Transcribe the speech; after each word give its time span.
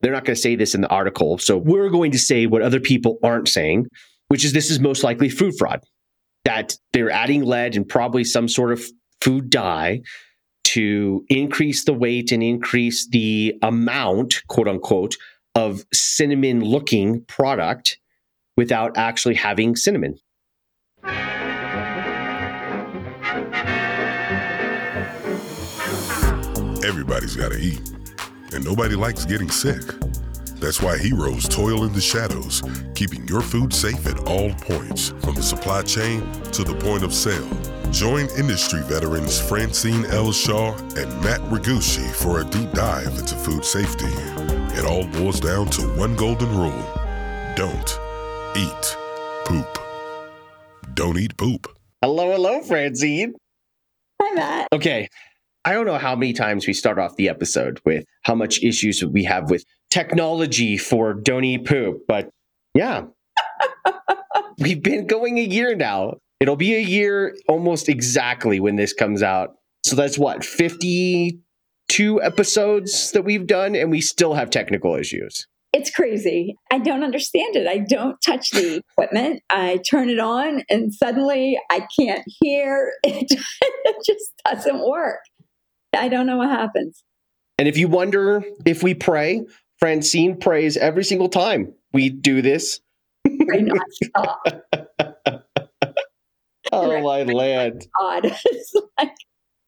They're 0.00 0.12
not 0.12 0.24
going 0.24 0.36
to 0.36 0.40
say 0.40 0.56
this 0.56 0.74
in 0.74 0.80
the 0.80 0.88
article. 0.88 1.38
So 1.38 1.58
we're 1.58 1.90
going 1.90 2.12
to 2.12 2.18
say 2.18 2.46
what 2.46 2.62
other 2.62 2.80
people 2.80 3.18
aren't 3.22 3.48
saying, 3.48 3.86
which 4.28 4.44
is 4.44 4.52
this 4.52 4.70
is 4.70 4.80
most 4.80 5.04
likely 5.04 5.28
food 5.28 5.54
fraud. 5.58 5.80
That 6.44 6.76
they're 6.92 7.10
adding 7.10 7.44
lead 7.44 7.76
and 7.76 7.86
probably 7.86 8.24
some 8.24 8.48
sort 8.48 8.72
of 8.72 8.82
food 9.20 9.50
dye 9.50 10.00
to 10.64 11.24
increase 11.28 11.84
the 11.84 11.92
weight 11.92 12.32
and 12.32 12.42
increase 12.42 13.08
the 13.08 13.54
amount, 13.62 14.42
quote 14.48 14.68
unquote, 14.68 15.16
of 15.54 15.84
cinnamon 15.92 16.60
looking 16.60 17.24
product 17.24 17.98
without 18.56 18.96
actually 18.96 19.34
having 19.34 19.76
cinnamon. 19.76 20.16
Everybody's 26.82 27.36
got 27.36 27.52
to 27.52 27.58
eat, 27.58 27.80
and 28.52 28.64
nobody 28.64 28.94
likes 28.94 29.24
getting 29.24 29.50
sick. 29.50 29.82
That's 30.60 30.82
why 30.82 30.98
heroes 30.98 31.48
toil 31.48 31.84
in 31.84 31.92
the 31.92 32.00
shadows, 32.00 32.62
keeping 32.94 33.26
your 33.26 33.40
food 33.40 33.72
safe 33.72 34.06
at 34.06 34.18
all 34.28 34.52
points, 34.54 35.10
from 35.20 35.34
the 35.34 35.42
supply 35.42 35.82
chain 35.82 36.20
to 36.52 36.64
the 36.64 36.74
point 36.74 37.02
of 37.02 37.14
sale. 37.14 37.48
Join 37.90 38.28
industry 38.38 38.82
veterans 38.82 39.40
Francine 39.40 40.04
L. 40.06 40.32
Shaw 40.32 40.74
and 40.96 41.10
Matt 41.22 41.40
Regusci 41.50 42.08
for 42.12 42.40
a 42.40 42.44
deep 42.44 42.70
dive 42.72 43.18
into 43.18 43.34
food 43.34 43.64
safety. 43.64 44.12
It 44.78 44.84
all 44.84 45.06
boils 45.06 45.40
down 45.40 45.66
to 45.70 45.82
one 45.96 46.14
golden 46.14 46.56
rule 46.56 47.00
don't 47.60 47.98
eat 48.56 48.96
poop. 49.44 49.78
Don't 50.94 51.18
eat 51.18 51.36
poop. 51.36 51.66
Hello, 52.00 52.32
hello, 52.32 52.62
Francine. 52.62 53.34
Hi, 54.22 54.34
Matt. 54.34 54.68
Okay. 54.72 55.08
I 55.64 55.72
don't 55.72 55.86
know 55.86 55.98
how 55.98 56.16
many 56.16 56.32
times 56.32 56.66
we 56.66 56.72
start 56.72 56.98
off 56.98 57.16
the 57.16 57.28
episode 57.28 57.80
with 57.84 58.04
how 58.22 58.34
much 58.34 58.62
issues 58.62 59.04
we 59.04 59.24
have 59.24 59.50
with 59.50 59.64
technology 59.90 60.78
for 60.78 61.12
don't 61.12 61.44
eat 61.44 61.66
poop, 61.66 62.02
but 62.08 62.30
yeah. 62.74 63.04
We've 64.58 64.82
been 64.82 65.06
going 65.06 65.38
a 65.38 65.42
year 65.42 65.74
now. 65.74 66.14
It'll 66.40 66.56
be 66.56 66.74
a 66.74 66.80
year 66.80 67.36
almost 67.48 67.88
exactly 67.88 68.60
when 68.60 68.76
this 68.76 68.92
comes 68.94 69.22
out. 69.22 69.56
So 69.84 69.96
that's 69.96 70.18
what, 70.18 70.44
52 70.44 72.22
episodes 72.22 73.12
that 73.12 73.24
we've 73.24 73.46
done, 73.46 73.74
and 73.74 73.90
we 73.90 74.00
still 74.00 74.34
have 74.34 74.50
technical 74.50 74.94
issues. 74.94 75.46
It's 75.72 75.90
crazy. 75.90 76.56
I 76.70 76.78
don't 76.78 77.04
understand 77.04 77.56
it. 77.56 77.66
I 77.66 77.78
don't 77.78 78.20
touch 78.20 78.50
the 78.50 78.82
equipment. 78.90 79.42
I 79.50 79.78
turn 79.88 80.08
it 80.08 80.18
on, 80.18 80.62
and 80.68 80.92
suddenly 80.92 81.58
I 81.70 81.86
can't 81.98 82.24
hear. 82.26 82.92
It 83.04 83.96
just 84.06 84.32
doesn't 84.44 84.86
work. 84.86 85.20
I 85.96 86.08
don't 86.08 86.26
know 86.26 86.36
what 86.36 86.50
happens. 86.50 87.02
And 87.58 87.68
if 87.68 87.76
you 87.76 87.88
wonder 87.88 88.42
if 88.64 88.82
we 88.82 88.94
pray, 88.94 89.44
Francine 89.78 90.36
prays 90.38 90.76
every 90.76 91.04
single 91.04 91.28
time 91.28 91.74
we 91.92 92.08
do 92.08 92.42
this. 92.42 92.80
Pray 93.24 93.62
nonstop. 93.62 94.36
Oh, 96.72 96.88
Right. 96.88 97.26
my 97.26 97.32
land. 97.32 97.86
It's 98.24 98.72
like, 98.96 99.10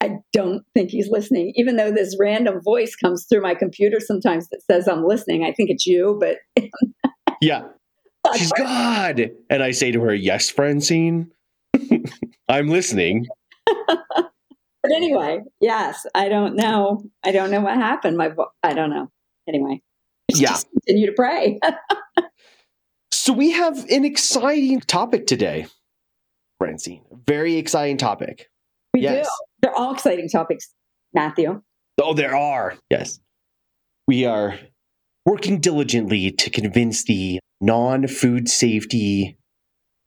I 0.00 0.18
don't 0.32 0.62
think 0.74 0.90
he's 0.90 1.08
listening, 1.10 1.52
even 1.56 1.76
though 1.76 1.90
this 1.90 2.16
random 2.20 2.60
voice 2.62 2.94
comes 2.94 3.26
through 3.28 3.40
my 3.42 3.54
computer 3.56 3.98
sometimes 3.98 4.48
that 4.50 4.62
says 4.70 4.86
I'm 4.86 5.04
listening. 5.04 5.42
I 5.44 5.52
think 5.52 5.70
it's 5.70 5.86
you, 5.86 6.16
but 6.20 6.36
Yeah. 7.40 7.64
She's 8.36 8.52
God. 8.52 9.30
And 9.50 9.62
I 9.64 9.72
say 9.72 9.90
to 9.90 10.00
her, 10.02 10.14
Yes, 10.14 10.48
Francine. 10.48 11.32
I'm 12.48 12.68
listening. 12.68 13.26
But 14.82 14.92
anyway, 14.92 15.40
yes, 15.60 16.06
I 16.14 16.28
don't 16.28 16.56
know. 16.56 17.04
I 17.22 17.30
don't 17.32 17.50
know 17.50 17.60
what 17.60 17.76
happened. 17.76 18.16
My, 18.16 18.32
I 18.62 18.74
don't 18.74 18.90
know. 18.90 19.10
Anyway, 19.48 19.80
Yeah. 20.28 20.48
just 20.50 20.66
continue 20.70 21.06
to 21.06 21.12
pray. 21.12 21.58
So 23.14 23.32
we 23.32 23.52
have 23.52 23.88
an 23.88 24.04
exciting 24.04 24.80
topic 24.80 25.28
today, 25.28 25.66
Francine. 26.58 27.04
Very 27.26 27.54
exciting 27.56 27.96
topic. 27.96 28.48
we 28.92 29.02
Yes. 29.02 29.26
do. 29.26 29.30
They're 29.62 29.74
all 29.78 29.94
exciting 29.94 30.28
topics, 30.28 30.74
Matthew. 31.14 31.62
Oh, 32.02 32.14
there 32.14 32.34
are. 32.34 32.74
Yes. 32.90 33.20
We 34.08 34.24
are 34.24 34.58
working 35.24 35.60
diligently 35.60 36.32
to 36.32 36.50
convince 36.50 37.04
the 37.04 37.38
non 37.60 38.08
food 38.08 38.48
safety 38.48 39.38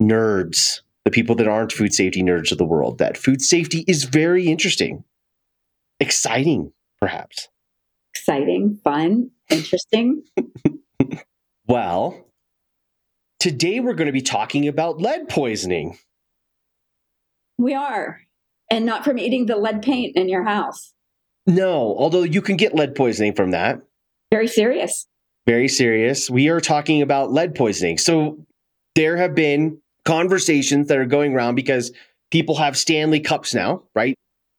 nerds, 0.04 0.82
the 1.06 1.12
people 1.12 1.36
that 1.36 1.48
aren't 1.48 1.72
food 1.72 1.94
safety 1.94 2.22
nerds 2.22 2.52
of 2.52 2.58
the 2.58 2.66
world, 2.66 2.98
that 2.98 3.16
food 3.18 3.42
safety 3.42 3.86
is 3.88 4.04
very 4.06 4.48
interesting, 4.48 5.04
exciting, 6.00 6.74
perhaps. 7.00 7.48
Exciting, 8.14 8.80
fun, 8.84 9.32
interesting. 9.50 10.24
Well, 11.68 12.28
today 13.40 13.80
we're 13.80 13.96
going 13.96 14.06
to 14.06 14.12
be 14.12 14.22
talking 14.22 14.68
about 14.68 15.02
lead 15.02 15.30
poisoning. 15.30 15.98
We 17.58 17.74
are, 17.74 18.22
and 18.70 18.86
not 18.86 19.04
from 19.04 19.18
eating 19.18 19.48
the 19.48 19.58
lead 19.58 19.82
paint 19.82 20.16
in 20.16 20.30
your 20.30 20.44
house. 20.44 20.94
No, 21.48 21.96
although 21.98 22.22
you 22.22 22.44
can 22.44 22.56
get 22.56 22.76
lead 22.76 22.94
poisoning 22.94 23.34
from 23.34 23.50
that. 23.52 23.82
Very 24.32 24.48
serious. 24.48 25.08
very 25.48 25.68
serious. 25.68 26.30
We 26.30 26.50
are 26.50 26.60
talking 26.60 27.02
about 27.02 27.32
lead 27.32 27.56
poisoning. 27.56 27.98
So 27.98 28.46
there 28.94 29.18
have 29.18 29.34
been 29.34 29.80
conversations 30.06 30.88
that 30.88 30.98
are 30.98 31.06
going 31.06 31.34
around 31.34 31.56
because 31.56 31.92
people 32.32 32.56
have 32.56 32.78
Stanley 32.78 33.20
Cups 33.20 33.54
now, 33.54 33.84
right? 33.96 34.16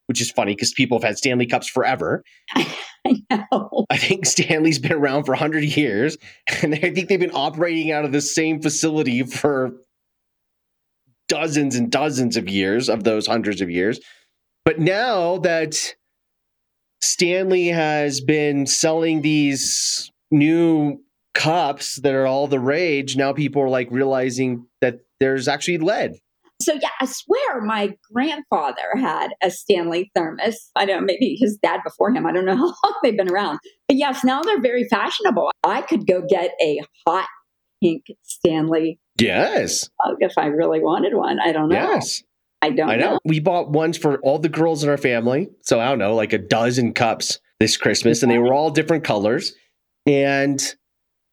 Which 0.07 0.21
is 0.21 0.31
funny 0.31 0.53
because 0.53 0.73
people 0.73 0.97
have 0.97 1.03
had 1.03 1.17
Stanley 1.17 1.47
Cups 1.47 1.67
forever. 1.67 2.23
I 2.55 3.23
know. 3.29 3.85
I 3.89 3.97
think 3.97 4.25
Stanley's 4.25 4.79
been 4.79 4.93
around 4.93 5.23
for 5.23 5.31
100 5.31 5.63
years, 5.63 6.17
and 6.61 6.75
I 6.75 6.91
think 6.91 7.07
they've 7.07 7.19
been 7.19 7.31
operating 7.33 7.91
out 7.91 8.05
of 8.05 8.11
the 8.11 8.21
same 8.21 8.61
facility 8.61 9.23
for 9.23 9.71
dozens 11.27 11.75
and 11.75 11.91
dozens 11.91 12.37
of 12.37 12.49
years 12.49 12.89
of 12.89 13.03
those 13.03 13.27
hundreds 13.27 13.61
of 13.61 13.69
years. 13.69 13.99
But 14.65 14.79
now 14.79 15.37
that 15.39 15.95
Stanley 17.01 17.67
has 17.67 18.21
been 18.21 18.65
selling 18.65 19.21
these 19.21 20.11
new 20.31 21.01
cups 21.37 21.97
that 22.01 22.13
are 22.13 22.25
all 22.25 22.47
the 22.47 22.59
rage, 22.59 23.15
now 23.15 23.31
people 23.33 23.61
are 23.61 23.69
like 23.69 23.87
realizing 23.91 24.65
that 24.81 24.99
there's 25.19 25.47
actually 25.47 25.77
lead. 25.77 26.13
So 26.59 26.73
yeah, 26.73 26.89
I 26.99 27.05
swear 27.05 27.61
my 27.61 27.95
grandfather 28.11 28.81
had 28.95 29.29
a 29.43 29.51
Stanley 29.51 30.11
thermos. 30.15 30.57
I 30.75 30.85
don't 30.85 31.01
know, 31.01 31.05
maybe 31.05 31.37
his 31.39 31.57
dad 31.61 31.81
before 31.83 32.11
him. 32.11 32.25
I 32.25 32.31
don't 32.31 32.45
know 32.45 32.55
how 32.57 32.65
long 32.83 32.95
they've 33.03 33.15
been 33.15 33.31
around. 33.31 33.59
But 33.87 33.97
yes, 33.97 34.23
now 34.23 34.41
they're 34.41 34.61
very 34.61 34.85
fashionable. 34.89 35.51
I 35.63 35.81
could 35.83 36.07
go 36.07 36.23
get 36.27 36.51
a 36.59 36.81
hot 37.07 37.27
pink 37.81 38.05
Stanley 38.23 38.99
Yes. 39.19 39.89
if 40.19 40.33
I 40.37 40.47
really 40.47 40.79
wanted 40.79 41.13
one. 41.15 41.39
I 41.39 41.51
don't 41.51 41.69
know. 41.69 41.75
Yes. 41.75 42.23
I 42.61 42.71
don't 42.71 42.89
I 42.89 42.95
know. 42.95 43.11
know. 43.13 43.19
We 43.25 43.39
bought 43.39 43.69
ones 43.69 43.97
for 43.97 44.17
all 44.21 44.39
the 44.39 44.49
girls 44.49 44.83
in 44.83 44.89
our 44.89 44.97
family. 44.97 45.49
So 45.61 45.79
I 45.79 45.89
don't 45.89 45.99
know, 45.99 46.15
like 46.15 46.33
a 46.33 46.37
dozen 46.39 46.93
cups 46.93 47.39
this 47.59 47.77
Christmas, 47.77 48.23
and 48.23 48.31
they 48.31 48.39
were 48.39 48.53
all 48.53 48.71
different 48.71 49.03
colors. 49.03 49.53
And 50.07 50.59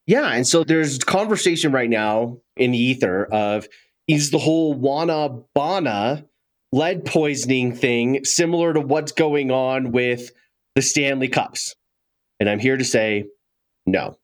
yeah, 0.07 0.31
and 0.31 0.47
so 0.47 0.65
there's 0.65 0.99
conversation 0.99 1.73
right 1.73 1.91
now 1.91 2.39
in 2.57 2.73
the 2.73 2.79
ether 2.79 3.25
of 3.25 3.67
is 4.07 4.31
the 4.31 4.39
whole 4.39 4.75
Wana 4.75 5.45
Bana 5.55 6.27
lead 6.73 7.05
poisoning 7.05 7.75
thing 7.75 8.25
similar 8.25 8.73
to 8.73 8.81
what's 8.81 9.13
going 9.13 9.51
on 9.51 9.93
with 9.93 10.31
the 10.75 10.83
Stanley 10.83 11.29
Cups? 11.29 11.75
And 12.41 12.49
I'm 12.49 12.59
here 12.59 12.77
to 12.77 12.85
say 12.85 13.27
no. 13.87 14.19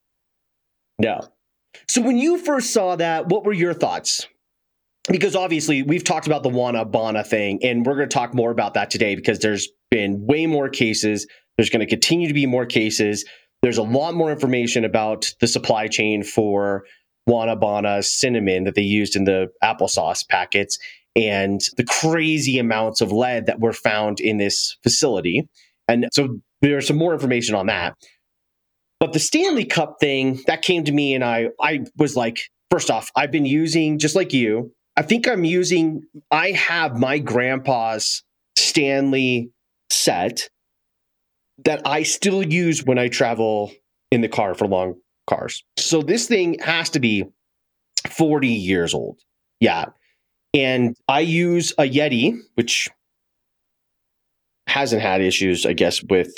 No. 0.98 1.20
So 1.88 2.02
when 2.02 2.18
you 2.18 2.38
first 2.38 2.72
saw 2.72 2.96
that, 2.96 3.28
what 3.28 3.44
were 3.44 3.52
your 3.52 3.72
thoughts? 3.72 4.26
because 5.08 5.34
obviously 5.34 5.82
we've 5.82 6.04
talked 6.04 6.26
about 6.26 6.42
the 6.42 6.50
Wana 6.50 6.90
Bana 6.90 7.24
thing, 7.24 7.60
and 7.62 7.84
we're 7.84 7.96
going 7.96 8.08
to 8.08 8.14
talk 8.14 8.34
more 8.34 8.50
about 8.50 8.74
that 8.74 8.90
today 8.90 9.14
because 9.14 9.38
there's 9.38 9.68
been 9.90 10.26
way 10.26 10.46
more 10.46 10.68
cases. 10.68 11.26
There's 11.56 11.70
going 11.70 11.80
to 11.80 11.86
continue 11.86 12.28
to 12.28 12.34
be 12.34 12.46
more 12.46 12.66
cases. 12.66 13.24
There's 13.62 13.78
a 13.78 13.82
lot 13.82 14.14
more 14.14 14.30
information 14.30 14.84
about 14.84 15.34
the 15.40 15.46
supply 15.46 15.88
chain 15.88 16.22
for 16.22 16.84
Wana 17.28 17.58
Bana 17.58 18.02
cinnamon 18.02 18.64
that 18.64 18.74
they 18.74 18.82
used 18.82 19.16
in 19.16 19.24
the 19.24 19.48
applesauce 19.62 20.26
packets 20.26 20.78
and 21.14 21.60
the 21.76 21.84
crazy 21.84 22.58
amounts 22.58 23.00
of 23.00 23.12
lead 23.12 23.46
that 23.46 23.60
were 23.60 23.72
found 23.72 24.20
in 24.20 24.38
this 24.38 24.76
facility. 24.82 25.48
And 25.88 26.08
so 26.12 26.38
there's 26.62 26.86
some 26.86 26.96
more 26.96 27.12
information 27.12 27.54
on 27.54 27.66
that. 27.66 27.96
But 28.98 29.12
the 29.12 29.18
Stanley 29.18 29.64
Cup 29.64 29.96
thing 29.98 30.40
that 30.46 30.62
came 30.62 30.84
to 30.84 30.92
me, 30.92 31.14
and 31.14 31.24
I 31.24 31.48
I 31.60 31.80
was 31.96 32.16
like, 32.16 32.40
first 32.70 32.90
off, 32.90 33.10
I've 33.16 33.30
been 33.30 33.46
using 33.46 33.98
just 33.98 34.14
like 34.14 34.32
you. 34.32 34.72
I 34.96 35.02
think 35.02 35.26
I'm 35.26 35.44
using. 35.44 36.02
I 36.30 36.50
have 36.52 36.98
my 36.98 37.18
grandpa's 37.18 38.22
Stanley 38.56 39.50
set 39.88 40.48
that 41.64 41.82
I 41.86 42.02
still 42.02 42.42
use 42.42 42.84
when 42.84 42.98
I 42.98 43.08
travel 43.08 43.72
in 44.10 44.20
the 44.20 44.28
car 44.28 44.54
for 44.54 44.66
long 44.66 44.94
cars. 45.28 45.62
So 45.76 46.02
this 46.02 46.26
thing 46.26 46.58
has 46.60 46.90
to 46.90 47.00
be 47.00 47.24
40 48.08 48.48
years 48.48 48.94
old. 48.94 49.18
Yeah. 49.60 49.86
And 50.54 50.96
I 51.08 51.20
use 51.20 51.72
a 51.72 51.82
Yeti, 51.82 52.36
which 52.54 52.88
hasn't 54.66 55.02
had 55.02 55.20
issues, 55.20 55.66
I 55.66 55.72
guess, 55.72 56.02
with 56.02 56.34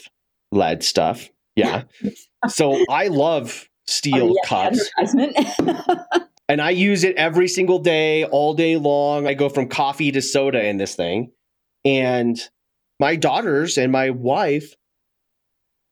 lead 0.50 0.82
stuff. 0.82 1.30
Yeah. 1.56 1.84
so 2.48 2.84
I 2.90 3.08
love 3.08 3.68
steel 3.86 4.34
Oh, 4.36 4.46
cups. 4.46 4.90
and 6.48 6.60
I 6.60 6.70
use 6.70 7.04
it 7.04 7.16
every 7.16 7.48
single 7.48 7.78
day, 7.78 8.24
all 8.24 8.54
day 8.54 8.76
long. 8.76 9.26
I 9.26 9.34
go 9.34 9.48
from 9.48 9.68
coffee 9.68 10.12
to 10.12 10.22
soda 10.22 10.64
in 10.64 10.76
this 10.76 10.94
thing. 10.94 11.30
And 11.84 12.38
my 13.00 13.16
daughters 13.16 13.78
and 13.78 13.90
my 13.90 14.10
wife 14.10 14.74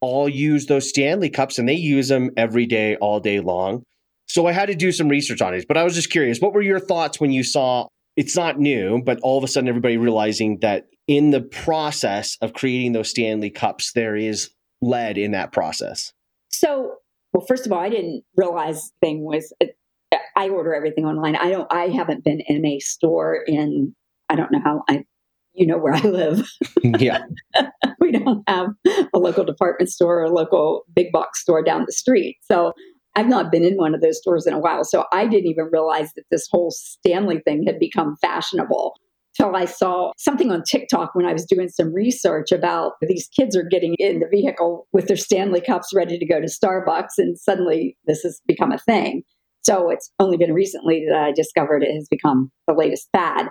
all 0.00 0.28
use 0.28 0.66
those 0.66 0.88
Stanley 0.88 1.30
cups 1.30 1.58
and 1.58 1.68
they 1.68 1.74
use 1.74 2.08
them 2.08 2.30
every 2.36 2.66
day, 2.66 2.96
all 2.96 3.20
day 3.20 3.40
long. 3.40 3.82
So 4.26 4.46
I 4.46 4.52
had 4.52 4.66
to 4.66 4.74
do 4.74 4.92
some 4.92 5.08
research 5.08 5.42
on 5.42 5.54
it. 5.54 5.66
But 5.66 5.76
I 5.76 5.84
was 5.84 5.94
just 5.94 6.10
curious, 6.10 6.38
what 6.38 6.52
were 6.52 6.62
your 6.62 6.80
thoughts 6.80 7.20
when 7.20 7.32
you 7.32 7.42
saw 7.42 7.88
it's 8.16 8.36
not 8.36 8.58
new, 8.58 9.02
but 9.02 9.18
all 9.22 9.38
of 9.38 9.44
a 9.44 9.48
sudden 9.48 9.68
everybody 9.68 9.96
realizing 9.96 10.58
that 10.60 10.86
in 11.06 11.30
the 11.30 11.40
process 11.40 12.36
of 12.40 12.52
creating 12.52 12.92
those 12.92 13.10
Stanley 13.10 13.50
cups, 13.50 13.92
there 13.92 14.16
is 14.16 14.50
lead 14.80 15.18
in 15.18 15.32
that 15.32 15.52
process? 15.52 16.12
So, 16.48 16.94
well, 17.32 17.44
first 17.46 17.66
of 17.66 17.72
all, 17.72 17.80
I 17.80 17.88
didn't 17.88 18.24
realize 18.36 18.92
thing 19.00 19.22
was 19.22 19.52
I 20.36 20.48
order 20.48 20.74
everything 20.74 21.04
online. 21.04 21.36
I 21.36 21.50
don't. 21.50 21.72
I 21.72 21.88
haven't 21.88 22.24
been 22.24 22.40
in 22.40 22.64
a 22.64 22.78
store 22.80 23.36
in 23.46 23.94
I 24.28 24.36
don't 24.36 24.50
know 24.50 24.60
how 24.62 24.82
I. 24.88 25.04
You 25.52 25.66
know 25.66 25.78
where 25.78 25.94
I 25.94 26.00
live. 26.00 26.48
yeah. 26.82 27.24
don't 28.10 28.42
have 28.48 28.68
a 29.14 29.18
local 29.18 29.44
department 29.44 29.90
store 29.90 30.20
or 30.20 30.24
a 30.24 30.32
local 30.34 30.84
big 30.94 31.12
box 31.12 31.40
store 31.40 31.62
down 31.62 31.84
the 31.86 31.92
street. 31.92 32.36
So 32.42 32.72
I've 33.16 33.28
not 33.28 33.50
been 33.50 33.64
in 33.64 33.76
one 33.76 33.94
of 33.94 34.00
those 34.00 34.18
stores 34.18 34.46
in 34.46 34.54
a 34.54 34.58
while. 34.58 34.84
So 34.84 35.04
I 35.12 35.26
didn't 35.26 35.50
even 35.50 35.68
realize 35.72 36.12
that 36.14 36.24
this 36.30 36.48
whole 36.50 36.70
Stanley 36.70 37.40
thing 37.44 37.64
had 37.66 37.78
become 37.78 38.16
fashionable 38.20 38.94
till 39.36 39.54
I 39.54 39.64
saw 39.64 40.12
something 40.16 40.50
on 40.50 40.62
TikTok 40.62 41.14
when 41.14 41.26
I 41.26 41.32
was 41.32 41.44
doing 41.44 41.68
some 41.68 41.94
research 41.94 42.52
about 42.52 42.92
these 43.00 43.28
kids 43.28 43.56
are 43.56 43.62
getting 43.62 43.94
in 43.98 44.20
the 44.20 44.28
vehicle 44.28 44.86
with 44.92 45.06
their 45.08 45.16
Stanley 45.16 45.60
cups 45.60 45.92
ready 45.94 46.18
to 46.18 46.26
go 46.26 46.40
to 46.40 46.46
Starbucks, 46.46 47.18
and 47.18 47.38
suddenly 47.38 47.96
this 48.06 48.22
has 48.22 48.40
become 48.46 48.72
a 48.72 48.78
thing. 48.78 49.22
So 49.62 49.90
it's 49.90 50.10
only 50.18 50.36
been 50.36 50.54
recently 50.54 51.04
that 51.08 51.16
I 51.16 51.32
discovered 51.32 51.82
it 51.82 51.94
has 51.94 52.08
become 52.08 52.50
the 52.66 52.74
latest 52.74 53.08
fad. 53.12 53.48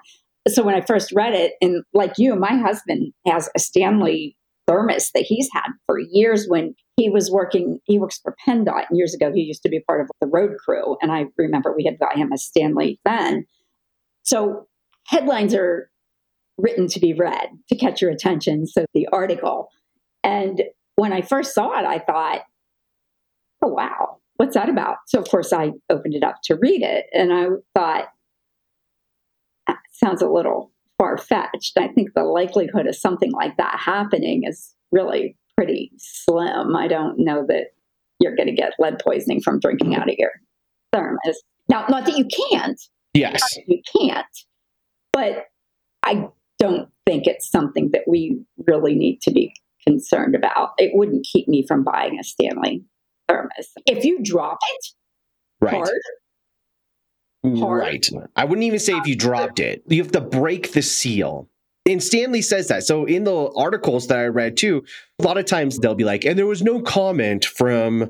So 0.48 0.64
when 0.64 0.76
I 0.76 0.82
first 0.82 1.12
read 1.14 1.34
it, 1.34 1.54
and 1.62 1.84
like 1.94 2.14
you, 2.18 2.36
my 2.36 2.56
husband 2.58 3.14
has 3.28 3.50
a 3.56 3.60
Stanley 3.60 4.36
thermos 4.70 5.12
that 5.14 5.26
he's 5.28 5.50
had 5.54 5.72
for 5.86 6.00
years 6.00 6.46
when 6.48 6.76
he 6.96 7.10
was 7.10 7.32
working, 7.32 7.80
he 7.86 7.98
works 7.98 8.20
for 8.22 8.36
PennDOT. 8.48 8.86
Years 8.92 9.14
ago, 9.14 9.32
he 9.34 9.42
used 9.42 9.64
to 9.64 9.70
be 9.70 9.80
part 9.80 10.02
of 10.02 10.10
the 10.22 10.28
road 10.28 10.58
crew. 10.64 10.98
And 11.02 11.12
I 11.12 11.26
remember 11.38 11.74
we 11.76 11.86
had 11.86 12.00
got 12.00 12.18
him 12.18 12.32
a 12.32 12.38
Stanley 12.38 13.00
then. 13.06 13.46
So 14.24 14.68
headlines 15.08 15.56
are 15.56 15.90
written 16.58 16.88
to 16.88 17.00
be 17.00 17.14
read 17.14 17.50
to 17.70 17.76
catch 17.76 18.02
your 18.02 18.12
attention. 18.12 18.68
So 18.68 18.86
the 18.94 19.08
article. 19.12 19.70
And 20.24 20.64
when 20.96 21.14
I 21.14 21.22
first 21.22 21.56
saw 21.56 21.80
it, 21.80 21.86
I 21.86 22.00
thought, 22.00 22.42
oh, 23.64 23.70
wow, 23.70 24.18
what's 24.36 24.56
that 24.56 24.70
about? 24.70 24.98
So, 25.08 25.20
of 25.20 25.28
course, 25.30 25.54
I 25.54 25.72
opened 25.90 26.16
it 26.16 26.24
up 26.24 26.36
to 26.44 26.56
read 26.56 26.82
it. 26.82 27.06
And 27.14 27.34
I 27.34 27.48
thought, 27.74 28.10
sounds 29.94 30.22
a 30.22 30.30
little 30.30 30.72
far 31.00 31.18
fetched. 31.18 31.78
I 31.78 31.88
think 31.88 32.14
the 32.14 32.24
likelihood 32.24 32.86
of 32.86 32.96
something 32.96 33.32
like 33.32 33.58
that 33.58 33.80
happening 33.84 34.44
is 34.46 34.76
really 34.92 35.36
pretty 35.58 35.92
slim. 35.98 36.76
I 36.76 36.88
don't 36.88 37.18
know 37.18 37.44
that 37.48 37.68
you're 38.20 38.36
going 38.36 38.48
to 38.50 38.54
get 38.54 38.74
lead 38.78 39.00
poisoning 39.00 39.42
from 39.42 39.60
drinking 39.60 39.96
out 39.96 40.10
of 40.10 40.16
your 40.18 40.32
thermos. 40.94 41.42
Now, 41.70 41.86
not 41.90 42.06
that 42.06 42.18
you 42.18 42.28
can't, 42.52 42.80
Yes. 43.14 43.42
you 43.68 43.82
can't, 43.98 44.26
but 45.14 45.46
I 46.04 46.28
don't 46.60 46.90
think 47.06 47.26
it's 47.26 47.50
something 47.50 47.90
that 47.94 48.04
we 48.08 48.42
really 48.68 48.94
need 48.94 49.22
to 49.22 49.32
be 49.32 49.54
concerned 49.88 50.36
about. 50.36 50.72
It 50.78 50.92
wouldn't 50.94 51.26
keep 51.32 51.48
me 51.48 51.66
from 51.68 51.84
buying 51.84 52.20
a 52.20 52.24
Stanley 52.24 52.84
thermos. 53.28 53.70
If 53.86 54.04
you 54.04 54.20
drop 54.22 54.58
it 54.76 54.86
Right. 55.62 55.74
hard, 55.76 55.90
hard. 57.44 57.82
Right. 57.82 58.08
I 58.36 58.46
wouldn't 58.46 58.66
even 58.66 58.80
say 58.80 58.94
if 58.94 59.08
you 59.08 59.16
dropped 59.16 59.60
it. 59.60 59.84
You 59.88 60.02
have 60.02 60.12
to 60.12 60.22
break 60.22 60.72
the 60.74 60.82
seal. 60.82 61.50
And 61.86 62.04
Stanley 62.04 62.42
says 62.42 62.68
that. 62.68 62.84
So 62.84 63.06
in 63.06 63.24
the 63.24 63.52
articles 63.56 64.08
that 64.08 64.20
I 64.20 64.26
read 64.26 64.58
too, 64.58 64.84
a 65.20 65.24
lot 65.24 65.38
of 65.38 65.46
times 65.46 65.80
they'll 65.80 65.96
be 65.96 66.04
like, 66.04 66.26
and 66.26 66.38
there 66.38 66.46
was 66.46 66.62
no 66.62 66.82
comment 66.82 67.46
from 67.46 68.10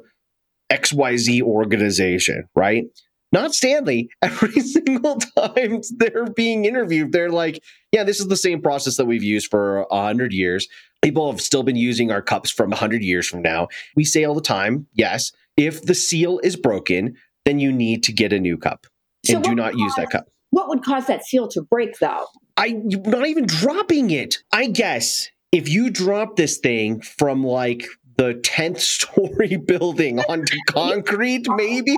XYZ 0.71 1.41
organization, 1.41 2.47
right? 2.55 2.85
Not 3.31 3.53
Stanley. 3.53 4.09
Every 4.21 4.59
single 4.61 5.17
time 5.17 5.81
they're 5.97 6.29
being 6.31 6.65
interviewed, 6.65 7.11
they're 7.11 7.29
like, 7.29 7.63
yeah, 7.91 8.03
this 8.03 8.19
is 8.19 8.27
the 8.27 8.35
same 8.35 8.61
process 8.61 8.97
that 8.97 9.05
we've 9.05 9.23
used 9.23 9.49
for 9.49 9.85
a 9.91 10.01
hundred 10.01 10.33
years. 10.33 10.67
People 11.01 11.31
have 11.31 11.39
still 11.39 11.63
been 11.63 11.75
using 11.75 12.11
our 12.11 12.21
cups 12.21 12.51
from 12.51 12.73
a 12.73 12.75
hundred 12.75 13.03
years 13.03 13.27
from 13.27 13.41
now. 13.41 13.67
We 13.95 14.03
say 14.03 14.25
all 14.25 14.35
the 14.35 14.41
time, 14.41 14.87
yes, 14.93 15.31
if 15.55 15.83
the 15.83 15.95
seal 15.95 16.39
is 16.43 16.55
broken, 16.55 17.15
then 17.45 17.59
you 17.59 17.71
need 17.71 18.03
to 18.03 18.11
get 18.11 18.33
a 18.33 18.39
new 18.39 18.57
cup 18.57 18.87
So 19.29 19.35
and 19.37 19.43
do 19.43 19.55
not 19.55 19.77
use 19.77 19.93
that 19.95 20.09
cup. 20.09 20.27
what 20.51 20.69
would 20.69 20.83
cause 20.83 21.07
that 21.07 21.25
seal 21.25 21.47
to 21.49 21.61
break 21.61 21.97
though? 21.99 22.25
I 22.57 22.71
not 22.71 23.27
even 23.27 23.45
dropping 23.45 24.11
it. 24.11 24.39
I 24.51 24.67
guess 24.67 25.29
if 25.51 25.69
you 25.69 25.89
drop 25.89 26.35
this 26.35 26.57
thing 26.57 27.01
from 27.01 27.43
like 27.43 27.85
the 28.17 28.33
10th 28.35 28.79
story 28.79 29.55
building 29.57 30.19
onto 30.19 30.57
concrete, 30.67 31.47
maybe. 31.49 31.95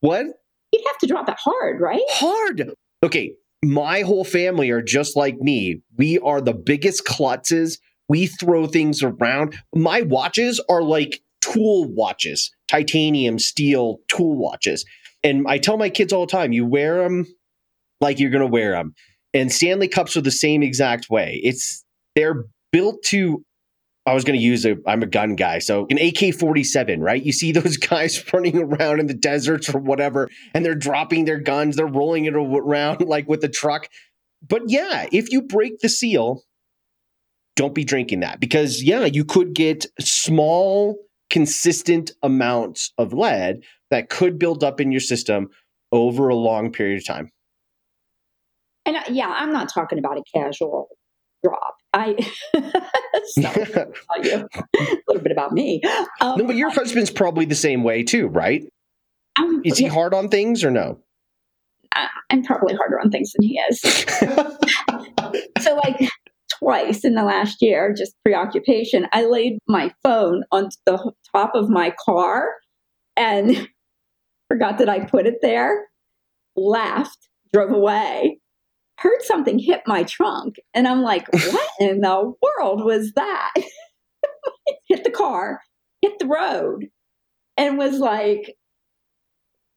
What? 0.00 0.26
You'd 0.72 0.86
have 0.86 0.98
to 0.98 1.06
drop 1.06 1.28
it 1.28 1.36
hard, 1.38 1.80
right? 1.80 2.00
Hard. 2.08 2.72
Okay, 3.02 3.34
my 3.62 4.00
whole 4.02 4.24
family 4.24 4.70
are 4.70 4.82
just 4.82 5.16
like 5.16 5.36
me. 5.38 5.82
We 5.96 6.18
are 6.20 6.40
the 6.40 6.54
biggest 6.54 7.04
klutzes. 7.04 7.78
We 8.08 8.26
throw 8.26 8.66
things 8.66 9.02
around. 9.02 9.58
My 9.74 10.02
watches 10.02 10.60
are 10.68 10.82
like 10.82 11.20
tool 11.40 11.86
watches, 11.92 12.50
titanium, 12.68 13.38
steel 13.38 13.98
tool 14.08 14.36
watches. 14.36 14.84
And 15.22 15.46
I 15.46 15.58
tell 15.58 15.76
my 15.76 15.90
kids 15.90 16.12
all 16.12 16.26
the 16.26 16.32
time, 16.32 16.52
you 16.52 16.64
wear 16.64 17.02
them 17.02 17.26
like 18.00 18.18
you're 18.18 18.30
going 18.30 18.40
to 18.40 18.46
wear 18.46 18.72
them. 18.72 18.94
And 19.32 19.52
Stanley 19.52 19.88
cups 19.88 20.16
are 20.16 20.22
the 20.22 20.30
same 20.30 20.62
exact 20.62 21.10
way. 21.10 21.40
It's 21.42 21.84
they're 22.16 22.44
built 22.72 23.02
to 23.04 23.44
I 24.06 24.14
was 24.14 24.24
going 24.24 24.38
to 24.38 24.44
use 24.44 24.64
a 24.64 24.76
I'm 24.86 25.02
a 25.02 25.06
gun 25.06 25.36
guy. 25.36 25.58
So 25.58 25.86
an 25.90 25.98
AK-47, 25.98 26.98
right? 27.00 27.22
You 27.22 27.32
see 27.32 27.52
those 27.52 27.76
guys 27.76 28.24
running 28.32 28.58
around 28.58 29.00
in 29.00 29.06
the 29.06 29.14
deserts 29.14 29.72
or 29.72 29.78
whatever 29.78 30.28
and 30.54 30.64
they're 30.64 30.74
dropping 30.74 31.26
their 31.26 31.38
guns, 31.38 31.76
they're 31.76 31.86
rolling 31.86 32.24
it 32.24 32.34
around 32.34 33.02
like 33.02 33.28
with 33.28 33.44
a 33.44 33.48
truck. 33.48 33.88
But 34.46 34.62
yeah, 34.66 35.06
if 35.12 35.30
you 35.30 35.42
break 35.42 35.80
the 35.80 35.88
seal, 35.88 36.42
don't 37.56 37.74
be 37.74 37.84
drinking 37.84 38.20
that 38.20 38.40
because 38.40 38.82
yeah, 38.82 39.04
you 39.04 39.24
could 39.24 39.54
get 39.54 39.86
small 40.00 40.96
consistent 41.28 42.10
amounts 42.22 42.92
of 42.96 43.12
lead 43.12 43.62
that 43.90 44.08
could 44.08 44.38
build 44.38 44.62
up 44.64 44.80
in 44.80 44.92
your 44.92 45.00
system 45.00 45.48
over 45.92 46.28
a 46.28 46.34
long 46.34 46.72
period 46.72 46.98
of 46.98 47.06
time. 47.06 47.30
And 48.86 48.96
uh, 48.96 49.02
yeah, 49.10 49.34
I'm 49.36 49.52
not 49.52 49.72
talking 49.72 49.98
about 49.98 50.18
a 50.18 50.22
casual 50.34 50.88
drop. 51.44 51.76
I 51.92 52.14
tell 52.54 54.24
you 54.24 54.48
a 54.54 54.96
little 55.08 55.22
bit 55.22 55.32
about 55.32 55.52
me. 55.52 55.82
Um, 56.20 56.38
no, 56.38 56.46
but 56.46 56.56
your 56.56 56.70
husband's 56.70 57.10
probably 57.10 57.44
the 57.44 57.54
same 57.54 57.82
way 57.82 58.02
too, 58.02 58.28
right? 58.28 58.64
I'm, 59.36 59.62
Is 59.64 59.78
he 59.78 59.84
yeah, 59.84 59.90
hard 59.90 60.14
on 60.14 60.28
things 60.28 60.64
or 60.64 60.70
no? 60.70 60.98
I'm 62.30 62.44
probably 62.44 62.74
harder 62.74 63.00
on 63.00 63.10
things 63.10 63.32
than 63.32 63.46
he 63.46 63.60
is. 63.68 63.80
so 65.62 65.74
like 65.74 66.08
twice 66.58 67.04
in 67.04 67.14
the 67.14 67.24
last 67.24 67.60
year, 67.60 67.92
just 67.96 68.14
preoccupation, 68.24 69.08
I 69.12 69.24
laid 69.24 69.58
my 69.66 69.92
phone 70.02 70.44
on 70.52 70.68
the 70.86 71.12
top 71.34 71.52
of 71.54 71.68
my 71.68 71.92
car 72.04 72.54
and 73.16 73.68
forgot 74.50 74.78
that 74.78 74.88
I 74.88 75.04
put 75.04 75.26
it 75.26 75.36
there, 75.42 75.86
laughed, 76.56 77.28
drove 77.52 77.70
away, 77.70 78.40
heard 78.98 79.22
something 79.22 79.58
hit 79.58 79.82
my 79.86 80.02
trunk, 80.02 80.56
and 80.74 80.88
I'm 80.88 81.02
like, 81.02 81.26
what 81.32 81.70
in 81.78 82.00
the 82.00 82.32
world 82.42 82.84
was 82.84 83.12
that? 83.14 83.52
hit 84.88 85.04
the 85.04 85.10
car, 85.10 85.60
hit 86.02 86.18
the 86.18 86.26
road, 86.26 86.88
and 87.56 87.78
was 87.78 87.98
like, 87.98 88.56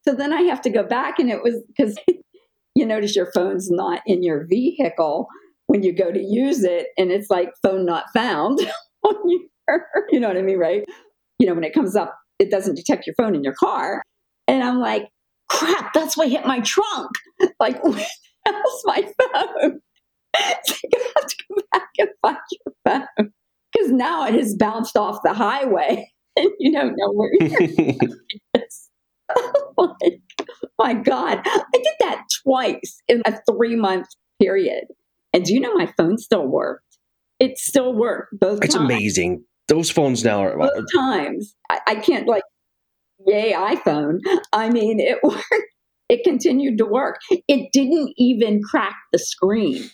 so 0.05 0.13
then 0.13 0.33
I 0.33 0.41
have 0.41 0.61
to 0.61 0.69
go 0.69 0.83
back, 0.83 1.19
and 1.19 1.29
it 1.29 1.43
was 1.43 1.61
because 1.67 1.97
you 2.75 2.85
notice 2.85 3.15
your 3.15 3.31
phone's 3.31 3.69
not 3.69 4.01
in 4.05 4.23
your 4.23 4.45
vehicle 4.47 5.27
when 5.67 5.83
you 5.83 5.95
go 5.95 6.11
to 6.11 6.21
use 6.21 6.63
it, 6.63 6.87
and 6.97 7.11
it's 7.11 7.29
like 7.29 7.49
phone 7.61 7.85
not 7.85 8.05
found 8.13 8.59
on 9.03 9.15
your, 9.25 9.85
you 10.09 10.19
know 10.19 10.27
what 10.27 10.37
I 10.37 10.41
mean, 10.41 10.57
right? 10.57 10.83
You 11.37 11.47
know, 11.47 11.53
when 11.53 11.63
it 11.63 11.73
comes 11.73 11.95
up, 11.95 12.17
it 12.39 12.49
doesn't 12.49 12.75
detect 12.75 13.05
your 13.05 13.15
phone 13.15 13.35
in 13.35 13.43
your 13.43 13.53
car. 13.53 14.01
And 14.47 14.63
I'm 14.63 14.79
like, 14.79 15.09
crap, 15.49 15.93
that's 15.93 16.17
what 16.17 16.29
hit 16.29 16.45
my 16.45 16.59
trunk. 16.61 17.11
Like, 17.59 17.83
where 17.83 17.93
the 17.93 18.07
hell's 18.45 18.83
my 18.85 19.01
phone? 19.01 19.79
So 20.65 20.75
you 20.83 20.99
have 21.15 21.25
to 21.27 21.35
go 21.49 21.61
back 21.71 21.89
and 21.99 22.09
find 22.21 22.37
your 22.51 22.73
phone 22.85 23.31
because 23.71 23.91
now 23.91 24.25
it 24.25 24.33
has 24.33 24.55
bounced 24.55 24.97
off 24.97 25.19
the 25.23 25.33
highway 25.33 26.09
and 26.35 26.49
you 26.59 26.71
don't 26.71 26.95
know 26.95 27.11
where 27.11 27.29
it 27.33 27.97
is. 28.55 28.89
like, 29.77 30.21
my 30.79 30.93
God, 30.93 31.41
I 31.45 31.63
did 31.73 31.93
that 31.99 32.23
twice 32.43 33.01
in 33.07 33.21
a 33.25 33.39
three 33.49 33.75
month 33.75 34.07
period. 34.41 34.85
And 35.33 35.43
do 35.43 35.53
you 35.53 35.59
know 35.59 35.73
my 35.73 35.91
phone 35.97 36.17
still 36.17 36.45
worked? 36.45 36.97
It 37.39 37.57
still 37.57 37.93
worked 37.93 38.39
both 38.39 38.63
it's 38.63 38.75
times. 38.75 38.85
amazing. 38.85 39.43
Those 39.67 39.89
phones 39.89 40.23
now 40.23 40.43
are 40.43 40.57
both 40.57 40.85
times. 40.93 41.55
I, 41.69 41.79
I 41.87 41.95
can't 41.95 42.27
like, 42.27 42.43
yay 43.25 43.53
iPhone. 43.53 44.19
I 44.51 44.69
mean, 44.69 44.99
it 44.99 45.19
worked. 45.23 45.45
It 46.09 46.23
continued 46.23 46.77
to 46.77 46.85
work. 46.85 47.17
It 47.47 47.69
didn't 47.71 48.13
even 48.17 48.61
crack 48.61 48.95
the 49.11 49.19
screen. 49.19 49.89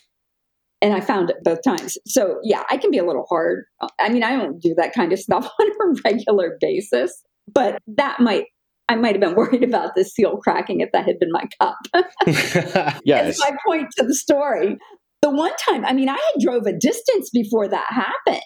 And 0.82 0.94
I 0.94 1.02
found 1.02 1.30
it 1.30 1.38
both 1.44 1.60
times. 1.64 1.98
So, 2.08 2.40
yeah, 2.44 2.64
I 2.70 2.78
can 2.78 2.90
be 2.90 2.98
a 2.98 3.06
little 3.06 3.26
hard. 3.30 3.66
I 4.00 4.10
mean, 4.10 4.24
I 4.24 4.32
don't 4.32 4.62
do 4.62 4.74
that 4.78 4.94
kind 4.94 5.12
of 5.12 5.20
stuff 5.20 5.50
on 5.60 5.68
a 5.68 6.02
regular 6.04 6.58
basis, 6.60 7.22
but 7.54 7.80
that 7.88 8.20
might 8.20 8.46
I 8.90 8.96
might 8.96 9.14
have 9.14 9.22
been 9.22 9.36
worried 9.36 9.64
about 9.64 9.94
the 9.96 10.04
seal 10.04 10.38
cracking 10.38 10.82
if 10.82 10.92
that 10.94 11.06
had 11.06 11.20
been 11.20 11.32
my 11.32 11.44
cup. 11.62 11.78
yes. 13.06 13.40
I 13.40 13.52
point 13.66 13.90
to 13.98 14.06
the 14.06 14.16
story. 14.16 14.78
The 15.22 15.30
one 15.30 15.52
time, 15.64 15.86
I 15.86 15.94
mean, 15.94 16.10
I 16.10 16.14
had 16.14 16.42
drove 16.42 16.66
a 16.66 16.74
distance 16.74 17.30
before 17.30 17.68
that 17.68 17.86
happened, 17.90 18.42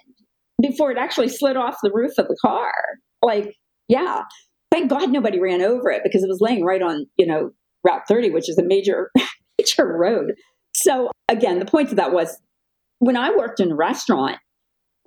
before 0.61 0.91
it 0.91 0.97
actually 0.97 1.29
slid 1.29 1.55
off 1.55 1.77
the 1.81 1.91
roof 1.93 2.17
of 2.17 2.27
the 2.27 2.35
car. 2.41 2.73
Like, 3.21 3.55
yeah. 3.87 4.23
Thank 4.73 4.89
God 4.89 5.11
nobody 5.11 5.39
ran 5.39 5.61
over 5.61 5.91
it 5.91 6.01
because 6.03 6.23
it 6.23 6.27
was 6.27 6.41
laying 6.41 6.65
right 6.65 6.81
on, 6.81 7.05
you 7.15 7.27
know, 7.27 7.51
Route 7.83 8.07
30, 8.07 8.31
which 8.31 8.49
is 8.49 8.57
a 8.57 8.63
major, 8.63 9.11
major 9.59 9.85
road. 9.85 10.33
So 10.73 11.11
again, 11.29 11.59
the 11.59 11.65
point 11.65 11.91
of 11.91 11.97
that 11.97 12.11
was 12.11 12.39
when 12.97 13.15
I 13.15 13.29
worked 13.29 13.59
in 13.59 13.71
a 13.71 13.75
restaurant, 13.75 14.37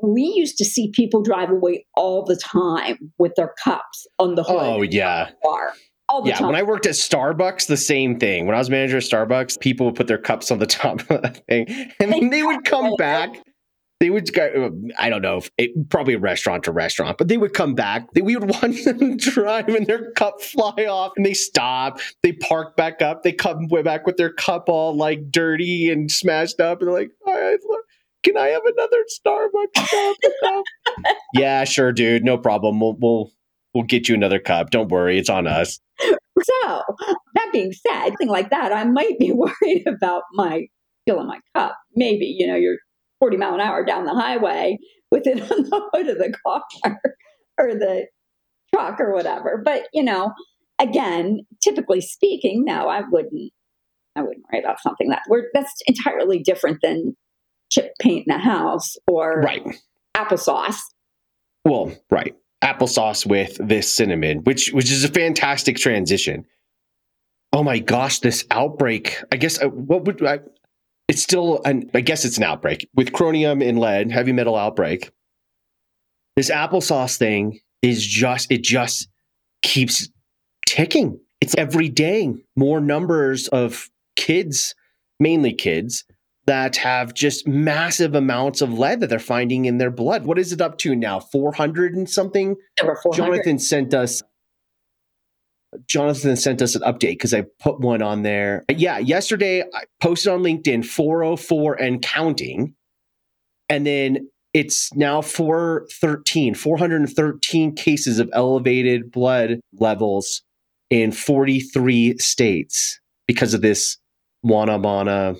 we 0.00 0.22
used 0.22 0.56
to 0.58 0.64
see 0.64 0.92
people 0.92 1.20
drive 1.20 1.50
away 1.50 1.84
all 1.96 2.24
the 2.24 2.36
time 2.36 3.12
with 3.18 3.32
their 3.34 3.54
cups 3.64 4.06
on 4.20 4.36
the 4.36 4.44
hood. 4.44 4.56
Oh 4.56 4.82
yeah, 4.82 5.30
bar. 5.42 5.72
All 6.08 6.22
the 6.22 6.28
yeah, 6.28 6.36
time. 6.36 6.46
when 6.46 6.54
I 6.54 6.62
worked 6.62 6.86
at 6.86 6.92
Starbucks, 6.92 7.66
the 7.66 7.76
same 7.76 8.20
thing. 8.20 8.46
When 8.46 8.54
I 8.54 8.58
was 8.58 8.70
manager 8.70 8.98
of 8.98 9.02
Starbucks, 9.02 9.58
people 9.58 9.86
would 9.86 9.96
put 9.96 10.06
their 10.06 10.18
cups 10.18 10.52
on 10.52 10.60
the 10.60 10.66
top 10.66 11.00
of 11.10 11.22
the 11.22 11.42
thing, 11.48 11.66
and 11.98 12.12
then 12.12 12.30
they 12.30 12.44
would 12.44 12.64
come 12.64 12.94
back. 12.96 13.30
They 13.98 14.10
would 14.10 14.30
go, 14.32 14.44
uh, 14.44 14.92
I 14.98 15.08
don't 15.08 15.22
know, 15.22 15.40
it, 15.56 15.88
probably 15.88 16.16
restaurant 16.16 16.64
to 16.64 16.72
restaurant, 16.72 17.16
but 17.16 17.28
they 17.28 17.38
would 17.38 17.54
come 17.54 17.74
back. 17.74 18.12
They, 18.12 18.20
we 18.20 18.36
would 18.36 18.50
watch 18.62 18.84
them 18.84 19.16
to 19.16 19.30
drive 19.30 19.68
and 19.68 19.86
their 19.86 20.10
cup 20.12 20.42
fly 20.42 20.84
off 20.84 21.12
and 21.16 21.24
they 21.24 21.32
stop. 21.34 21.98
They 22.22 22.32
park 22.32 22.76
back 22.76 23.00
up. 23.00 23.22
They 23.22 23.32
come 23.32 23.68
back 23.84 24.06
with 24.06 24.18
their 24.18 24.32
cup 24.32 24.68
all 24.68 24.94
like 24.94 25.30
dirty 25.30 25.90
and 25.90 26.10
smashed 26.10 26.60
up. 26.60 26.80
And 26.80 26.88
they're 26.88 26.94
like, 26.94 27.10
right, 27.26 27.58
can 28.26 28.36
I 28.36 28.48
have 28.48 28.62
another 28.64 29.04
Starbucks 29.20 30.16
cup? 30.42 30.64
yeah, 31.34 31.62
sure, 31.62 31.92
dude. 31.92 32.24
No 32.24 32.36
problem. 32.36 32.80
We'll 32.80 32.96
we'll 32.98 33.30
we'll 33.72 33.84
get 33.84 34.08
you 34.08 34.16
another 34.16 34.40
cup. 34.40 34.70
Don't 34.70 34.90
worry, 34.90 35.16
it's 35.16 35.30
on 35.30 35.46
us. 35.46 35.78
So 36.00 36.82
that 37.34 37.48
being 37.52 37.72
said, 37.72 38.10
thing 38.18 38.28
like 38.28 38.50
that, 38.50 38.72
I 38.72 38.84
might 38.84 39.18
be 39.20 39.32
worried 39.62 39.86
about 39.86 40.24
my 40.32 40.66
filling 41.06 41.28
my 41.28 41.38
cup. 41.54 41.76
Maybe 41.94 42.26
you 42.26 42.48
know 42.48 42.56
you're 42.56 42.78
40 43.20 43.36
mile 43.36 43.54
an 43.54 43.60
hour 43.60 43.84
down 43.84 44.04
the 44.04 44.14
highway 44.14 44.78
with 45.10 45.26
it 45.26 45.40
on 45.50 45.62
the 45.62 45.90
hood 45.92 46.08
of 46.08 46.18
the 46.18 46.34
car 46.44 46.62
or 47.58 47.74
the 47.74 48.06
truck 48.74 49.00
or 49.00 49.12
whatever. 49.12 49.60
But 49.64 49.88
you 49.92 50.02
know, 50.02 50.32
again, 50.78 51.40
typically 51.62 52.00
speaking, 52.00 52.64
no, 52.64 52.88
I 52.88 53.02
wouldn't. 53.10 53.52
I 54.14 54.22
wouldn't 54.22 54.46
worry 54.50 54.62
about 54.62 54.80
something 54.80 55.10
that 55.10 55.22
we're 55.28 55.48
that's 55.52 55.82
entirely 55.86 56.38
different 56.38 56.78
than 56.82 57.14
chip 57.70 57.92
paint 58.00 58.26
in 58.26 58.34
a 58.34 58.38
house 58.38 58.94
or 59.06 59.40
right 59.40 59.62
applesauce. 60.16 60.78
Well, 61.64 61.92
right. 62.10 62.34
Applesauce 62.64 63.26
with 63.26 63.58
this 63.60 63.92
cinnamon, 63.92 64.38
which 64.38 64.70
which 64.72 64.90
is 64.90 65.04
a 65.04 65.08
fantastic 65.08 65.76
transition. 65.76 66.46
Oh 67.52 67.62
my 67.62 67.78
gosh, 67.78 68.20
this 68.20 68.44
outbreak. 68.50 69.22
I 69.30 69.36
guess 69.36 69.60
uh, 69.60 69.68
what 69.68 70.04
would 70.04 70.24
I 70.24 70.40
it's 71.08 71.22
still 71.22 71.60
an 71.64 71.90
I 71.94 72.00
guess 72.00 72.24
it's 72.24 72.36
an 72.36 72.44
outbreak 72.44 72.88
with 72.94 73.12
chromium 73.12 73.62
and 73.62 73.78
lead, 73.78 74.10
heavy 74.10 74.32
metal 74.32 74.56
outbreak. 74.56 75.10
This 76.36 76.50
applesauce 76.50 77.16
thing 77.16 77.60
is 77.82 78.04
just 78.04 78.50
it 78.50 78.62
just 78.62 79.08
keeps 79.62 80.08
ticking. 80.66 81.20
It's 81.40 81.54
every 81.56 81.88
day 81.88 82.34
more 82.56 82.80
numbers 82.80 83.48
of 83.48 83.88
kids, 84.16 84.74
mainly 85.20 85.52
kids, 85.52 86.04
that 86.46 86.76
have 86.76 87.14
just 87.14 87.46
massive 87.46 88.14
amounts 88.14 88.60
of 88.60 88.78
lead 88.78 89.00
that 89.00 89.08
they're 89.08 89.18
finding 89.18 89.64
in 89.64 89.78
their 89.78 89.90
blood. 89.90 90.26
What 90.26 90.38
is 90.38 90.52
it 90.52 90.60
up 90.60 90.78
to 90.78 90.94
now? 90.94 91.20
400 91.20 91.94
and 91.94 92.08
something? 92.08 92.56
Over 92.80 92.96
400. 93.02 93.16
Jonathan 93.16 93.58
sent 93.58 93.94
us 93.94 94.22
Jonathan 95.86 96.36
sent 96.36 96.62
us 96.62 96.74
an 96.74 96.82
update 96.82 97.12
because 97.12 97.34
I 97.34 97.44
put 97.60 97.80
one 97.80 98.02
on 98.02 98.22
there. 98.22 98.64
Yeah, 98.70 98.98
yesterday 98.98 99.62
I 99.62 99.84
posted 100.00 100.32
on 100.32 100.42
LinkedIn 100.42 100.84
404 100.84 101.74
and 101.74 102.02
counting. 102.02 102.74
And 103.68 103.86
then 103.86 104.28
it's 104.54 104.94
now 104.94 105.20
413, 105.20 106.54
413 106.54 107.74
cases 107.74 108.18
of 108.18 108.30
elevated 108.32 109.10
blood 109.10 109.60
levels 109.74 110.42
in 110.88 111.12
43 111.12 112.18
states 112.18 113.00
because 113.26 113.54
of 113.54 113.60
this 113.60 113.98
Wanabana 114.44 115.36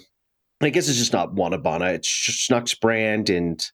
I 0.62 0.70
guess 0.70 0.88
it's 0.88 0.98
just 0.98 1.12
not 1.12 1.34
Wanabana. 1.34 1.92
It's 1.94 2.08
Schnucks 2.08 2.78
brand 2.78 3.28
and 3.28 3.64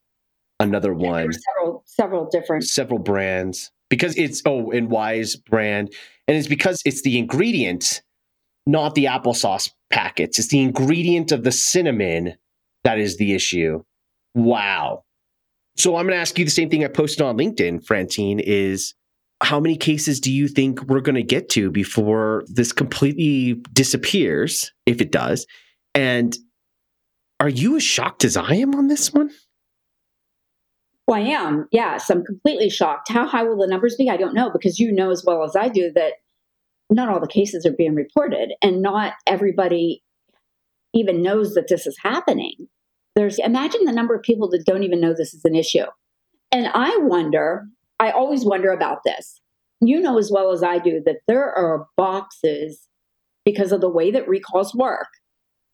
another 0.59 0.92
one, 0.92 1.33
several 1.33 1.83
several 1.87 2.28
different. 2.31 2.64
several 2.64 2.99
brands. 2.99 3.71
Because 3.88 4.16
it's 4.16 4.42
oh, 4.47 4.71
and 4.71 4.88
Weis 4.88 5.37
brand, 5.45 5.92
and 6.33 6.39
it's 6.39 6.49
because 6.49 6.81
it's 6.87 7.03
the 7.03 7.19
ingredient, 7.19 8.01
not 8.67 8.95
the 8.95 9.05
applesauce 9.05 9.71
packets. 9.91 10.39
It's 10.39 10.49
the 10.49 10.62
ingredient 10.62 11.31
of 11.31 11.45
the 11.45 11.53
cinnamon 11.53 12.37
that 12.85 12.99
is 12.99 13.19
the 13.19 13.35
issue. 13.35 13.83
Wow. 14.35 15.05
So 15.77 15.97
I'm 15.97 16.07
going 16.07 16.17
to 16.17 16.21
ask 16.23 16.39
you 16.39 16.47
the 16.47 16.51
same 16.51 16.71
thing 16.71 16.87
I 16.87 16.89
posted 16.89 17.21
on 17.21 17.37
LinkedIn, 17.37 17.85
Francine. 17.85 18.41
Is 18.41 18.95
how 19.43 19.61
many 19.61 19.77
cases 19.77 20.21
do 20.21 20.33
you 20.33 20.49
think 20.49 20.83
we're 20.85 21.03
going 21.03 21.17
to 21.17 21.23
get 21.23 21.51
to 21.51 21.71
before 21.71 22.45
this 22.47 22.73
completely 22.73 23.61
disappears, 23.75 24.73
if 24.87 25.03
it 25.03 25.12
does? 25.12 25.47
And 25.95 26.35
are 27.41 27.51
you 27.51 27.77
as 27.77 27.83
shocked 27.83 28.25
as 28.25 28.39
I 28.39 28.55
am 28.55 28.75
on 28.75 28.89
this 28.89 29.12
one? 29.12 29.33
Well, 31.07 31.21
I 31.21 31.25
am. 31.25 31.69
Yes, 31.73 32.09
I'm 32.09 32.25
completely 32.25 32.71
shocked. 32.71 33.11
How 33.11 33.27
high 33.27 33.43
will 33.43 33.59
the 33.59 33.67
numbers 33.67 33.97
be? 33.97 34.09
I 34.09 34.17
don't 34.17 34.33
know 34.33 34.49
because 34.49 34.79
you 34.79 34.91
know 34.91 35.11
as 35.11 35.23
well 35.27 35.45
as 35.45 35.55
I 35.55 35.69
do 35.69 35.93
that 35.95 36.15
not 36.91 37.09
all 37.09 37.21
the 37.21 37.27
cases 37.27 37.65
are 37.67 37.73
being 37.73 37.95
reported 37.95 38.53
and 38.62 38.83
not 38.83 39.15
everybody 39.27 40.03
even 40.95 41.23
knows 41.23 41.55
that 41.55 41.69
this 41.69 41.87
is 41.87 41.97
happening. 42.03 42.55
There's 43.15 43.39
imagine 43.39 43.85
the 43.85 43.93
number 43.93 44.15
of 44.15 44.23
people 44.23 44.49
that 44.51 44.65
don't 44.67 44.83
even 44.83 45.01
know 45.01 45.15
this 45.15 45.35
is 45.35 45.45
an 45.45 45.55
issue. 45.55 45.87
And 46.51 46.69
I 46.75 46.97
wonder, 46.99 47.67
I 47.99 48.11
always 48.11 48.45
wonder 48.45 48.73
about 48.73 48.99
this. 49.05 49.41
You 49.81 50.01
know 50.01 50.19
as 50.19 50.31
well 50.31 50.53
as 50.53 50.62
I 50.62 50.79
do 50.79 51.03
that 51.07 51.21
there 51.27 51.51
are 51.53 51.87
boxes 51.97 52.89
because 53.45 53.73
of 53.73 53.81
the 53.81 53.89
way 53.89 54.11
that 54.11 54.29
recalls 54.29 54.75
work. 54.75 55.09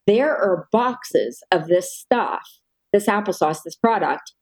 There 0.06 0.34
are 0.34 0.68
boxes 0.72 1.42
of 1.50 1.66
this 1.66 1.94
stuff, 1.94 2.48
this 2.92 3.06
applesauce, 3.06 3.62
this 3.62 3.76
product 3.76 4.32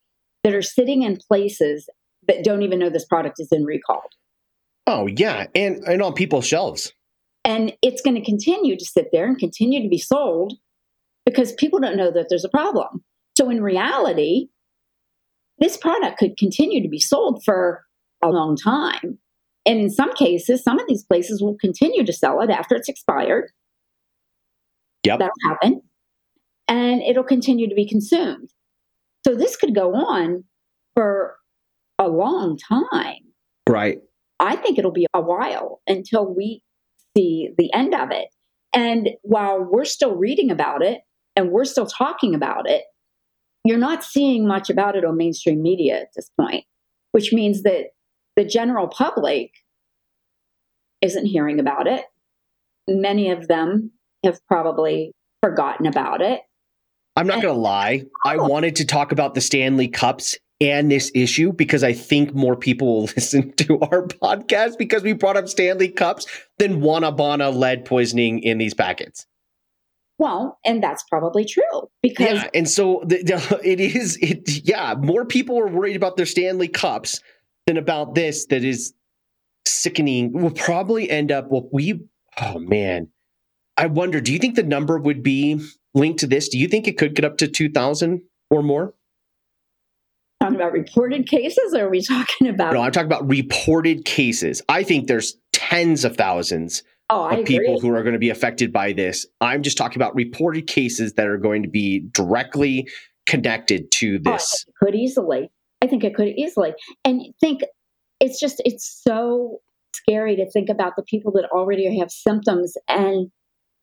that 0.45 0.55
are 0.55 0.63
sitting 0.63 1.03
in 1.03 1.19
places 1.29 1.89
that 2.29 2.45
don't 2.45 2.63
even 2.63 2.79
know 2.79 2.91
this 2.91 3.05
product 3.05 3.41
is 3.41 3.49
in 3.51 3.65
recalled. 3.65 4.13
Oh 4.87 5.07
yeah, 5.07 5.47
and 5.55 5.83
and 5.85 6.03
on 6.03 6.15
people's 6.15 6.47
shelves. 6.47 6.93
And 7.45 7.73
it's 7.81 8.03
going 8.03 8.17
to 8.17 8.25
continue 8.25 8.77
to 8.77 8.85
sit 8.85 9.09
there 9.13 9.27
and 9.27 9.39
continue 9.39 9.81
to 9.83 9.89
be 9.89 9.99
sold 9.99 10.55
because 11.25 11.53
people 11.53 11.79
don't 11.79 11.97
know 11.97 12.11
that 12.11 12.27
there's 12.29 12.45
a 12.45 12.49
problem. 12.49 13.05
So 13.37 13.51
in 13.51 13.63
reality, 13.63 14.49
this 15.59 15.77
product 15.77 16.19
could 16.19 16.37
continue 16.37 16.83
to 16.83 16.89
be 16.89 16.99
sold 16.99 17.45
for 17.45 17.85
a 18.23 18.29
long 18.29 18.57
time. 18.57 19.19
And 19.65 19.81
in 19.81 19.91
some 19.91 20.13
cases, 20.15 20.63
some 20.63 20.79
of 20.79 20.87
these 20.89 21.05
places 21.05 21.43
will 21.43 21.57
continue 21.61 22.05
to 22.05 22.13
sell 22.13 22.41
it 22.41 22.51
after 22.51 22.75
it's 22.75 22.89
expired. 22.89 23.51
Yep. 25.05 25.19
That'll 25.19 25.35
happen. 25.49 25.83
And 26.69 27.03
it'll 27.03 27.25
continue 27.25 27.69
to 27.69 27.75
be 27.75 27.89
consumed. 27.89 28.51
So 29.27 29.35
this 29.35 29.57
could 29.57 29.75
go 29.75 29.95
on 29.95 30.45
for 30.95 31.37
a 31.99 32.09
long 32.09 32.59
time. 32.59 33.19
Right. 33.69 34.01
I 34.39 34.57
think 34.57 34.79
it'll 34.79 34.91
be 34.93 35.07
a 35.15 35.21
while 35.21 35.81
until 35.87 36.27
we 36.27 36.63
see 37.17 37.51
the 37.57 37.73
end 37.73 37.95
of 37.95 38.11
it. 38.11 38.29
And 38.73 39.11
while 39.23 39.61
we're 39.63 39.85
still 39.87 40.15
reading 40.15 40.51
about 40.51 40.83
it 40.83 41.01
and 41.35 41.51
we're 41.51 41.65
still 41.65 41.87
talking 41.87 42.35
about 42.35 42.69
it, 42.69 42.85
you're 43.65 43.79
not 43.79 44.05
seeing 44.05 44.47
much 44.47 44.69
about 44.71 44.97
it 44.97 45.05
on 45.05 45.17
mainstream 45.17 45.63
media 45.63 46.01
at 46.01 46.09
this 46.15 46.31
point, 46.39 46.65
which 47.13 47.33
means 47.33 47.63
that 47.63 47.87
the 48.37 48.45
general 48.45 48.87
public 48.87 49.51
isn't 51.01 51.27
hearing 51.27 51.59
about 51.59 51.87
it. 51.87 52.05
Many 52.89 53.31
of 53.31 53.49
them 53.49 53.93
have 54.25 54.39
probably 54.47 55.13
forgotten 55.43 55.87
about 55.87 56.21
it. 56.21 56.41
I'm 57.17 57.27
not 57.27 57.41
going 57.43 57.55
to 57.55 57.61
lie. 57.61 58.05
I 58.25 58.37
Oh. 58.37 58.47
wanted 58.47 58.77
to 58.77 58.85
talk 58.85 59.11
about 59.11 59.35
the 59.35 59.41
Stanley 59.41 59.89
Cups 59.89 60.37
and 60.61 60.91
this 60.91 61.11
issue 61.15 61.53
because 61.53 61.85
I 61.85 61.93
think 61.93 62.35
more 62.35 62.57
people 62.57 62.89
will 62.89 63.03
listen 63.17 63.53
to 63.53 63.79
our 63.81 64.07
podcast 64.07 64.79
because 64.79 65.03
we 65.03 65.13
brought 65.13 65.37
up 65.37 65.49
Stanley 65.49 65.89
Cups 65.89 66.27
than 66.59 66.81
Wanabana 66.81 67.55
lead 67.55 67.85
poisoning 67.85 68.41
in 68.41 68.59
these 68.59 68.75
packets. 68.75 69.27
Well, 70.19 70.59
and 70.65 70.83
that's 70.83 71.03
probably 71.05 71.45
true 71.45 71.91
because 72.03 72.43
yeah, 72.43 72.51
and 72.55 72.69
so 72.69 73.03
the, 73.05 73.23
the, 73.23 73.61
it 73.65 73.81
is. 73.81 74.17
It 74.23 74.67
yeah, 74.67 74.95
more 74.99 75.27
people 75.27 75.59
are 75.59 75.69
worried 75.69 75.97
about 75.97 76.17
their 76.17 76.27
Stanley 76.27 76.69
Cups 76.69 77.21
than 77.67 77.77
about 77.77 78.15
this. 78.15 78.47
That 78.47 78.65
is 78.65 78.95
sickening. 79.67 80.33
We'll 80.33 80.53
probably 80.53 81.11
end 81.11 81.31
up. 81.31 81.49
Well, 81.51 81.69
we. 81.71 82.01
Oh 82.41 82.59
man, 82.59 83.09
I 83.77 83.87
wonder. 83.87 84.23
Do 84.23 84.33
you 84.33 84.39
think 84.39 84.55
the 84.55 84.63
number 84.63 84.99
would 84.99 85.23
be 85.23 85.61
linked 85.93 86.21
to 86.21 86.27
this? 86.27 86.49
Do 86.49 86.59
you 86.59 86.69
think 86.69 86.89
it 86.89 86.97
could 86.97 87.15
get 87.15 87.27
up 87.27 87.37
to 87.39 87.49
two 87.49 87.69
thousand 87.69 88.23
or 88.49 88.63
more? 88.63 88.95
Talking 90.47 90.61
about 90.61 90.73
reported 90.73 91.29
cases, 91.29 91.75
or 91.75 91.87
are 91.87 91.89
we 91.89 92.03
talking 92.03 92.49
about? 92.49 92.73
No, 92.73 92.81
I'm 92.81 92.93
talking 92.93 93.07
about 93.07 93.29
reported 93.29 94.05
cases. 94.05 94.63
I 94.69 94.83
think 94.83 95.07
there's 95.07 95.37
tens 95.53 96.05
of 96.05 96.17
thousands 96.17 96.83
oh, 97.11 97.29
of 97.29 97.45
people 97.45 97.81
who 97.81 97.91
are 97.95 98.03
going 98.03 98.13
to 98.13 98.19
be 98.19 98.31
affected 98.31 98.73
by 98.73 98.93
this. 98.93 99.27
I'm 99.41 99.63
just 99.63 99.77
talking 99.77 99.97
about 99.97 100.15
reported 100.15 100.67
cases 100.67 101.15
that 101.15 101.27
are 101.27 101.39
going 101.39 101.63
to 101.63 101.69
be 101.69 102.01
directly 102.13 102.89
connected 103.27 103.91
to 103.93 104.21
Oh, 104.27 104.33
this. 104.33 104.65
it 104.67 104.75
could 104.83 104.95
easily. 104.95 105.51
I 105.83 105.87
think 105.87 106.05
it 106.05 106.15
could 106.15 106.29
easily. 106.29 106.75
And 107.05 107.23
think 107.41 107.63
it's 108.21 108.41
just 108.41 108.63
it's 108.65 109.03
so 109.05 109.59
scary 109.95 110.37
to 110.37 110.51
think 110.51 110.69
about 110.69 110.97
the 110.97 111.03
people 111.03 111.33
that 111.33 111.49
already 111.51 111.99
have 111.99 112.11
symptoms 112.11 112.75
and 112.89 113.31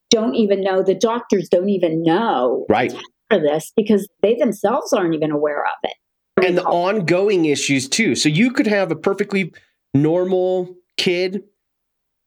don't 0.09 0.35
even 0.35 0.61
know 0.61 0.83
the 0.83 0.95
doctors 0.95 1.49
don't 1.49 1.69
even 1.69 2.03
know 2.03 2.65
right. 2.69 2.93
for 3.29 3.39
this 3.39 3.71
because 3.75 4.07
they 4.21 4.35
themselves 4.35 4.93
aren't 4.93 5.15
even 5.15 5.31
aware 5.31 5.63
of 5.63 5.73
it. 5.83 5.93
And 6.43 6.57
the 6.57 6.63
ongoing 6.63 7.45
issues 7.45 7.87
too. 7.87 8.15
So 8.15 8.29
you 8.29 8.51
could 8.51 8.67
have 8.67 8.91
a 8.91 8.95
perfectly 8.95 9.53
normal 9.93 10.75
kid 10.97 11.43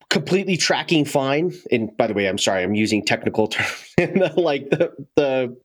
completely 0.09 0.57
tracking 0.57 1.05
fine. 1.05 1.53
And 1.71 1.95
by 1.97 2.07
the 2.07 2.15
way, 2.15 2.27
I'm 2.27 2.39
sorry, 2.39 2.63
I'm 2.63 2.75
using 2.75 3.05
technical 3.05 3.47
terms 3.49 3.95
in 3.99 4.19
the, 4.19 4.33
like 4.37 4.71
the 4.71 4.93
the 5.17 5.57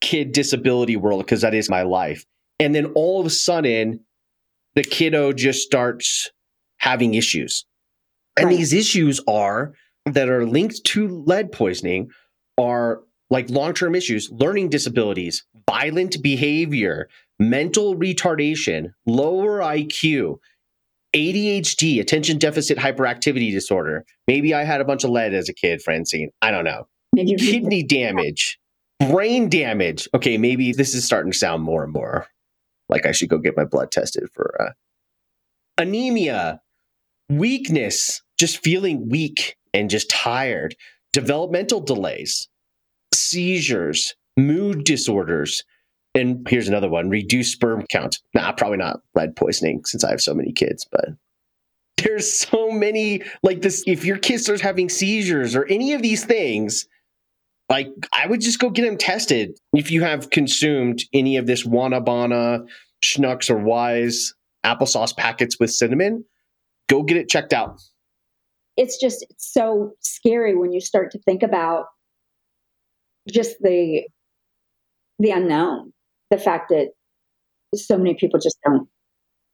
kid 0.00 0.32
disability 0.32 0.96
world 0.96 1.24
because 1.24 1.42
that 1.42 1.54
is 1.54 1.68
my 1.68 1.82
life. 1.82 2.24
And 2.58 2.74
then 2.74 2.86
all 2.94 3.20
of 3.20 3.26
a 3.26 3.30
sudden, 3.30 4.00
the 4.74 4.82
kiddo 4.82 5.32
just 5.32 5.62
starts 5.62 6.30
having 6.78 7.14
issues. 7.14 7.64
And 8.36 8.46
Right. 8.46 8.56
these 8.56 8.72
issues 8.72 9.20
are 9.28 9.74
that 10.06 10.28
are 10.28 10.46
linked 10.46 10.84
to 10.84 11.08
lead 11.08 11.52
poisoning 11.52 12.10
are 12.56 13.02
like 13.28 13.48
long-term 13.50 13.94
issues, 13.94 14.30
learning 14.30 14.70
disabilities, 14.70 15.44
violent 15.68 16.22
behavior, 16.22 17.08
mental 17.40 17.96
retardation, 17.96 18.92
lower 19.06 19.58
IQ, 19.58 20.36
ADHD, 21.14 22.00
attention 22.00 22.38
deficit 22.38 22.78
hyperactivity 22.78 23.50
disorder. 23.50 24.04
Maybe 24.28 24.54
I 24.54 24.62
had 24.62 24.80
a 24.80 24.84
bunch 24.84 25.02
of 25.02 25.10
lead 25.10 25.34
as 25.34 25.48
a 25.48 25.54
kid, 25.54 25.82
Francine. 25.82 26.30
I 26.40 26.52
don't 26.52 26.64
know. 26.64 26.86
Maybe 27.12 27.34
Kidney 27.34 27.82
damage, 27.82 28.60
brain 29.08 29.48
damage. 29.48 30.08
Okay, 30.14 30.38
maybe 30.38 30.72
this 30.72 30.94
is 30.94 31.04
starting 31.04 31.32
to 31.32 31.38
sound 31.38 31.64
more 31.64 31.82
and 31.82 31.92
more 31.92 32.28
like 32.88 33.06
I 33.06 33.12
should 33.12 33.28
go 33.28 33.38
get 33.38 33.56
my 33.56 33.64
blood 33.64 33.90
tested 33.90 34.28
for 34.34 34.54
uh, 34.60 34.72
anemia, 35.78 36.60
weakness, 37.28 38.22
just 38.38 38.62
feeling 38.62 39.08
weak 39.08 39.56
and 39.72 39.88
just 39.88 40.10
tired, 40.10 40.76
developmental 41.12 41.80
delays, 41.80 42.48
seizures, 43.14 44.14
mood 44.36 44.84
disorders. 44.84 45.64
And 46.14 46.46
here's 46.48 46.68
another 46.68 46.88
one 46.88 47.08
reduced 47.08 47.52
sperm 47.52 47.84
count. 47.90 48.18
Nah, 48.34 48.52
probably 48.52 48.78
not 48.78 49.00
lead 49.14 49.36
poisoning 49.36 49.82
since 49.84 50.02
I 50.02 50.10
have 50.10 50.20
so 50.20 50.34
many 50.34 50.52
kids, 50.52 50.86
but 50.90 51.10
there's 51.98 52.36
so 52.36 52.70
many 52.70 53.22
like 53.42 53.62
this. 53.62 53.84
If 53.86 54.04
your 54.04 54.18
kid 54.18 54.40
starts 54.40 54.62
having 54.62 54.88
seizures 54.88 55.54
or 55.54 55.66
any 55.66 55.92
of 55.92 56.02
these 56.02 56.24
things, 56.24 56.86
like 57.68 57.88
I 58.12 58.26
would 58.26 58.40
just 58.40 58.58
go 58.58 58.70
get 58.70 58.84
them 58.84 58.96
tested. 58.96 59.56
If 59.72 59.92
you 59.92 60.02
have 60.02 60.30
consumed 60.30 61.02
any 61.12 61.36
of 61.36 61.46
this 61.46 61.64
Wanabana, 61.66 62.66
Schnucks, 63.04 63.48
or 63.48 63.56
Weis 63.56 64.34
applesauce 64.66 65.16
packets 65.16 65.58
with 65.60 65.70
cinnamon, 65.70 66.24
go 66.88 67.02
get 67.04 67.16
it 67.18 67.28
checked 67.28 67.52
out. 67.52 67.80
it's 68.76 68.98
just 68.98 69.24
it's 69.30 69.52
so 69.52 69.92
scary 70.00 70.56
when 70.56 70.72
you 70.72 70.80
start 70.80 71.12
to 71.12 71.18
think 71.20 71.42
about 71.42 71.84
just 73.30 73.56
the 73.60 74.02
the 75.18 75.30
unknown 75.30 75.92
the 76.30 76.38
fact 76.38 76.68
that 76.70 76.92
so 77.74 77.96
many 77.96 78.14
people 78.14 78.40
just 78.40 78.58
don't 78.64 78.88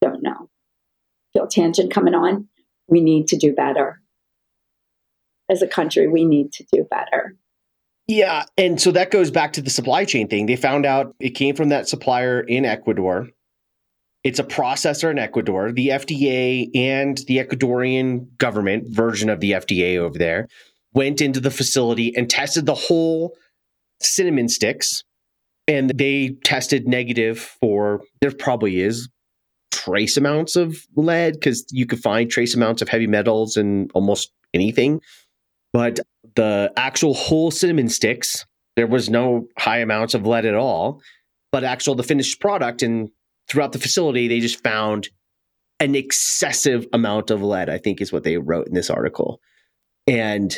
don't 0.01 0.23
know 0.23 0.49
feel 1.33 1.47
tangent 1.47 1.93
coming 1.93 2.15
on 2.15 2.49
we 2.89 3.01
need 3.01 3.27
to 3.27 3.37
do 3.37 3.53
better 3.53 4.01
as 5.51 5.63
a 5.63 5.67
country 5.67 6.07
we 6.07 6.25
need 6.25 6.53
to 6.53 6.65
do 6.73 6.85
better 6.91 7.37
Yeah. 8.09 8.45
And 8.57 8.81
so 8.81 8.93
that 8.93 9.11
goes 9.11 9.31
back 9.31 9.55
to 9.55 9.63
the 9.63 9.71
supply 9.71 10.05
chain 10.05 10.29
thing. 10.29 10.47
They 10.47 10.57
found 10.57 10.87
out 10.87 11.15
it 11.19 11.31
came 11.31 11.57
from 11.57 11.71
that 11.71 11.89
supplier 11.89 12.41
in 12.41 12.65
Ecuador. 12.65 13.29
It's 14.23 14.39
a 14.39 14.45
processor 14.45 15.11
in 15.11 15.19
Ecuador. 15.19 15.73
The 15.73 15.89
FDA 15.89 16.71
and 16.75 17.19
the 17.27 17.39
Ecuadorian 17.39 18.37
government 18.39 18.85
version 18.89 19.29
of 19.29 19.41
the 19.41 19.53
FDA 19.53 19.99
over 19.99 20.19
there 20.19 20.49
went 20.93 21.21
into 21.21 21.41
the 21.41 21.51
facility 21.51 22.17
and 22.17 22.31
tested 22.31 22.67
the 22.67 22.75
whole 22.75 23.37
cinnamon 24.01 24.49
sticks. 24.49 25.05
And 25.69 25.91
they 25.91 26.37
tested 26.45 26.87
negative 26.87 27.39
for, 27.39 28.03
there 28.21 28.31
probably 28.31 28.81
is 28.81 29.09
trace 29.73 30.17
amounts 30.17 30.57
of 30.57 30.79
lead 30.95 31.35
because 31.35 31.67
you 31.71 31.87
could 31.87 32.01
find 32.01 32.31
trace 32.31 32.55
amounts 32.55 32.83
of 32.83 32.89
heavy 32.89 33.07
metals 33.07 33.57
in 33.57 33.89
almost 33.95 34.33
anything. 34.55 35.01
But 35.73 36.01
the 36.37 36.73
actual 36.77 37.15
whole 37.15 37.51
cinnamon 37.51 37.89
sticks, 37.89 38.47
there 38.77 38.87
was 38.87 39.11
no 39.11 39.49
high 39.59 39.79
amounts 39.79 40.15
of 40.15 40.27
lead 40.27 40.47
at 40.47 40.55
all. 40.55 41.01
But 41.53 41.65
actual 41.65 41.95
the 41.95 42.03
finished 42.03 42.41
product 42.41 42.83
and 42.83 43.11
throughout 43.49 43.73
the 43.73 43.79
facility, 43.79 44.29
they 44.29 44.41
just 44.41 44.63
found 44.63 45.09
an 45.81 45.95
excessive 45.95 46.87
amount 46.93 47.31
of 47.31 47.43
lead, 47.43 47.69
I 47.69 47.79
think 47.79 48.01
is 48.01 48.13
what 48.13 48.25
they 48.25 48.39
wrote 48.39 48.67
in 48.67 48.75
this 48.75 48.91
article. 48.91 49.41
And 50.07 50.57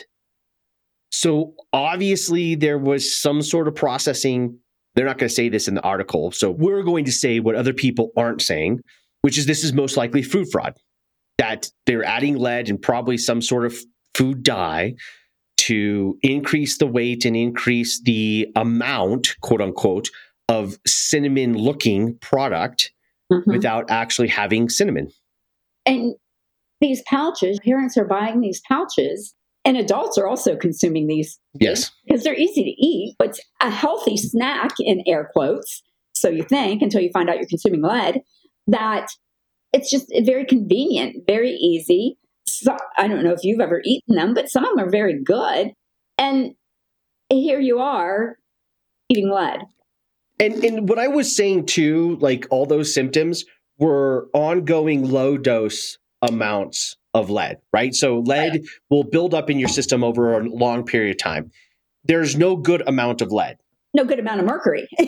so 1.11 1.55
obviously 1.73 2.55
there 2.55 2.79
was 2.79 3.17
some 3.17 3.43
sort 3.43 3.69
of 3.69 3.75
processing. 3.75 4.59
They're 4.95 5.07
not 5.07 5.19
going 5.19 5.29
to 5.29 5.35
say 5.35 5.49
this 5.49 5.69
in 5.69 5.75
the 5.75 5.83
article. 5.83 6.33
So 6.33 6.51
we're 6.51 6.83
going 6.83 7.05
to 7.05 7.13
say 7.13 7.41
what 7.41 7.55
other 7.55 7.73
people 7.73 8.11
aren't 8.17 8.43
saying, 8.43 8.81
which 9.23 9.39
is 9.39 9.47
this 9.47 9.63
is 9.65 9.73
most 9.73 9.97
likely 9.97 10.23
food 10.23 10.49
fraud. 10.51 10.75
That 11.39 11.71
they're 11.87 12.05
adding 12.05 12.37
lead 12.37 12.69
and 12.69 12.81
probably 12.81 13.17
some 13.17 13.41
sort 13.41 13.65
of 13.65 13.77
food 14.17 14.43
dye 14.43 14.95
to 15.59 16.19
increase 16.23 16.79
the 16.79 16.87
weight 16.87 17.25
and 17.25 17.37
increase 17.37 18.01
the 18.03 18.49
amount, 18.57 19.37
quote 19.41 19.61
unquote, 19.61 20.09
of 20.49 20.79
cinnamon 20.87 21.55
looking 21.57 22.17
product 22.19 22.93
Mhm. 23.31 23.47
without 23.47 23.91
actually 23.91 24.29
having 24.29 24.69
cinnamon. 24.69 25.11
and 25.87 26.15
these 26.81 27.03
pouches 27.03 27.59
parents 27.65 27.97
are 27.97 28.05
buying 28.05 28.41
these 28.41 28.61
pouches 28.69 29.35
and 29.69 29.77
adults 29.77 30.17
are 30.17 30.27
also 30.27 30.57
consuming 30.57 31.07
these 31.07 31.39
Yes. 31.61 31.91
because 32.07 32.25
they're 32.25 32.35
easy 32.35 32.65
to 32.65 32.71
eat. 32.71 33.17
But 33.19 33.29
it's 33.29 33.41
a 33.61 33.71
healthy 33.71 34.17
snack 34.17 34.73
in 34.81 35.03
air 35.07 35.29
quotes. 35.31 35.83
So 36.15 36.31
you 36.31 36.43
think 36.43 36.81
until 36.81 37.03
you 37.03 37.11
find 37.13 37.29
out 37.29 37.37
you're 37.37 37.47
consuming 37.47 37.83
lead 37.83 38.23
that 38.67 39.09
it's 39.75 39.91
just 39.91 40.11
very 40.25 40.47
convenient, 40.47 41.25
very 41.27 41.51
easy. 41.51 42.17
So, 42.47 42.75
I 42.97 43.09
don't 43.09 43.23
know 43.23 43.33
if 43.33 43.45
you've 43.45 43.61
ever 43.61 43.83
eaten 43.85 44.17
them, 44.17 44.33
but 44.33 44.49
some 44.49 44.65
of 44.65 44.75
them 44.75 44.87
are 44.87 44.91
very 44.91 45.23
good. 45.23 45.73
And 46.17 46.55
here 47.29 47.61
you 47.61 47.79
are 47.79 48.39
eating 49.11 49.31
lead. 49.31 49.61
And 50.41 50.65
and 50.65 50.89
what 50.89 50.99
I 50.99 51.09
was 51.09 51.37
saying 51.37 51.67
too, 51.67 52.17
like 52.21 52.47
all 52.51 52.65
those 52.65 52.95
symptoms 52.95 53.45
were 53.79 54.29
ongoing 54.33 55.11
low 55.11 55.37
dose 55.37 55.99
amounts 56.23 56.97
of 57.15 57.31
lead, 57.31 57.59
right? 57.73 57.95
So 57.95 58.21
lead 58.21 58.65
will 58.91 59.05
build 59.05 59.35
up 59.35 59.51
in 59.51 59.59
your 59.59 59.69
system 59.69 60.05
over 60.05 60.39
a 60.39 60.45
long 60.45 60.85
period 60.85 61.13
of 61.13 61.19
time. 61.19 61.51
There's 62.05 62.37
no 62.37 62.57
good 62.57 62.83
amount 62.87 63.21
of 63.23 63.33
lead. 63.33 63.59
No 63.95 64.05
good 64.05 64.19
amount 64.19 64.41
of 64.41 64.47
mercury. 64.47 64.89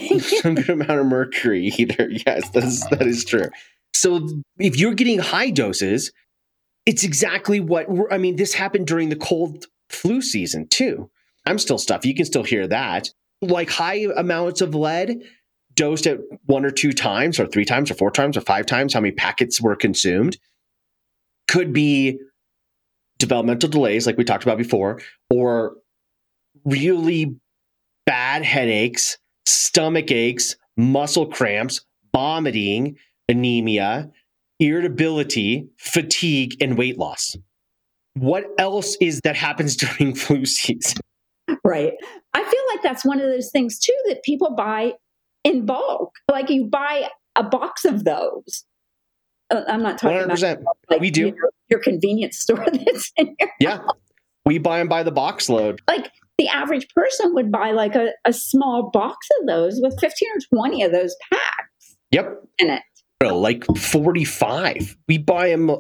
no 0.45 0.55
good 0.55 0.71
amount 0.71 1.01
of 1.01 1.07
mercury 1.07 1.67
either. 1.77 2.09
Yes, 2.27 2.51
that 2.51 2.65
is 2.65 2.81
that 2.91 3.03
is 3.03 3.25
true. 3.25 3.51
So 3.95 4.27
if 4.59 4.79
you're 4.79 4.95
getting 4.95 5.19
high 5.19 5.51
doses, 5.51 6.13
it's 6.87 7.05
exactly 7.05 7.61
what 7.61 7.89
we're, 7.89 8.11
I 8.11 8.19
mean. 8.19 8.37
This 8.37 8.55
happened 8.55 8.87
during 8.87 9.11
the 9.11 9.17
cold 9.17 9.67
flu 9.91 10.23
season 10.23 10.67
too. 10.69 11.11
I'm 11.47 11.59
still 11.59 11.79
stuff. 11.79 12.07
You 12.07 12.15
can 12.15 12.25
still 12.25 12.45
hear 12.45 12.67
that. 12.69 13.11
Like 13.43 13.71
high 13.71 14.07
amounts 14.17 14.61
of 14.61 14.75
lead 14.75 15.23
dosed 15.75 16.07
at 16.07 16.19
one 16.47 16.65
or 16.65 16.71
two 16.71 16.93
times, 16.93 17.39
or 17.39 17.47
three 17.47 17.65
times, 17.65 17.91
or 17.91 17.95
four 17.95 18.11
times, 18.11 18.37
or 18.37 18.43
five 18.43 18.67
times, 18.67 18.93
how 18.93 19.01
many 19.01 19.13
packets 19.13 19.61
were 19.61 19.77
consumed, 19.77 20.37
could 21.51 21.73
be 21.73 22.17
developmental 23.19 23.69
delays, 23.69 24.07
like 24.07 24.17
we 24.17 24.23
talked 24.23 24.45
about 24.45 24.57
before, 24.57 25.01
or 25.31 25.75
really 26.65 27.35
bad 28.07 28.45
headaches, 28.45 29.19
stomach 29.47 30.13
aches, 30.13 30.55
muscle 30.77 31.27
cramps, 31.27 31.85
vomiting, 32.15 32.97
anemia, 33.29 34.09
irritability, 34.61 35.69
fatigue, 35.77 36.55
and 36.61 36.79
weight 36.79 36.99
loss. 36.99 37.37
What 38.15 38.45
else 38.57 38.97
is 39.01 39.21
that 39.25 39.35
happens 39.35 39.75
during 39.99 40.15
flu 40.15 40.45
season? 40.45 40.99
Right. 41.65 41.95
I 42.33 42.45
feel 42.45 42.63
like 42.69 42.83
that's 42.85 43.05
one 43.05 43.21
of 43.21 43.27
those 43.27 43.51
things 43.51 43.81
too 43.81 43.97
that 44.07 44.23
people 44.23 44.55
buy 44.55 44.93
in 45.43 45.67
bulk. 45.67 46.13
Like 46.31 46.49
you 46.49 46.67
buy 46.67 47.09
a 47.35 47.43
box 47.43 47.85
of 47.85 48.05
those. 48.05 48.65
Uh, 49.51 49.63
I'm 49.69 49.83
not 49.83 49.99
talking 49.99 50.19
100%. 50.29 50.53
about 50.61 50.77
like 50.91 51.01
We 51.01 51.11
do. 51.11 51.29
Your, 51.29 51.51
your 51.69 51.81
convenience 51.81 52.39
store 52.41 52.65
that's 52.73 53.13
in 53.17 53.35
your 53.39 53.51
Yeah. 53.61 53.81
We 54.47 54.59
buy 54.59 54.79
them 54.79 54.89
by 54.89 55.03
the 55.03 55.11
box 55.13 55.49
load. 55.49 55.81
like 55.89 56.11
the 56.39 56.49
average 56.49 56.89
person 56.95 57.35
would 57.35 57.53
buy 57.53 57.73
like 57.73 57.95
a, 57.95 58.13
a 58.25 58.33
small 58.33 58.91
box 58.91 59.27
of 59.41 59.47
those 59.47 59.79
with 59.83 59.99
15 60.01 60.29
or 60.35 60.59
20 60.59 60.83
of 60.85 60.93
those 60.93 61.15
packs 61.33 61.97
Yep. 62.13 62.35
in 62.59 62.71
it. 62.71 62.83
Like 63.23 63.65
45. 63.77 64.97
We 65.07 65.19
buy 65.19 65.51
them 65.51 65.71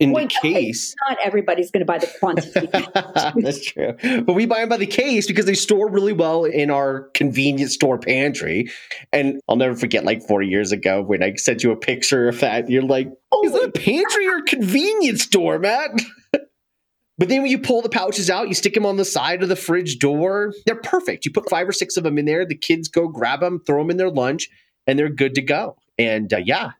in 0.00 0.12
Well, 0.12 0.26
the 0.26 0.34
case. 0.40 0.94
Not 1.08 1.18
everybody's 1.22 1.70
going 1.70 1.80
to 1.80 1.86
buy 1.86 1.98
the 1.98 2.10
quantity. 2.20 2.66
That's 3.42 3.64
true. 3.64 3.94
But 4.22 4.34
we 4.34 4.46
buy 4.46 4.60
them 4.60 4.68
by 4.68 4.76
the 4.76 4.86
case 4.86 5.26
because 5.26 5.46
they 5.46 5.54
store 5.54 5.90
really 5.90 6.12
well 6.12 6.44
in 6.44 6.70
our 6.70 7.08
convenience 7.14 7.74
store 7.74 7.98
pantry. 7.98 8.70
And 9.12 9.40
I'll 9.48 9.56
never 9.56 9.74
forget, 9.74 10.04
like 10.04 10.22
four 10.22 10.42
years 10.42 10.70
ago, 10.70 11.02
when 11.02 11.22
I 11.22 11.34
sent 11.34 11.64
you 11.64 11.72
a 11.72 11.76
picture 11.76 12.28
of 12.28 12.38
that, 12.40 12.70
you're 12.70 12.82
like, 12.82 13.10
oh, 13.32 13.44
is 13.44 13.52
that 13.52 13.64
a 13.64 13.72
pantry 13.72 14.28
or 14.28 14.42
convenience 14.42 15.22
store, 15.22 15.58
Matt? 15.58 15.90
but 16.32 17.28
then 17.28 17.42
when 17.42 17.50
you 17.50 17.58
pull 17.58 17.82
the 17.82 17.88
pouches 17.88 18.30
out, 18.30 18.46
you 18.46 18.54
stick 18.54 18.74
them 18.74 18.86
on 18.86 18.98
the 18.98 19.04
side 19.04 19.42
of 19.42 19.48
the 19.48 19.56
fridge 19.56 19.98
door. 19.98 20.52
They're 20.64 20.76
perfect. 20.76 21.24
You 21.24 21.32
put 21.32 21.50
five 21.50 21.68
or 21.68 21.72
six 21.72 21.96
of 21.96 22.04
them 22.04 22.18
in 22.18 22.24
there. 22.24 22.46
The 22.46 22.54
kids 22.54 22.86
go 22.86 23.08
grab 23.08 23.40
them, 23.40 23.60
throw 23.66 23.82
them 23.82 23.90
in 23.90 23.96
their 23.96 24.10
lunch, 24.10 24.48
and 24.86 24.96
they're 24.96 25.08
good 25.08 25.34
to 25.34 25.42
go. 25.42 25.76
And 25.98 26.32
uh, 26.32 26.38
yeah, 26.44 26.70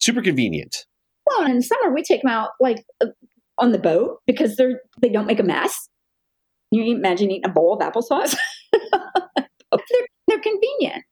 super 0.00 0.20
convenient. 0.20 0.84
Well, 1.30 1.46
in 1.48 1.56
the 1.56 1.62
summer, 1.62 1.94
we 1.94 2.02
take 2.02 2.22
them 2.22 2.30
out 2.30 2.50
like 2.60 2.84
uh, 3.00 3.06
on 3.58 3.72
the 3.72 3.78
boat 3.78 4.18
because 4.26 4.56
they're 4.56 4.80
they 5.00 5.08
don't 5.08 5.26
make 5.26 5.40
a 5.40 5.44
mess. 5.44 5.88
You 6.70 6.84
imagine 6.94 7.30
eating 7.30 7.48
a 7.48 7.52
bowl 7.52 7.74
of 7.74 7.80
applesauce? 7.80 8.36
they're, 9.72 10.06
they're 10.28 10.40
convenient. 10.40 11.04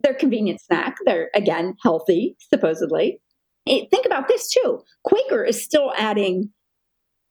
They're 0.00 0.14
convenient 0.14 0.60
snack. 0.60 0.96
They're, 1.04 1.30
again, 1.34 1.74
healthy, 1.82 2.36
supposedly. 2.52 3.20
Eh, 3.68 3.84
think 3.90 4.06
about 4.06 4.28
this 4.28 4.48
too 4.48 4.82
Quaker 5.04 5.44
is 5.44 5.62
still 5.62 5.92
adding 5.96 6.50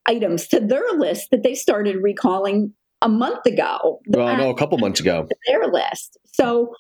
items 0.06 0.48
to 0.50 0.60
their 0.60 0.86
list 0.98 1.30
that 1.32 1.44
they 1.44 1.56
started 1.56 1.98
recalling 2.02 2.74
a 3.02 3.10
month 3.10 3.46
ago. 3.46 4.00
Well, 4.10 4.38
no, 4.38 4.50
a 4.50 4.58
couple 4.58 4.78
months 4.78 5.00
ago. 5.00 5.28
Their 5.48 5.68
list. 5.68 6.18
So, 6.26 6.74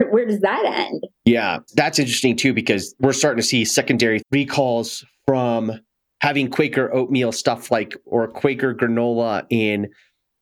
where 0.10 0.26
does 0.26 0.40
that 0.40 0.64
end? 0.64 1.06
Yeah, 1.24 1.58
that's 1.74 1.98
interesting 1.98 2.36
too 2.36 2.52
because 2.52 2.94
we're 3.00 3.12
starting 3.12 3.40
to 3.40 3.46
see 3.46 3.64
secondary 3.64 4.22
recalls 4.30 5.04
from 5.26 5.80
having 6.20 6.50
Quaker 6.50 6.92
oatmeal 6.92 7.32
stuff 7.32 7.70
like 7.70 7.94
or 8.06 8.26
Quaker 8.28 8.74
granola 8.74 9.44
in 9.50 9.88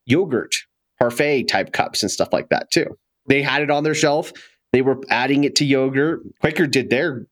yogurt, 0.07 0.55
parfait 0.99 1.45
type 1.45 1.73
cups 1.73 2.03
and 2.03 2.11
stuff 2.11 2.29
like 2.33 2.49
that 2.51 2.71
too. 2.71 2.87
They 3.27 3.43
had 3.43 3.63
it 3.63 3.71
on 3.71 3.85
their 3.85 3.95
shelf. 3.95 4.33
They 4.73 4.83
were 4.83 5.01
adding 5.11 5.45
it 5.45 5.57
to 5.57 5.65
yogurt. 5.65 6.23
Quaker 6.41 6.67
did 6.67 6.91
their 6.91 7.27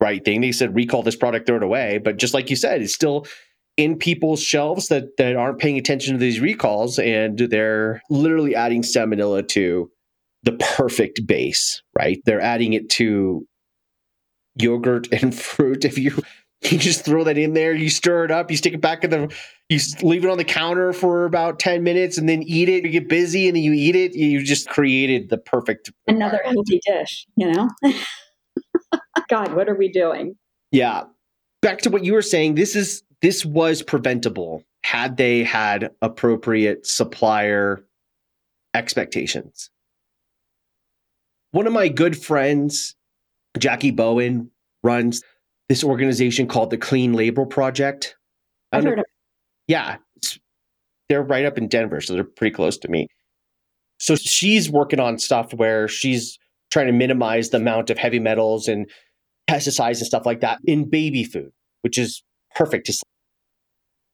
right 0.00 0.24
thing. 0.24 0.40
They 0.40 0.52
said 0.52 0.74
recall 0.74 1.02
this 1.02 1.16
product, 1.16 1.46
throw 1.46 1.56
it 1.56 1.62
away. 1.62 1.98
But 1.98 2.18
just 2.18 2.34
like 2.34 2.50
you 2.50 2.56
said, 2.56 2.82
it's 2.82 2.94
still 2.94 3.26
in 3.76 3.96
people's 3.96 4.42
shelves 4.42 4.88
that 4.88 5.16
that 5.16 5.36
aren't 5.36 5.58
paying 5.58 5.78
attention 5.78 6.14
to 6.14 6.18
these 6.18 6.40
recalls, 6.40 6.98
and 6.98 7.38
they're 7.38 8.02
literally 8.08 8.54
adding 8.54 8.82
salmonella 8.82 9.46
to 9.48 9.90
the 10.44 10.52
perfect 10.52 11.26
base, 11.26 11.82
right? 11.98 12.20
They're 12.24 12.40
adding 12.40 12.74
it 12.74 12.88
to 12.90 13.46
yogurt 14.56 15.08
and 15.12 15.34
fruit. 15.38 15.84
If 15.84 15.98
you 15.98 16.22
you 16.62 16.78
just 16.78 17.04
throw 17.04 17.24
that 17.24 17.36
in 17.36 17.52
there, 17.52 17.74
you 17.74 17.90
stir 17.90 18.24
it 18.24 18.30
up, 18.30 18.50
you 18.50 18.56
stick 18.56 18.72
it 18.72 18.80
back 18.80 19.04
in 19.04 19.10
the, 19.10 19.34
you 19.68 19.78
leave 20.02 20.24
it 20.24 20.30
on 20.30 20.38
the 20.38 20.44
counter 20.44 20.92
for 20.92 21.24
about 21.24 21.58
ten 21.58 21.82
minutes, 21.82 22.16
and 22.18 22.28
then 22.28 22.42
eat 22.42 22.68
it. 22.68 22.84
You 22.84 22.90
get 22.90 23.08
busy, 23.08 23.48
and 23.48 23.56
then 23.56 23.62
you 23.62 23.72
eat 23.72 23.96
it. 23.96 24.14
You 24.14 24.42
just 24.42 24.68
created 24.68 25.28
the 25.28 25.38
perfect. 25.38 25.92
Another 26.06 26.40
healthy 26.44 26.80
dish, 26.86 27.26
you 27.36 27.50
know? 27.52 27.68
God, 29.28 29.54
what 29.54 29.68
are 29.68 29.74
we 29.74 29.90
doing? 29.90 30.36
Yeah. 30.70 31.04
Back 31.62 31.78
to 31.80 31.90
what 31.90 32.04
you 32.04 32.12
were 32.12 32.22
saying. 32.22 32.56
This 32.56 32.76
is 32.76 33.02
this 33.22 33.44
was 33.44 33.82
preventable 33.82 34.62
had 34.84 35.16
they 35.16 35.42
had 35.42 35.90
appropriate 36.02 36.86
supplier 36.86 37.84
expectations. 38.74 39.70
One 41.54 41.68
of 41.68 41.72
my 41.72 41.86
good 41.86 42.20
friends, 42.20 42.96
Jackie 43.60 43.92
Bowen, 43.92 44.50
runs 44.82 45.22
this 45.68 45.84
organization 45.84 46.48
called 46.48 46.70
the 46.70 46.76
Clean 46.76 47.12
Label 47.12 47.46
Project. 47.46 48.16
I 48.72 48.78
I've 48.78 48.84
heard 48.84 48.98
of 48.98 49.04
yeah, 49.68 49.98
they're 51.08 51.22
right 51.22 51.44
up 51.44 51.56
in 51.56 51.68
Denver, 51.68 52.00
so 52.00 52.14
they're 52.14 52.24
pretty 52.24 52.52
close 52.52 52.76
to 52.78 52.88
me. 52.88 53.06
So 54.00 54.16
she's 54.16 54.68
working 54.68 54.98
on 54.98 55.16
stuff 55.20 55.54
where 55.54 55.86
she's 55.86 56.40
trying 56.72 56.88
to 56.88 56.92
minimize 56.92 57.50
the 57.50 57.58
amount 57.58 57.88
of 57.88 57.98
heavy 57.98 58.18
metals 58.18 58.66
and 58.66 58.90
pesticides 59.48 59.98
and 59.98 60.06
stuff 60.06 60.26
like 60.26 60.40
that 60.40 60.58
in 60.64 60.90
baby 60.90 61.22
food, 61.22 61.52
which 61.82 61.98
is 61.98 62.24
perfect. 62.56 62.88
It's, 62.88 63.00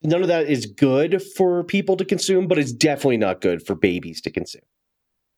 none 0.03 0.21
of 0.21 0.29
that 0.29 0.47
is 0.47 0.67
good 0.67 1.23
for 1.39 1.65
people 1.65 1.97
to 1.97 2.05
consume, 2.05 2.49
but 2.49 2.59
it's 2.59 2.71
definitely 2.71 3.17
not 3.17 3.41
good 3.41 3.67
for 3.67 3.75
babies 3.75 4.21
to 4.21 4.31
consume. 4.31 4.61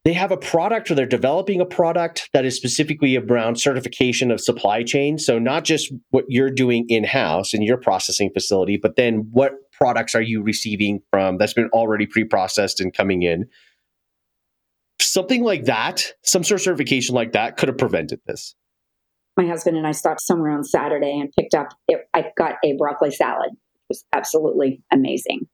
They 0.05 0.15
have 0.15 0.33
a 0.33 0.37
product 0.37 0.91
or 0.91 0.97
they're 0.97 1.07
developing 1.07 1.61
a 1.61 1.65
product 1.65 2.29
that 2.33 2.45
is 2.45 2.57
specifically 2.57 3.17
around 3.17 3.61
certification 3.61 4.33
of 4.33 4.41
supply 4.41 4.83
chain. 4.83 5.17
So, 5.17 5.38
not 5.38 5.65
just 5.65 5.93
what 6.11 6.25
you're 6.29 6.51
doing 6.51 6.87
in 6.88 7.05
house 7.05 7.55
in 7.55 7.62
your 7.62 7.77
processing 7.77 8.31
facility, 8.35 8.77
but 8.77 8.97
then 8.97 9.29
what 9.31 9.53
products 9.71 10.17
are 10.17 10.23
you 10.23 10.43
receiving 10.43 11.01
from 11.11 11.38
that's 11.38 11.55
been 11.55 11.69
already 11.73 12.07
pre 12.07 12.25
processed 12.25 12.81
and 12.81 12.93
coming 12.93 13.23
in? 13.23 13.47
Something 15.01 15.45
like 15.45 15.65
that, 15.67 16.15
some 16.25 16.43
sort 16.43 16.61
of 16.61 16.65
certification 16.65 17.15
like 17.15 17.33
that 17.33 17.57
could 17.57 17.69
have 17.69 17.79
prevented 17.79 18.21
this. 18.27 18.57
my 19.37 19.47
husband 19.47 19.77
and 19.77 19.87
I 19.87 19.93
stopped 19.93 20.21
somewhere 20.21 20.51
on 20.51 20.65
Saturday 20.65 21.19
and 21.21 21.31
picked 21.38 21.55
up, 21.55 21.69
it, 21.87 22.09
I 22.12 22.31
got 22.37 22.55
a 22.65 22.77
broccoli 22.77 23.12
salad. 23.12 23.51
It 23.53 23.88
was 23.88 24.05
absolutely 24.12 24.83
amazing. 24.93 25.49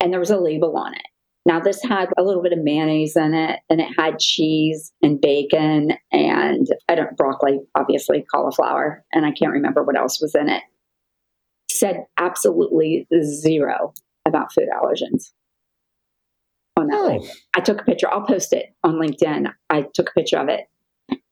And 0.00 0.12
there 0.12 0.20
was 0.20 0.30
a 0.30 0.38
label 0.38 0.76
on 0.76 0.94
it. 0.94 1.02
Now, 1.46 1.58
this 1.58 1.82
had 1.82 2.10
a 2.18 2.22
little 2.22 2.42
bit 2.42 2.52
of 2.52 2.58
mayonnaise 2.62 3.16
in 3.16 3.32
it, 3.34 3.60
and 3.70 3.80
it 3.80 3.88
had 3.98 4.18
cheese 4.18 4.92
and 5.02 5.20
bacon 5.20 5.94
and 6.12 6.66
I 6.88 6.94
don't 6.94 7.16
broccoli, 7.16 7.60
obviously 7.74 8.24
cauliflower, 8.32 9.04
and 9.12 9.24
I 9.24 9.32
can't 9.32 9.52
remember 9.52 9.82
what 9.82 9.96
else 9.96 10.20
was 10.20 10.34
in 10.34 10.48
it. 10.50 10.62
Said 11.70 12.04
absolutely 12.18 13.06
zero 13.22 13.94
about 14.26 14.52
food 14.52 14.68
allergens 14.68 15.30
on 16.76 16.88
that 16.88 17.02
label. 17.02 17.28
I 17.56 17.60
took 17.60 17.80
a 17.80 17.84
picture. 17.84 18.12
I'll 18.12 18.26
post 18.26 18.52
it 18.52 18.74
on 18.84 18.96
LinkedIn. 18.96 19.50
I 19.70 19.86
took 19.94 20.10
a 20.10 20.12
picture 20.12 20.38
of 20.38 20.48
it, 20.48 20.68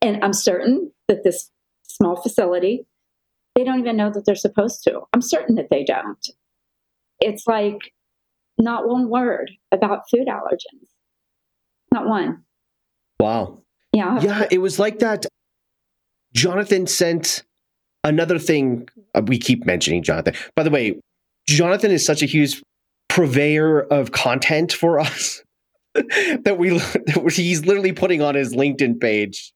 and 0.01 0.25
I'm 0.25 0.33
certain 0.33 0.90
that 1.09 1.23
this 1.23 1.51
small 1.83 2.16
facility, 2.16 2.87
they 3.55 3.64
don't 3.64 3.81
even 3.81 3.97
know 3.97 4.11
that 4.11 4.25
they're 4.25 4.35
supposed 4.37 4.85
to. 4.85 5.03
I'm 5.12 5.23
certain 5.23 5.57
that 5.57 5.68
they 5.71 5.85
don't. 5.85 6.27
It's 7.21 7.47
like 7.47 7.92
not 8.59 8.88
one 8.88 9.09
word 9.09 9.51
about 9.73 10.03
food 10.11 10.27
allergens. 10.29 10.88
Not 11.92 12.07
one. 12.07 12.44
Wow. 13.21 13.62
Yeah. 13.92 14.21
Yeah, 14.21 14.47
it 14.51 14.59
was 14.59 14.79
like 14.79 14.99
that. 15.01 15.27
Jonathan 16.35 16.87
sent 16.87 17.42
another 18.05 18.38
thing. 18.38 18.88
uh, 19.14 19.23
we 19.27 19.38
keep 19.38 19.64
mentioning 19.64 20.03
Jonathan. 20.03 20.35
By 20.55 20.62
the 20.62 20.71
way, 20.71 21.01
Jonathan 21.47 21.90
is 21.90 22.05
such 22.05 22.23
a 22.23 22.27
huge 22.27 22.62
purveyor 23.09 23.81
of 23.81 24.12
content 24.12 24.73
for 24.73 25.01
us 25.01 25.42
that 25.94 26.57
we 26.59 26.71
that 26.79 27.33
he's 27.35 27.64
literally 27.64 27.92
putting 27.92 28.23
on 28.23 28.35
his 28.35 28.55
LinkedIn 28.55 29.01
page. 29.01 29.53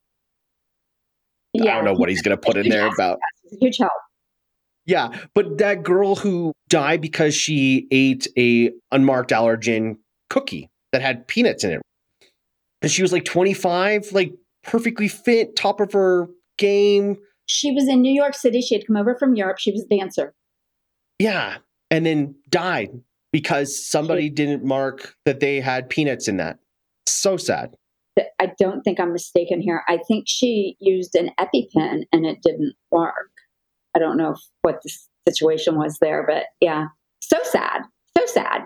Yeah. 1.52 1.72
I 1.72 1.74
don't 1.76 1.84
know 1.84 1.92
what 1.92 2.08
he's 2.08 2.22
going 2.22 2.36
to 2.36 2.40
put 2.40 2.56
in 2.56 2.68
there 2.70 2.86
about. 2.94 3.18
Huge 3.60 3.76
help. 3.78 3.92
Yeah, 4.86 5.16
but 5.34 5.58
that 5.58 5.82
girl 5.82 6.16
who 6.16 6.52
died 6.68 7.00
because 7.00 7.34
she 7.34 7.86
ate 7.90 8.26
a 8.36 8.72
unmarked 8.90 9.30
allergen 9.30 9.96
cookie 10.28 10.70
that 10.90 11.02
had 11.02 11.28
peanuts 11.28 11.62
in 11.64 11.72
it. 11.72 11.82
And 12.82 12.90
she 12.90 13.02
was 13.02 13.12
like 13.12 13.24
25, 13.24 14.12
like 14.12 14.32
perfectly 14.64 15.06
fit, 15.06 15.54
top 15.54 15.80
of 15.80 15.92
her 15.92 16.28
game. 16.58 17.16
She 17.46 17.70
was 17.70 17.86
in 17.88 18.02
New 18.02 18.12
York 18.12 18.34
City. 18.34 18.60
She 18.60 18.74
had 18.74 18.86
come 18.86 18.96
over 18.96 19.16
from 19.16 19.36
Europe. 19.36 19.58
She 19.58 19.70
was 19.70 19.84
a 19.84 19.96
dancer. 19.96 20.34
Yeah. 21.18 21.58
And 21.90 22.04
then 22.04 22.34
died 22.48 22.90
because 23.32 23.84
somebody 23.88 24.28
didn't 24.28 24.64
mark 24.64 25.14
that 25.24 25.40
they 25.40 25.60
had 25.60 25.88
peanuts 25.88 26.26
in 26.26 26.38
that. 26.38 26.58
So 27.06 27.36
sad. 27.36 27.76
I 28.38 28.52
don't 28.58 28.82
think 28.82 29.00
I'm 29.00 29.12
mistaken 29.12 29.60
here. 29.60 29.82
I 29.88 29.98
think 30.06 30.24
she 30.26 30.76
used 30.80 31.14
an 31.14 31.30
EpiPen 31.40 32.02
and 32.12 32.26
it 32.26 32.42
didn't 32.42 32.74
work. 32.90 33.31
I 33.94 33.98
don't 33.98 34.16
know 34.16 34.36
what 34.62 34.80
the 34.82 34.92
situation 35.28 35.76
was 35.76 35.98
there, 36.00 36.24
but 36.26 36.44
yeah, 36.60 36.86
so 37.20 37.38
sad. 37.44 37.82
So 38.16 38.26
sad. 38.26 38.62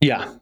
Yeah. 0.00 0.34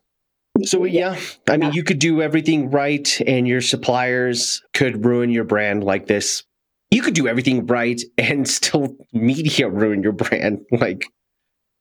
So 0.63 0.85
yeah, 0.85 1.19
I 1.49 1.59
mean, 1.59 1.73
you 1.73 1.85
could 1.85 1.99
do 1.99 2.23
everything 2.23 2.71
right, 2.71 3.21
and 3.27 3.47
your 3.47 3.61
suppliers 3.61 4.63
could 4.73 5.05
ruin 5.05 5.31
your 5.31 5.45
brand 5.45 5.85
like 5.85 6.07
this. 6.07 6.45
You 6.91 7.03
could 7.03 7.15
do 7.15 7.29
everything 7.29 7.67
right 7.67 8.01
and 8.17 8.49
still 8.49 8.97
media 9.13 9.69
ruin 9.69 10.03
your 10.03 10.13
brand. 10.13 10.61
Like, 10.73 11.07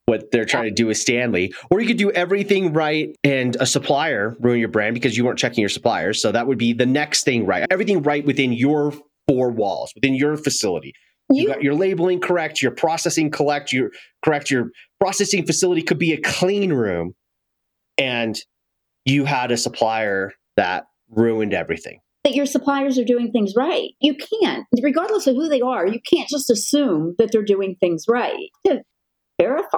what 0.05 0.31
they're 0.31 0.45
trying 0.45 0.65
to 0.65 0.71
do 0.71 0.87
with 0.87 0.97
Stanley. 0.97 1.53
Or 1.69 1.81
you 1.81 1.87
could 1.87 1.97
do 1.97 2.11
everything 2.11 2.73
right 2.73 3.15
and 3.23 3.55
a 3.59 3.65
supplier 3.65 4.35
ruin 4.39 4.59
your 4.59 4.69
brand 4.69 4.93
because 4.93 5.17
you 5.17 5.25
weren't 5.25 5.39
checking 5.39 5.61
your 5.61 5.69
suppliers. 5.69 6.21
So 6.21 6.31
that 6.31 6.47
would 6.47 6.57
be 6.57 6.73
the 6.73 6.85
next 6.85 7.23
thing 7.23 7.45
right. 7.45 7.65
Everything 7.71 8.03
right 8.03 8.23
within 8.23 8.53
your 8.53 8.93
four 9.27 9.49
walls, 9.49 9.91
within 9.95 10.13
your 10.13 10.37
facility. 10.37 10.93
You, 11.29 11.43
you 11.43 11.47
got 11.47 11.63
your 11.63 11.73
labeling 11.73 12.19
correct, 12.19 12.61
your 12.61 12.71
processing 12.71 13.31
correct, 13.31 13.73
your 13.73 13.91
correct, 14.23 14.51
your 14.51 14.69
processing 14.99 15.45
facility 15.45 15.81
could 15.81 15.97
be 15.97 16.13
a 16.13 16.21
clean 16.21 16.71
room. 16.71 17.13
And 17.97 18.37
you 19.05 19.25
had 19.25 19.51
a 19.51 19.57
supplier 19.57 20.33
that 20.55 20.85
ruined 21.09 21.53
everything 21.53 21.99
that 22.25 22.33
your 22.33 22.47
suppliers 22.47 22.97
are 22.97 23.05
doing 23.05 23.31
things 23.31 23.53
right. 23.55 23.91
You 24.01 24.15
can't, 24.15 24.65
regardless 24.81 25.27
of 25.27 25.35
who 25.35 25.47
they 25.47 25.61
are, 25.61 25.87
you 25.87 25.99
can't 26.11 26.27
just 26.27 26.49
assume 26.49 27.13
that 27.19 27.31
they're 27.31 27.43
doing 27.43 27.75
things 27.79 28.05
right. 28.09 28.49
To 28.65 28.81
verify 29.39 29.77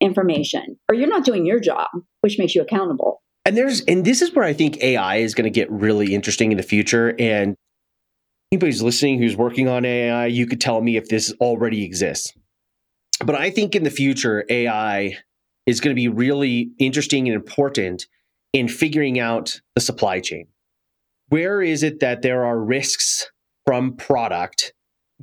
information, 0.00 0.78
or 0.88 0.94
you're 0.94 1.08
not 1.08 1.24
doing 1.24 1.44
your 1.44 1.58
job, 1.58 1.88
which 2.20 2.38
makes 2.38 2.54
you 2.54 2.62
accountable. 2.62 3.20
And 3.44 3.56
there's 3.56 3.80
and 3.82 4.04
this 4.04 4.22
is 4.22 4.32
where 4.32 4.44
I 4.44 4.52
think 4.52 4.80
AI 4.80 5.16
is 5.16 5.34
going 5.34 5.44
to 5.44 5.50
get 5.50 5.70
really 5.70 6.14
interesting 6.14 6.52
in 6.52 6.56
the 6.56 6.62
future. 6.62 7.16
And 7.18 7.56
anybody 8.52 8.70
who's 8.70 8.82
listening 8.82 9.18
who's 9.18 9.36
working 9.36 9.66
on 9.66 9.84
AI, 9.84 10.26
you 10.26 10.46
could 10.46 10.60
tell 10.60 10.80
me 10.82 10.96
if 10.96 11.08
this 11.08 11.32
already 11.40 11.84
exists. 11.84 12.34
But 13.24 13.34
I 13.34 13.50
think 13.50 13.74
in 13.74 13.82
the 13.82 13.90
future, 13.90 14.44
AI 14.48 15.16
is 15.66 15.80
going 15.80 15.94
to 15.94 16.00
be 16.00 16.08
really 16.08 16.70
interesting 16.78 17.26
and 17.28 17.34
important 17.34 18.06
in 18.52 18.68
figuring 18.68 19.18
out 19.18 19.60
the 19.74 19.80
supply 19.80 20.20
chain 20.20 20.46
where 21.32 21.62
is 21.62 21.82
it 21.82 22.00
that 22.00 22.20
there 22.20 22.44
are 22.44 22.58
risks 22.58 23.30
from 23.64 23.96
product 23.96 24.74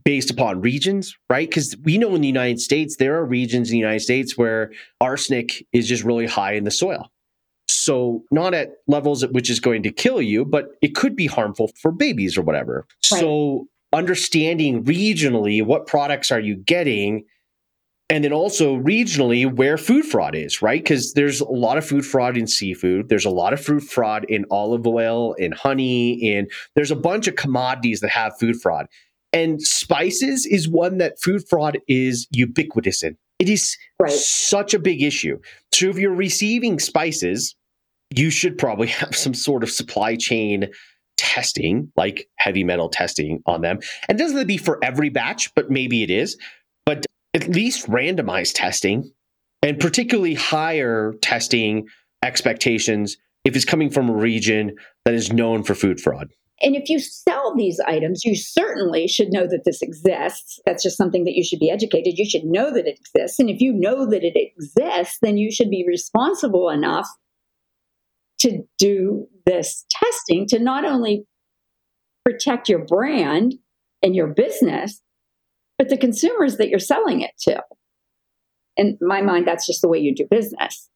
based 0.04 0.32
upon 0.32 0.60
regions, 0.60 1.16
right? 1.30 1.48
Because 1.48 1.76
we 1.84 2.00
know 2.00 2.16
in 2.16 2.22
the 2.22 2.28
United 2.28 2.60
States, 2.60 2.96
there 2.96 3.16
are 3.18 3.26
regions 3.26 3.70
in 3.70 3.74
the 3.74 3.80
United 3.80 4.00
States 4.00 4.36
where 4.36 4.72
arsenic 5.00 5.64
is 5.72 5.88
just 5.88 6.04
really 6.04 6.26
high 6.26 6.54
in 6.54 6.64
the 6.64 6.72
soil. 6.72 7.12
So, 7.70 8.24
not 8.32 8.54
at 8.54 8.72
levels 8.88 9.24
at 9.24 9.32
which 9.32 9.50
is 9.50 9.60
going 9.60 9.84
to 9.84 9.92
kill 9.92 10.22
you, 10.22 10.44
but 10.44 10.70
it 10.82 10.96
could 10.96 11.16
be 11.16 11.28
harmful 11.28 11.70
for 11.82 11.92
babies 11.92 12.38
or 12.38 12.42
whatever. 12.42 12.88
Right. 13.12 13.20
So, 13.20 13.68
understanding 13.94 14.84
regionally 14.84 15.64
what 15.64 15.88
products 15.88 16.32
are 16.32 16.40
you 16.40 16.56
getting 16.56 17.26
and 18.10 18.24
then 18.24 18.34
also 18.34 18.78
regionally 18.78 19.52
where 19.52 19.78
food 19.78 20.06
fraud 20.06 20.36
is 20.36 20.62
right 20.62 20.84
because 20.84 21.14
there's 21.14 21.42
a 21.42 21.50
lot 21.50 21.76
of 21.76 21.86
food 21.86 22.06
fraud 22.06 22.38
in 22.38 22.46
seafood 22.46 23.10
there's 23.10 23.26
a 23.26 23.32
lot 23.32 23.52
of 23.52 23.60
food 23.60 23.84
fraud 23.84 24.26
in 24.30 24.46
olive 24.52 24.86
oil 24.86 25.34
in 25.34 25.52
honey 25.52 26.36
and 26.36 26.52
there's 26.76 26.92
a 26.92 26.96
bunch 26.96 27.28
of 27.28 27.36
commodities 27.36 28.00
that 28.00 28.12
have 28.12 28.38
food 28.38 28.62
fraud 28.62 28.86
and 29.34 29.60
spices 29.60 30.46
is 30.46 30.70
one 30.70 31.00
that 31.00 31.20
food 31.20 31.42
fraud 31.50 31.80
is 31.88 32.28
ubiquitous 32.32 33.02
in 33.02 33.18
it 33.40 33.50
is 33.50 33.78
right. 34.00 34.12
such 34.12 34.74
a 34.74 34.80
big 34.80 35.02
issue 35.02 35.40
so 35.74 35.88
if 35.88 35.98
you're 35.98 36.14
receiving 36.14 36.80
spices 36.80 37.56
you 38.16 38.30
should 38.30 38.58
probably 38.58 38.88
have 39.02 39.16
some 39.16 39.34
sort 39.34 39.64
of 39.64 39.70
supply 39.70 40.16
chain 40.16 40.68
testing 41.18 41.92
like 41.98 42.30
heavy 42.38 42.64
metal 42.64 42.90
testing 42.90 43.42
on 43.46 43.62
them 43.62 43.80
and 44.08 44.18
doesn't 44.18 44.38
it 44.38 44.48
be 44.48 44.58
for 44.58 44.80
every 44.84 45.10
batch 45.10 45.54
but 45.54 45.70
maybe 45.70 46.02
it 46.02 46.10
is 46.10 46.38
but 46.86 47.06
at 47.34 47.48
least 47.50 47.86
randomized 47.88 48.54
testing 48.56 49.12
and 49.62 49.80
particularly 49.80 50.34
higher 50.34 51.14
testing 51.22 51.88
expectations 52.24 53.18
if 53.46 53.56
it's 53.56 53.66
coming 53.66 53.90
from 53.90 54.10
a 54.10 54.14
region 54.14 54.76
that 55.06 55.14
is 55.14 55.32
known 55.32 55.64
for 55.64 55.76
food 55.76 56.00
fraud. 56.00 56.30
And 56.62 56.76
if 56.76 56.90
you 56.90 57.00
sell 57.00 57.56
these 57.56 57.80
items, 57.80 58.26
you 58.26 58.36
certainly 58.36 59.08
should 59.08 59.32
know 59.32 59.48
that 59.48 59.64
this 59.66 59.82
exists. 59.82 60.60
That's 60.66 60.84
just 60.84 60.98
something 60.98 61.24
that 61.24 61.36
you 61.36 61.44
should 61.44 61.60
be 61.60 61.70
educated. 61.70 62.18
You 62.18 62.30
should 62.30 62.44
know 62.44 62.74
that 62.74 62.86
it 62.86 63.00
exists. 63.00 63.40
And 63.40 63.50
if 63.50 63.62
you 63.62 63.72
know 63.74 64.06
that 64.10 64.24
it 64.24 64.36
exists, 64.36 65.18
then 65.22 65.38
you 65.38 65.52
should 65.52 65.70
be 65.70 65.86
responsible 65.88 66.70
enough 66.70 67.08
to 68.40 68.64
do 68.78 69.28
this 69.46 69.86
testing 69.90 70.48
to 70.48 70.60
not 70.60 70.86
only 70.86 71.26
protect 72.26 72.68
your 72.68 72.86
brand 72.86 73.56
and 74.04 74.16
your 74.16 74.28
business, 74.28 75.02
but 75.78 75.90
the 75.90 75.98
consumers 75.98 76.58
that 76.58 76.70
you're 76.70 76.80
selling 76.80 77.22
it 77.22 77.32
to. 77.40 77.62
In 78.76 78.98
my 79.02 79.22
mind, 79.22 79.48
that's 79.48 79.66
just 79.66 79.82
the 79.82 79.88
way 79.88 80.00
you 80.00 80.14
do 80.14 80.26
business. 80.30 80.90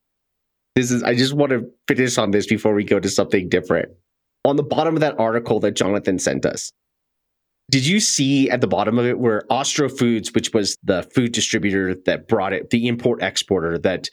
This 0.75 0.91
is, 0.91 1.03
I 1.03 1.15
just 1.15 1.33
want 1.33 1.51
to 1.51 1.69
finish 1.87 2.17
on 2.17 2.31
this 2.31 2.47
before 2.47 2.73
we 2.73 2.83
go 2.83 2.99
to 2.99 3.09
something 3.09 3.47
different. 3.47 3.89
On 4.45 4.55
the 4.55 4.63
bottom 4.63 4.95
of 4.95 5.01
that 5.01 5.19
article 5.19 5.59
that 5.61 5.75
Jonathan 5.75 6.19
sent 6.19 6.45
us, 6.45 6.71
did 7.71 7.87
you 7.87 7.99
see 7.99 8.49
at 8.49 8.61
the 8.61 8.67
bottom 8.67 8.99
of 8.99 9.05
it 9.05 9.19
where 9.19 9.43
Austrofoods, 9.49 10.35
which 10.35 10.53
was 10.53 10.77
the 10.83 11.03
food 11.15 11.31
distributor 11.31 11.95
that 12.05 12.27
brought 12.27 12.53
it, 12.53 12.69
the 12.69 12.87
import 12.87 13.21
exporter 13.21 13.77
that 13.79 14.09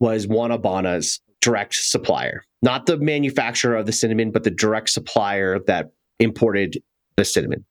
was 0.00 0.26
Wanabana's 0.26 1.20
direct 1.40 1.74
supplier, 1.74 2.42
not 2.62 2.86
the 2.86 2.98
manufacturer 2.98 3.76
of 3.76 3.86
the 3.86 3.92
cinnamon, 3.92 4.32
but 4.32 4.44
the 4.44 4.50
direct 4.50 4.90
supplier 4.90 5.58
that 5.66 5.90
imported 6.18 6.82
the 7.16 7.24
cinnamon. 7.24 7.64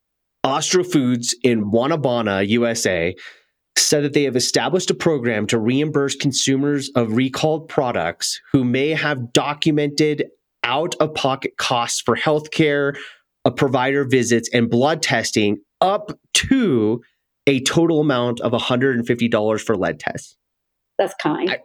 Austrofoods 0.46 1.34
in 1.44 1.66
Wanabana, 1.72 2.48
USA, 2.48 3.14
said 3.76 4.04
that 4.04 4.14
they 4.14 4.24
have 4.24 4.36
established 4.36 4.90
a 4.90 4.96
program 4.96 5.46
to 5.48 5.60
reimburse 5.60 6.16
consumers 6.16 6.90
of 6.96 7.14
recalled 7.14 7.68
products 7.68 8.40
who 8.52 8.64
may 8.64 8.90
have 8.90 9.34
documented 9.34 10.26
out 10.68 10.96
of 11.00 11.14
pocket 11.14 11.54
costs 11.58 12.02
for 12.02 12.16
healthcare, 12.16 12.96
uh, 13.46 13.52
provider 13.52 14.04
visits, 14.04 14.50
and 14.54 14.70
blood 14.70 15.02
testing 15.02 15.58
up 15.82 16.12
to 16.34 17.02
a 17.48 17.62
total 17.62 18.02
amount 18.02 18.42
of 18.42 18.52
$150 18.52 19.62
for 19.62 19.78
lead 19.78 20.00
tests. 20.00 20.36
That's 20.98 21.14
kind. 21.22 21.58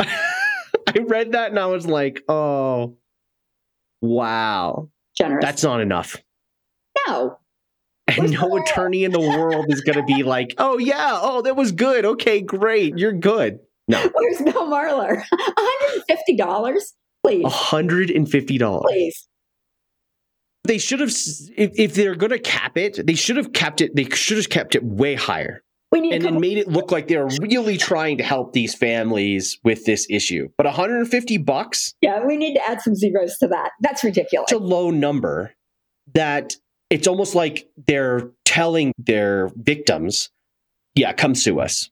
I, 0.00 0.06
I 0.88 0.98
read 1.06 1.32
that 1.32 1.50
and 1.50 1.58
I 1.58 1.66
was 1.66 1.86
like, 1.86 2.22
oh, 2.28 2.96
wow. 4.00 4.88
Generous. 5.16 5.44
That's 5.44 5.62
not 5.62 5.80
enough. 5.80 6.16
No, 7.06 7.38
and 8.06 8.30
no 8.30 8.56
attorney 8.56 9.04
in 9.04 9.12
the 9.12 9.20
world 9.20 9.66
is 9.68 9.80
going 9.80 9.96
to 9.96 10.04
be 10.04 10.22
like, 10.22 10.54
"Oh 10.58 10.78
yeah, 10.78 11.18
oh 11.20 11.42
that 11.42 11.56
was 11.56 11.72
good. 11.72 12.04
Okay, 12.04 12.40
great, 12.40 12.98
you're 12.98 13.12
good." 13.12 13.58
No. 13.88 13.98
Where's 14.14 14.38
Bill 14.42 14.66
Marler? 14.66 15.22
$150, 16.28 16.92
please. 17.26 17.44
$150. 17.44 18.82
Please. 18.82 19.28
They 20.64 20.78
should 20.78 21.00
have 21.00 21.10
if, 21.10 21.78
if 21.78 21.94
they're 21.94 22.16
going 22.16 22.32
to 22.32 22.38
cap 22.38 22.76
it, 22.76 23.06
they 23.06 23.14
should 23.14 23.36
have 23.36 23.52
kept 23.52 23.80
it 23.80 23.94
they 23.94 24.04
should 24.04 24.36
have 24.36 24.48
kept 24.48 24.74
it 24.74 24.82
way 24.82 25.14
higher. 25.14 25.62
We 25.92 26.00
need 26.00 26.14
and 26.14 26.24
then 26.24 26.40
made 26.40 26.58
it 26.58 26.66
look 26.66 26.90
like 26.90 27.06
they're 27.06 27.28
really 27.40 27.76
trying 27.76 28.18
to 28.18 28.24
help 28.24 28.52
these 28.52 28.74
families 28.74 29.58
with 29.62 29.84
this 29.84 30.06
issue. 30.10 30.48
But 30.58 30.66
150 30.66 31.38
bucks? 31.38 31.94
Yeah, 32.00 32.26
we 32.26 32.36
need 32.36 32.54
to 32.54 32.68
add 32.68 32.82
some 32.82 32.96
zeros 32.96 33.38
to 33.38 33.46
that. 33.48 33.70
That's 33.80 34.02
ridiculous. 34.02 34.50
It's 34.50 34.60
a 34.60 34.62
low 34.62 34.90
number 34.90 35.54
that 36.14 36.54
it's 36.90 37.06
almost 37.06 37.36
like 37.36 37.68
they're 37.86 38.30
telling 38.44 38.92
their 38.98 39.52
victims, 39.54 40.30
yeah, 40.96 41.12
come 41.12 41.36
sue 41.36 41.60
us. 41.60 41.88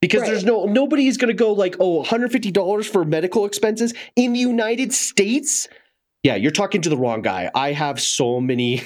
Because 0.00 0.22
right. 0.22 0.30
there's 0.30 0.44
no 0.44 0.66
nobody 0.66 1.06
is 1.08 1.16
going 1.16 1.28
to 1.28 1.34
go 1.34 1.52
like, 1.52 1.76
"Oh, 1.80 2.02
$150 2.02 2.88
for 2.88 3.04
medical 3.04 3.46
expenses 3.46 3.94
in 4.14 4.32
the 4.32 4.40
United 4.40 4.92
States?" 4.92 5.68
Yeah, 6.22 6.34
you're 6.34 6.50
talking 6.50 6.82
to 6.82 6.88
the 6.88 6.96
wrong 6.96 7.22
guy. 7.22 7.50
I 7.54 7.72
have 7.72 8.00
so 8.00 8.40
many 8.40 8.82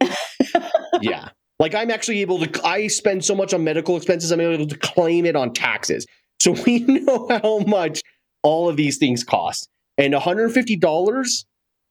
Yeah. 1.02 1.28
Like 1.58 1.74
I'm 1.74 1.90
actually 1.90 2.20
able 2.20 2.44
to 2.44 2.66
I 2.66 2.86
spend 2.88 3.24
so 3.24 3.34
much 3.34 3.54
on 3.54 3.64
medical 3.64 3.96
expenses 3.96 4.30
I'm 4.30 4.40
able 4.40 4.66
to 4.66 4.78
claim 4.78 5.24
it 5.24 5.36
on 5.36 5.52
taxes. 5.52 6.06
So 6.40 6.52
we 6.52 6.80
know 6.80 7.28
how 7.30 7.60
much 7.60 8.02
all 8.42 8.68
of 8.68 8.76
these 8.76 8.98
things 8.98 9.24
cost. 9.24 9.68
And 9.98 10.12
$150? 10.12 11.44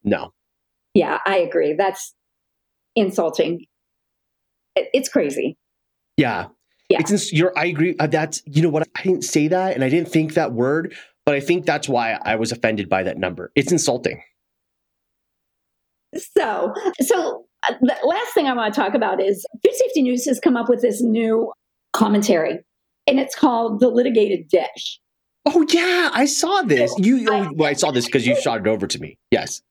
No. 0.03 0.31
Yeah, 0.93 1.17
I 1.25 1.37
agree. 1.37 1.73
That's 1.73 2.13
insulting. 2.95 3.65
It's 4.75 5.09
crazy. 5.09 5.57
Yeah. 6.17 6.47
Yeah. 6.89 6.99
It's 6.99 7.33
you're 7.33 7.57
I 7.57 7.65
agree 7.65 7.95
uh, 7.99 8.07
that's 8.07 8.41
you 8.45 8.61
know 8.61 8.69
what 8.69 8.87
I 8.95 9.03
didn't 9.03 9.23
say 9.23 9.47
that 9.47 9.73
and 9.73 9.83
I 9.83 9.89
didn't 9.89 10.09
think 10.09 10.35
that 10.35 10.53
word, 10.53 10.95
but 11.25 11.35
I 11.35 11.39
think 11.39 11.65
that's 11.65 11.89
why 11.89 12.19
I 12.23 12.35
was 12.35 12.51
offended 12.51 12.89
by 12.89 13.03
that 13.03 13.17
number. 13.17 13.51
It's 13.55 13.71
insulting. 13.71 14.21
So, 16.37 16.73
so 17.01 17.45
uh, 17.67 17.73
the 17.81 17.95
last 18.03 18.33
thing 18.33 18.47
I 18.47 18.53
want 18.53 18.73
to 18.73 18.79
talk 18.79 18.93
about 18.93 19.21
is 19.21 19.45
Food 19.63 19.73
Safety 19.73 20.01
News 20.01 20.25
has 20.25 20.39
come 20.39 20.55
up 20.55 20.69
with 20.69 20.81
this 20.81 21.01
new 21.01 21.51
commentary 21.91 22.59
and 23.07 23.19
it's 23.19 23.35
called 23.35 23.79
The 23.79 23.89
Litigated 23.89 24.47
Dish. 24.47 24.99
Oh 25.45 25.65
yeah, 25.69 26.09
I 26.13 26.25
saw 26.25 26.63
this. 26.63 26.93
You, 26.97 27.31
I, 27.31 27.49
well, 27.53 27.69
I 27.69 27.73
saw 27.73 27.91
this 27.91 28.05
because 28.05 28.25
you 28.25 28.39
shot 28.41 28.61
it 28.61 28.67
over 28.67 28.87
to 28.87 28.99
me. 28.99 29.17
Yes. 29.29 29.61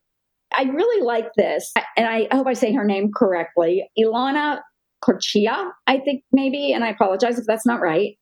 I 0.56 0.62
really 0.64 1.04
like 1.04 1.32
this, 1.36 1.72
and 1.96 2.06
I 2.06 2.28
hope 2.30 2.46
I 2.46 2.52
say 2.52 2.72
her 2.74 2.84
name 2.84 3.10
correctly. 3.12 3.88
Ilana 3.98 4.60
Corchia, 5.04 5.70
I 5.86 5.98
think 5.98 6.24
maybe, 6.32 6.72
and 6.72 6.84
I 6.84 6.88
apologize 6.88 7.38
if 7.38 7.46
that's 7.46 7.66
not 7.66 7.80
right. 7.80 8.16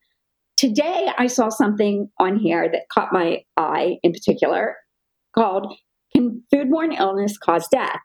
Today, 0.57 1.11
I 1.17 1.27
saw 1.27 1.49
something 1.49 2.09
on 2.19 2.39
here 2.39 2.69
that 2.71 2.89
caught 2.93 3.13
my 3.13 3.43
eye 3.57 3.99
in 4.03 4.13
particular 4.13 4.77
called 5.35 5.75
Can 6.15 6.43
Foodborne 6.53 6.99
Illness 6.99 7.39
Cause 7.39 7.67
Death? 7.71 8.01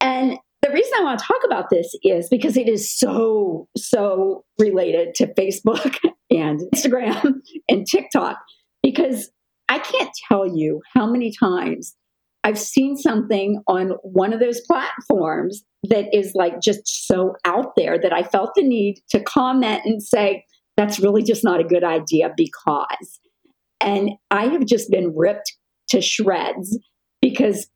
And 0.00 0.36
the 0.62 0.70
reason 0.70 0.92
I 0.98 1.04
want 1.04 1.20
to 1.20 1.26
talk 1.26 1.42
about 1.44 1.70
this 1.70 1.94
is 2.02 2.28
because 2.28 2.56
it 2.56 2.68
is 2.68 2.92
so, 2.92 3.68
so 3.76 4.44
related 4.58 5.14
to 5.16 5.32
Facebook 5.34 5.96
and 6.30 6.60
Instagram 6.74 7.40
and 7.68 7.86
TikTok 7.86 8.38
because 8.82 9.30
I 9.68 9.78
can't 9.78 10.10
tell 10.28 10.46
you 10.46 10.80
how 10.94 11.06
many 11.06 11.32
times 11.32 11.94
I've 12.46 12.58
seen 12.60 12.96
something 12.96 13.60
on 13.66 13.90
one 14.02 14.32
of 14.32 14.38
those 14.38 14.60
platforms 14.60 15.64
that 15.88 16.06
is 16.14 16.30
like 16.36 16.60
just 16.60 16.86
so 16.86 17.34
out 17.44 17.72
there 17.76 17.98
that 17.98 18.12
I 18.12 18.22
felt 18.22 18.52
the 18.54 18.62
need 18.62 19.00
to 19.10 19.20
comment 19.20 19.82
and 19.84 20.00
say, 20.00 20.44
that's 20.76 21.00
really 21.00 21.24
just 21.24 21.42
not 21.42 21.58
a 21.58 21.64
good 21.64 21.82
idea 21.82 22.30
because. 22.36 23.18
And 23.80 24.10
I 24.30 24.46
have 24.46 24.64
just 24.64 24.92
been 24.92 25.12
ripped 25.16 25.56
to 25.88 26.00
shreds 26.00 26.78
because 27.20 27.66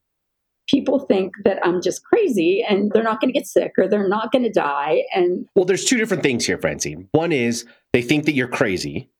people 0.68 1.00
think 1.00 1.32
that 1.44 1.58
I'm 1.64 1.82
just 1.82 2.04
crazy 2.04 2.64
and 2.66 2.92
they're 2.92 3.02
not 3.02 3.20
going 3.20 3.32
to 3.32 3.38
get 3.38 3.48
sick 3.48 3.72
or 3.76 3.88
they're 3.88 4.08
not 4.08 4.30
going 4.30 4.44
to 4.44 4.52
die. 4.52 5.02
And 5.12 5.46
well, 5.56 5.64
there's 5.64 5.84
two 5.84 5.96
different 5.96 6.22
things 6.22 6.46
here, 6.46 6.58
Francine. 6.58 7.08
One 7.10 7.32
is 7.32 7.66
they 7.92 8.02
think 8.02 8.24
that 8.26 8.34
you're 8.34 8.46
crazy, 8.46 9.10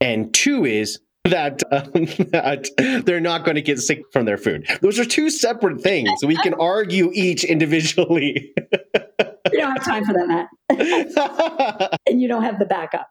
and 0.00 0.34
two 0.34 0.64
is 0.64 0.98
that, 1.30 1.62
um, 1.70 1.90
that 2.32 3.02
they're 3.04 3.20
not 3.20 3.44
going 3.44 3.54
to 3.54 3.62
get 3.62 3.78
sick 3.78 4.02
from 4.12 4.24
their 4.24 4.38
food. 4.38 4.66
Those 4.80 4.98
are 4.98 5.04
two 5.04 5.30
separate 5.30 5.80
things. 5.80 6.24
We 6.24 6.36
can 6.36 6.54
argue 6.54 7.10
each 7.12 7.44
individually. 7.44 8.52
you 9.52 9.58
don't 9.58 9.72
have 9.72 9.84
time 9.84 10.04
for 10.04 10.12
that, 10.12 10.48
Matt. 10.70 12.00
and 12.06 12.20
you 12.20 12.28
don't 12.28 12.42
have 12.42 12.58
the 12.58 12.66
backup. 12.66 13.08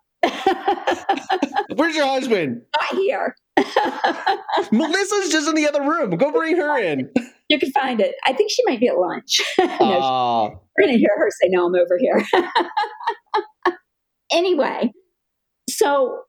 Where's 1.76 1.96
your 1.96 2.08
husband? 2.08 2.62
Not 2.80 3.00
here. 3.00 3.36
Melissa's 4.72 5.32
just 5.32 5.48
in 5.48 5.56
the 5.56 5.68
other 5.68 5.82
room. 5.82 6.12
Go 6.12 6.32
bring 6.32 6.58
her 6.58 6.78
in. 6.82 7.10
You 7.50 7.60
can 7.60 7.72
find 7.72 8.02
it. 8.02 8.16
I 8.26 8.34
think 8.34 8.50
she 8.52 8.64
might 8.66 8.80
be 8.80 8.88
at 8.88 8.98
lunch. 8.98 9.40
no, 9.60 9.66
uh, 9.66 10.50
we're 10.50 10.86
going 10.86 10.94
to 10.94 11.00
hear 11.00 11.12
her 11.18 11.30
say, 11.42 11.48
No, 11.50 11.68
I'm 11.68 11.76
over 11.76 11.98
here. 12.00 13.76
anyway, 14.32 14.92
so 15.70 16.22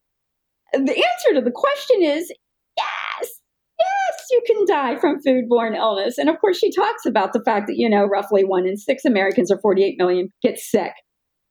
the 0.73 0.79
answer 0.79 1.35
to 1.35 1.41
the 1.43 1.53
question 1.53 2.03
is 2.03 2.33
yes. 2.77 3.41
Yes, 3.79 4.27
you 4.31 4.43
can 4.47 4.65
die 4.67 4.97
from 4.97 5.21
foodborne 5.21 5.77
illness. 5.77 6.17
And 6.17 6.31
of 6.31 6.41
course, 6.41 6.59
she 6.59 6.73
talks 6.73 7.05
about 7.05 7.35
the 7.35 7.43
fact 7.45 7.67
that, 7.67 7.77
you 7.77 7.91
know, 7.91 8.07
roughly 8.07 8.43
one 8.43 8.67
in 8.67 8.79
six 8.79 9.05
Americans 9.05 9.51
or 9.51 9.59
48 9.59 9.97
million 9.99 10.31
get 10.43 10.59
sick 10.59 10.93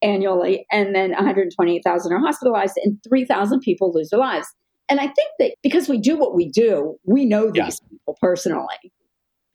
annually, 0.02 0.66
and 0.72 0.96
then 0.96 1.12
128,000 1.12 2.12
are 2.12 2.20
hospitalized, 2.20 2.74
and 2.84 2.98
3,000 3.08 3.60
people 3.60 3.94
lose 3.94 4.10
their 4.10 4.20
lives. 4.20 4.48
And 4.90 5.00
I 5.00 5.04
think 5.06 5.30
that 5.40 5.54
because 5.62 5.88
we 5.88 6.00
do 6.00 6.18
what 6.18 6.36
we 6.36 6.50
do, 6.50 6.96
we 7.06 7.26
know 7.26 7.52
these 7.52 7.80
yeah. 7.82 7.90
people 7.90 8.18
personally 8.20 8.92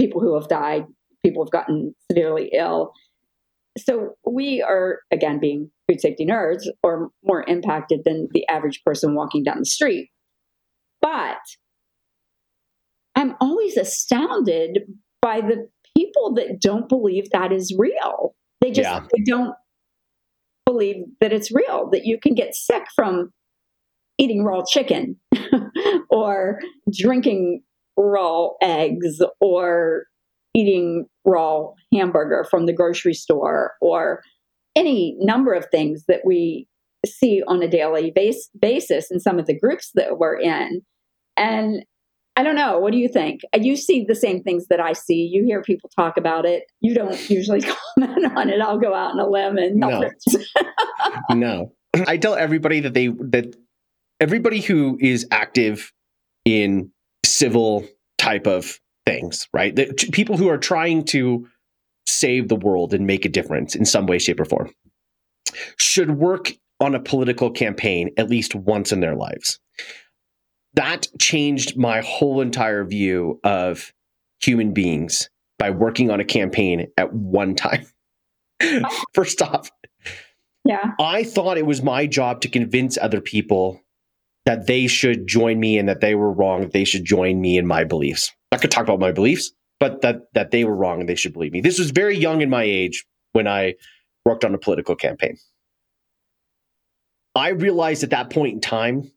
people 0.01 0.21
who 0.21 0.35
have 0.35 0.49
died, 0.49 0.87
people 1.23 1.43
who 1.43 1.47
have 1.47 1.53
gotten 1.53 1.95
severely 2.11 2.51
ill. 2.55 2.93
So 3.79 4.15
we 4.27 4.63
are, 4.63 5.01
again, 5.11 5.39
being 5.39 5.71
food 5.91 6.01
safety 6.01 6.27
nerds, 6.27 6.65
or 6.83 7.11
more 7.25 7.45
impacted 7.47 8.01
than 8.05 8.29
the 8.33 8.47
average 8.49 8.83
person 8.85 9.15
walking 9.15 9.43
down 9.43 9.59
the 9.59 9.65
street. 9.65 10.11
But 11.01 11.39
I'm 13.17 13.35
always 13.41 13.77
astounded 13.77 14.81
by 15.21 15.41
the 15.41 15.69
people 15.97 16.35
that 16.35 16.61
don't 16.61 16.89
believe 16.89 17.31
that 17.31 17.53
is 17.53 17.75
real. 17.79 18.35
They 18.61 18.71
just 18.71 18.89
yeah. 18.89 19.01
they 19.15 19.23
don't 19.25 19.55
believe 20.67 20.97
that 21.21 21.33
it's 21.33 21.53
real, 21.53 21.89
that 21.91 22.05
you 22.05 22.19
can 22.21 22.35
get 22.35 22.55
sick 22.55 22.85
from 22.95 23.33
eating 24.19 24.45
raw 24.45 24.63
chicken 24.71 25.17
or 26.11 26.61
drinking 26.93 27.63
raw 27.97 28.51
eggs 28.63 29.21
or 29.41 30.05
eating 30.55 31.07
raw 31.25 31.69
hamburger 31.93 32.47
from 32.51 32.67
the 32.67 32.73
grocery 32.73 33.15
store 33.15 33.73
or 33.81 34.23
any 34.77 35.17
number 35.21 35.53
of 35.53 35.67
things 35.71 36.05
that 36.09 36.21
we 36.25 36.67
see 37.07 37.43
on 37.47 37.63
a 37.63 37.69
daily 37.69 38.11
base, 38.11 38.49
basis 38.61 39.11
in 39.11 39.21
some 39.21 39.39
of 39.39 39.47
the 39.47 39.59
groups 39.59 39.91
that 39.95 40.19
we're 40.19 40.39
in. 40.39 40.83
And 41.37 41.85
I 42.37 42.43
don't 42.43 42.57
know. 42.57 42.79
What 42.79 42.93
do 42.93 42.99
you 42.99 43.09
think? 43.09 43.41
You 43.55 43.77
see 43.77 44.05
the 44.07 44.15
same 44.15 44.43
things 44.43 44.67
that 44.69 44.81
I 44.81 44.93
see. 44.93 45.29
You 45.31 45.45
hear 45.45 45.63
people 45.63 45.91
talk 45.97 46.17
about 46.17 46.47
it. 46.47 46.65
You 46.81 46.95
don't 46.95 47.31
usually 47.31 47.61
comment 47.99 48.37
on 48.37 48.51
it. 48.51 48.61
I'll 48.61 48.79
go 48.79 48.95
out 48.95 49.13
on 49.13 49.21
a 49.21 49.29
limb 49.29 49.59
and 49.59 49.77
no. 49.77 50.11
no. 51.31 51.73
I 52.07 52.17
tell 52.17 52.35
everybody 52.35 52.81
that 52.81 52.95
they 52.95 53.09
that 53.09 53.57
everybody 54.21 54.61
who 54.61 54.97
is 55.01 55.27
active 55.31 55.93
in 56.45 56.93
civil 57.27 57.85
type 58.17 58.47
of 58.47 58.79
things, 59.07 59.49
right? 59.53 59.75
That 59.75 60.11
people 60.13 60.37
who 60.37 60.49
are 60.49 60.59
trying 60.59 61.05
to 61.07 61.49
save 62.21 62.49
the 62.49 62.57
world 62.57 62.93
and 62.95 63.07
make 63.07 63.25
a 63.25 63.29
difference 63.29 63.75
in 63.75 63.85
some 63.85 64.07
way, 64.07 64.19
shape, 64.19 64.41
or 64.41 64.45
form 64.45 64.71
should 65.77 66.13
work 66.13 66.53
on 66.81 66.95
a 66.95 67.01
political 67.01 67.51
campaign 67.51 68.11
at 68.17 68.31
least 68.31 68.55
once 68.55 68.93
in 68.93 69.01
their 69.01 69.15
lives. 69.15 69.61
That 70.75 71.09
changed 71.21 71.77
my 71.77 72.01
whole 72.01 72.41
entire 72.41 72.85
view 72.85 73.41
of 73.45 73.93
human 74.41 74.73
beings 74.73 75.29
by 75.59 75.71
working 75.71 76.11
on 76.11 76.21
a 76.21 76.25
campaign 76.25 76.89
at 76.97 77.13
one 77.13 77.55
time. 77.55 77.87
First 79.15 79.43
off, 79.43 79.71
yeah. 80.65 80.93
I 80.99 81.25
thought 81.25 81.59
it 81.59 81.67
was 81.67 81.83
my 81.83 82.07
job 82.07 82.41
to 82.43 82.49
convince 82.49 82.97
other 82.97 83.21
people 83.21 83.81
that 84.47 84.67
they 84.67 84.87
should 84.87 85.27
join 85.27 85.61
me 85.61 85.77
and 85.77 85.89
that 85.89 86.01
they 86.01 86.15
were 86.15 86.33
wrong, 86.33 86.71
they 86.73 86.85
should 86.85 87.05
join 87.05 87.41
me 87.41 87.59
in 87.59 87.67
my 87.67 87.85
beliefs. 87.85 88.33
I 88.53 88.57
could 88.57 88.71
talk 88.71 88.85
about 88.85 89.01
my 89.01 89.13
beliefs, 89.13 89.53
but 89.81 90.03
that 90.03 90.33
that 90.35 90.51
they 90.53 90.65
were 90.65 90.77
wrong 90.77 91.01
and 91.01 91.09
they 91.09 91.17
should 91.17 91.33
believe 91.33 91.53
me. 91.53 91.61
This 91.61 91.79
was 91.79 91.91
very 91.91 92.17
young 92.17 92.43
in 92.43 92.51
my 92.51 92.63
age 92.63 93.05
when 93.33 93.49
I 93.49 93.75
worked 94.25 94.45
on 94.45 94.55
a 94.55 94.59
political 94.59 94.95
campaign. 94.95 95.37
I 97.35 97.49
realized 97.51 98.05
at 98.05 98.11
that 98.11 98.31
point 98.31 98.55
in 98.55 98.61
time, 98.61 99.11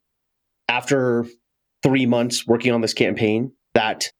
after 0.67 1.25
three 1.83 2.05
months 2.05 2.47
working 2.47 2.71
on 2.71 2.81
this 2.81 2.93
campaign, 2.93 3.51
that 3.73 4.11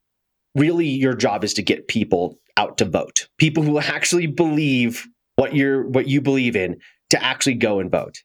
really 0.56 0.88
your 0.88 1.13
job 1.15 1.43
is 1.43 1.53
to 1.56 1.63
get 1.63 1.88
people 1.88 2.38
out 2.58 2.77
to 2.79 2.86
vote. 2.86 3.27
People 3.39 3.63
who 3.63 3.79
actually 3.79 4.27
believe 4.27 5.08
what 5.36 5.56
you're 5.56 5.88
what 5.88 6.08
you 6.08 6.21
believe 6.21 6.56
in 6.56 6.77
to 7.12 7.23
actually 7.23 7.56
go 7.56 7.79
and 7.79 7.89
vote. 7.89 8.23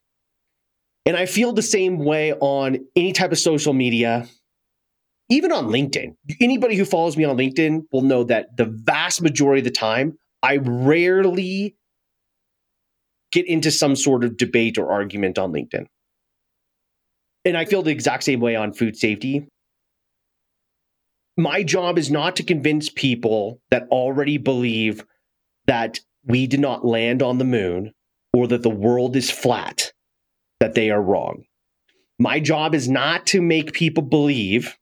And 1.05 1.15
I 1.15 1.25
feel 1.25 1.53
the 1.53 1.61
same 1.61 1.99
way 1.99 2.33
on 2.33 2.79
any 2.95 3.13
type 3.13 3.31
of 3.31 3.39
social 3.39 3.73
media, 3.73 4.27
even 5.29 5.51
on 5.51 5.67
LinkedIn. 5.67 6.15
Anybody 6.41 6.75
who 6.75 6.85
follows 6.85 7.15
me 7.15 7.23
on 7.23 7.37
LinkedIn 7.37 7.83
will 7.91 8.01
know 8.01 8.23
that 8.25 8.57
the 8.57 8.65
vast 8.65 9.21
majority 9.21 9.61
of 9.61 9.65
the 9.65 9.71
time, 9.71 10.17
I 10.41 10.57
rarely 10.57 11.75
get 13.31 13.45
into 13.45 13.71
some 13.71 13.95
sort 13.95 14.23
of 14.23 14.37
debate 14.37 14.77
or 14.77 14.91
argument 14.91 15.37
on 15.37 15.53
LinkedIn. 15.53 15.85
And 17.45 17.55
I 17.55 17.65
feel 17.65 17.83
the 17.83 17.91
exact 17.91 18.23
same 18.23 18.39
way 18.39 18.55
on 18.55 18.73
food 18.73 18.97
safety. 18.97 19.47
My 21.37 21.63
job 21.63 21.97
is 21.97 22.11
not 22.11 22.35
to 22.37 22.43
convince 22.43 22.89
people 22.89 23.61
that 23.69 23.87
already 23.89 24.37
believe 24.37 25.05
that 25.67 25.99
we 26.25 26.47
did 26.47 26.59
not 26.59 26.85
land 26.85 27.21
on 27.21 27.37
the 27.37 27.45
moon 27.45 27.93
or 28.33 28.47
that 28.47 28.63
the 28.63 28.69
world 28.69 29.15
is 29.15 29.31
flat 29.31 29.93
that 30.59 30.73
they 30.73 30.89
are 30.89 31.01
wrong. 31.01 31.43
My 32.17 32.39
job 32.39 32.75
is 32.75 32.89
not 32.89 33.25
to 33.27 33.41
make 33.41 33.71
people 33.71 34.03
believe 34.03 34.75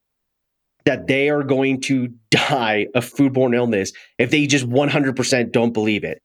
that 0.88 1.06
they 1.06 1.28
are 1.28 1.42
going 1.42 1.82
to 1.82 2.08
die 2.30 2.86
of 2.94 3.04
foodborne 3.04 3.54
illness 3.54 3.92
if 4.16 4.30
they 4.30 4.46
just 4.46 4.66
100% 4.66 5.52
don't 5.52 5.74
believe 5.74 6.02
it. 6.02 6.22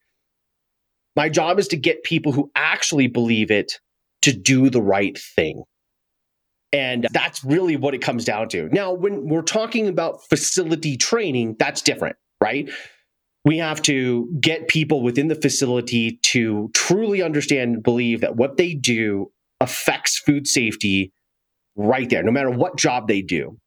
My 1.17 1.27
job 1.27 1.59
is 1.59 1.67
to 1.67 1.75
get 1.75 2.03
people 2.03 2.31
who 2.31 2.49
actually 2.55 3.07
believe 3.07 3.51
it 3.51 3.73
to 4.21 4.31
do 4.31 4.69
the 4.69 4.81
right 4.81 5.17
thing. 5.17 5.63
And 6.71 7.09
that's 7.11 7.43
really 7.43 7.75
what 7.75 7.93
it 7.93 8.01
comes 8.01 8.23
down 8.23 8.47
to. 8.49 8.69
Now, 8.69 8.93
when 8.93 9.27
we're 9.27 9.41
talking 9.41 9.89
about 9.89 10.23
facility 10.29 10.95
training, 10.95 11.57
that's 11.59 11.81
different, 11.81 12.15
right? 12.39 12.71
We 13.43 13.57
have 13.57 13.81
to 13.81 14.29
get 14.39 14.69
people 14.69 15.01
within 15.01 15.27
the 15.27 15.35
facility 15.35 16.19
to 16.23 16.71
truly 16.73 17.21
understand 17.21 17.73
and 17.73 17.83
believe 17.83 18.21
that 18.21 18.37
what 18.37 18.55
they 18.55 18.75
do 18.75 19.29
affects 19.59 20.19
food 20.19 20.47
safety 20.47 21.11
right 21.75 22.09
there, 22.09 22.23
no 22.23 22.31
matter 22.31 22.49
what 22.49 22.77
job 22.77 23.09
they 23.09 23.21
do. 23.21 23.57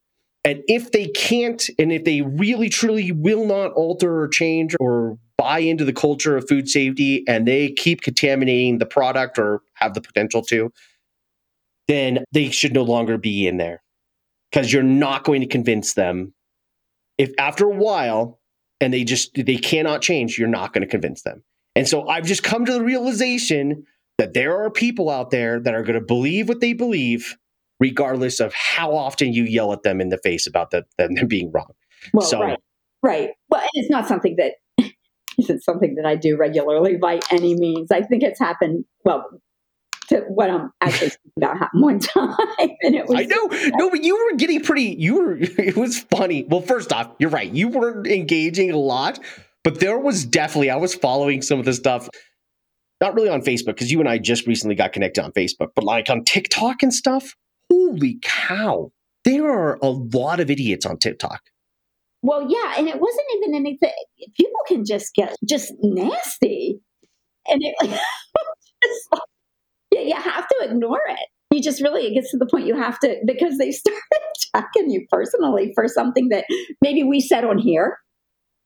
And 0.46 0.62
if 0.68 0.92
they 0.92 1.08
can't, 1.08 1.68
and 1.76 1.90
if 1.90 2.04
they 2.04 2.22
really 2.22 2.68
truly 2.68 3.10
will 3.10 3.46
not 3.46 3.72
alter 3.72 4.20
or 4.20 4.28
change 4.28 4.76
or 4.78 5.18
buy 5.36 5.58
into 5.58 5.84
the 5.84 5.92
culture 5.92 6.36
of 6.36 6.48
food 6.48 6.68
safety 6.68 7.24
and 7.26 7.48
they 7.48 7.72
keep 7.72 8.00
contaminating 8.00 8.78
the 8.78 8.86
product 8.86 9.40
or 9.40 9.62
have 9.74 9.94
the 9.94 10.00
potential 10.00 10.42
to, 10.42 10.72
then 11.88 12.24
they 12.30 12.50
should 12.50 12.72
no 12.72 12.84
longer 12.84 13.18
be 13.18 13.48
in 13.48 13.56
there 13.56 13.82
because 14.52 14.72
you're 14.72 14.84
not 14.84 15.24
going 15.24 15.40
to 15.40 15.48
convince 15.48 15.94
them. 15.94 16.32
If 17.18 17.32
after 17.38 17.66
a 17.66 17.74
while 17.74 18.38
and 18.80 18.94
they 18.94 19.02
just 19.02 19.34
they 19.34 19.56
cannot 19.56 20.00
change, 20.00 20.38
you're 20.38 20.46
not 20.46 20.72
going 20.72 20.82
to 20.82 20.88
convince 20.88 21.22
them. 21.22 21.42
And 21.74 21.88
so 21.88 22.06
I've 22.06 22.24
just 22.24 22.44
come 22.44 22.64
to 22.66 22.72
the 22.72 22.82
realization 22.82 23.84
that 24.18 24.32
there 24.32 24.62
are 24.62 24.70
people 24.70 25.10
out 25.10 25.32
there 25.32 25.58
that 25.58 25.74
are 25.74 25.82
going 25.82 25.98
to 25.98 26.06
believe 26.06 26.48
what 26.48 26.60
they 26.60 26.72
believe, 26.72 27.36
regardless 27.80 28.40
of 28.40 28.52
how 28.54 28.94
often 28.94 29.32
you 29.32 29.44
yell 29.44 29.72
at 29.72 29.82
them 29.82 30.00
in 30.00 30.08
the 30.08 30.18
face 30.18 30.46
about 30.46 30.70
the, 30.70 30.84
them 30.98 31.14
being 31.26 31.50
wrong. 31.52 31.72
Well, 32.12 32.26
so, 32.26 32.40
right, 32.40 32.58
right. 33.02 33.30
Well, 33.50 33.62
it's 33.74 33.90
not 33.90 34.06
something 34.06 34.36
that 34.36 34.54
isn't 35.38 35.62
something 35.62 35.94
that 35.96 36.06
I 36.06 36.16
do 36.16 36.36
regularly 36.36 36.96
by 36.96 37.20
any 37.30 37.54
means. 37.54 37.90
I 37.90 38.02
think 38.02 38.22
it's 38.22 38.38
happened. 38.38 38.84
Well, 39.04 39.28
to 40.08 40.20
what 40.28 40.50
I'm 40.50 40.70
actually 40.80 41.10
thinking 41.10 41.32
about 41.36 41.58
happened 41.58 41.82
one 41.82 41.98
time. 42.00 42.36
And 42.82 42.94
it 42.94 43.06
was 43.06 43.20
I 43.20 43.24
know. 43.24 43.48
No, 43.76 43.90
but 43.90 44.02
you 44.02 44.16
were 44.16 44.36
getting 44.36 44.62
pretty, 44.62 44.96
you 44.98 45.14
were, 45.16 45.36
it 45.40 45.76
was 45.76 46.00
funny. 46.00 46.44
Well, 46.48 46.60
first 46.60 46.92
off, 46.92 47.10
you're 47.18 47.30
right. 47.30 47.50
You 47.50 47.68
were 47.68 48.04
engaging 48.06 48.70
a 48.70 48.78
lot, 48.78 49.18
but 49.64 49.80
there 49.80 49.98
was 49.98 50.24
definitely, 50.24 50.70
I 50.70 50.76
was 50.76 50.94
following 50.94 51.42
some 51.42 51.58
of 51.58 51.64
the 51.64 51.74
stuff, 51.74 52.08
not 53.00 53.14
really 53.14 53.28
on 53.28 53.42
Facebook, 53.42 53.66
because 53.66 53.90
you 53.90 54.00
and 54.00 54.08
I 54.08 54.18
just 54.18 54.46
recently 54.46 54.74
got 54.74 54.92
connected 54.92 55.22
on 55.22 55.32
Facebook, 55.32 55.70
but 55.74 55.84
like 55.84 56.08
on 56.08 56.24
TikTok 56.24 56.82
and 56.82 56.92
stuff. 56.92 57.34
Holy 57.70 58.18
cow. 58.22 58.92
There 59.24 59.50
are 59.50 59.78
a 59.82 59.88
lot 59.90 60.40
of 60.40 60.50
idiots 60.50 60.86
on 60.86 60.98
TikTok. 60.98 61.40
Well, 62.22 62.46
yeah, 62.48 62.74
and 62.78 62.88
it 62.88 63.00
wasn't 63.00 63.26
even 63.36 63.54
anything. 63.54 63.92
People 64.36 64.58
can 64.66 64.84
just 64.84 65.14
get 65.14 65.36
just 65.48 65.72
nasty, 65.82 66.80
and 67.46 67.60
it 67.62 67.74
like, 67.82 67.90
just 68.82 69.08
like 69.12 69.20
yeah, 69.92 70.00
you 70.00 70.14
have 70.14 70.46
to 70.48 70.56
ignore 70.68 71.00
it. 71.08 71.28
You 71.54 71.62
just 71.62 71.80
really 71.80 72.06
it 72.06 72.14
gets 72.14 72.30
to 72.32 72.38
the 72.38 72.46
point 72.46 72.66
you 72.66 72.76
have 72.76 72.98
to 73.00 73.16
because 73.26 73.58
they 73.58 73.70
started 73.72 74.02
attacking 74.54 74.90
you 74.90 75.06
personally 75.10 75.72
for 75.74 75.86
something 75.88 76.28
that 76.30 76.44
maybe 76.82 77.02
we 77.02 77.20
said 77.20 77.44
on 77.44 77.58
here. 77.58 77.98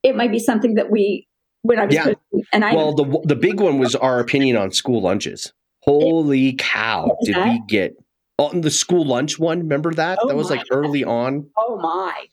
It 0.03 0.17
might 0.17 0.33
be 0.33 0.39
something 0.39 0.75
that 0.75 0.91
we 0.91 1.27
when 1.63 1.79
I 1.79 1.85
was 1.87 1.95
Yeah. 1.95 2.13
and 2.53 2.65
I 2.65 2.75
Well, 2.75 2.95
the 2.95 3.21
the 3.25 3.37
big 3.37 3.61
one 3.61 3.79
was 3.79 3.95
our 3.95 4.21
opinion 4.21 4.57
on 4.57 4.71
school 4.73 5.03
lunches. 5.03 5.53
Holy 5.83 6.55
cow! 6.55 7.17
Did 7.25 7.35
that? 7.37 7.49
we 7.49 7.63
get 7.69 7.95
on 8.41 8.63
the 8.63 8.71
school 8.71 9.05
lunch 9.05 9.39
one? 9.39 9.59
Remember 9.61 9.93
that? 9.95 10.19
Oh 10.23 10.29
that 10.29 10.37
was 10.37 10.51
my 10.51 10.57
like 10.57 10.67
early 10.71 11.05
on. 11.05 11.49
oh 11.57 11.79
my, 11.79 12.27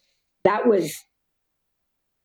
that 0.44 0.66
was 0.66 0.94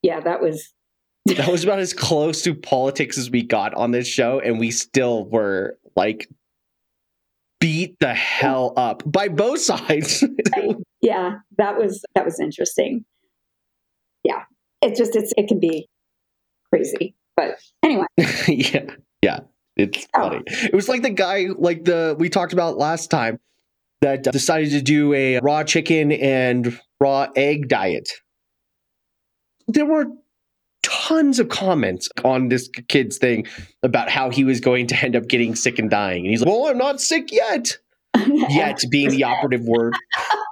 yeah, 0.01 0.19
that 0.21 0.41
was 0.41 0.73
That 1.25 1.47
was 1.47 1.63
about 1.63 1.79
as 1.79 1.93
close 1.93 2.41
to 2.43 2.53
politics 2.53 3.17
as 3.17 3.29
we 3.29 3.43
got 3.43 3.73
on 3.75 3.91
this 3.91 4.07
show, 4.07 4.39
and 4.39 4.59
we 4.59 4.71
still 4.71 5.25
were 5.25 5.77
like 5.95 6.27
beat 7.59 7.97
the 7.99 8.13
hell 8.13 8.73
up 8.75 9.03
by 9.05 9.29
both 9.29 9.59
sides. 9.61 10.23
yeah, 11.01 11.36
that 11.57 11.77
was 11.77 12.03
that 12.15 12.25
was 12.25 12.39
interesting. 12.39 13.05
Yeah, 14.23 14.43
it 14.81 14.95
just 14.95 15.15
it's 15.15 15.34
it 15.38 15.47
can 15.47 15.59
be 15.59 15.88
crazy, 16.73 17.15
but 17.38 17.57
anyway, 17.84 18.05
yeah, 18.47 18.86
yeah, 19.21 19.39
it's 19.77 20.05
Oh. 20.15 20.29
funny. 20.29 20.43
It 20.47 20.73
was 20.73 20.89
like 20.89 21.03
the 21.03 21.09
guy, 21.09 21.47
like 21.57 21.86
the 21.86 22.15
we 22.19 22.27
talked 22.29 22.51
about 22.53 22.77
last 22.77 23.09
time, 23.09 23.39
that 24.04 24.24
decided 24.24 24.72
to 24.72 24.82
do 24.82 25.14
a 25.14 25.39
raw 25.39 25.64
chicken 25.64 26.12
and 26.12 26.78
raw 26.99 27.28
egg 27.38 27.70
diet. 27.70 28.10
There 29.68 29.86
were 29.86 30.08
tons 30.84 31.39
of 31.39 31.47
comments 31.47 32.10
on 32.26 32.49
this 32.49 32.70
kid's 32.89 33.18
thing 33.18 33.47
about 33.82 34.10
how 34.10 34.30
he 34.30 34.43
was 34.43 34.60
going 34.60 34.88
to 34.88 34.95
end 34.97 35.16
up 35.16 35.28
getting 35.30 35.56
sick 35.56 35.80
and 35.80 35.89
dying, 35.89 36.26
and 36.26 36.32
he's 36.32 36.41
like, 36.41 36.49
"Well, 36.49 36.68
I'm 36.68 36.78
not 36.78 36.99
sick 36.99 37.32
yet." 37.32 37.78
Yet 38.28 38.82
being 38.91 39.10
the 39.10 39.24
operative 39.24 39.66
word. 39.66 39.95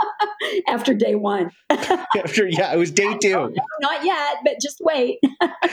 after 0.68 0.94
day 0.94 1.14
one, 1.16 1.52
After 1.70 2.48
yeah, 2.48 2.74
it 2.74 2.78
was 2.78 2.90
day 2.90 3.18
two. 3.22 3.54
not 3.82 4.04
yet, 4.04 4.38
but 4.44 4.56
just 4.60 4.80
wait. 4.82 5.20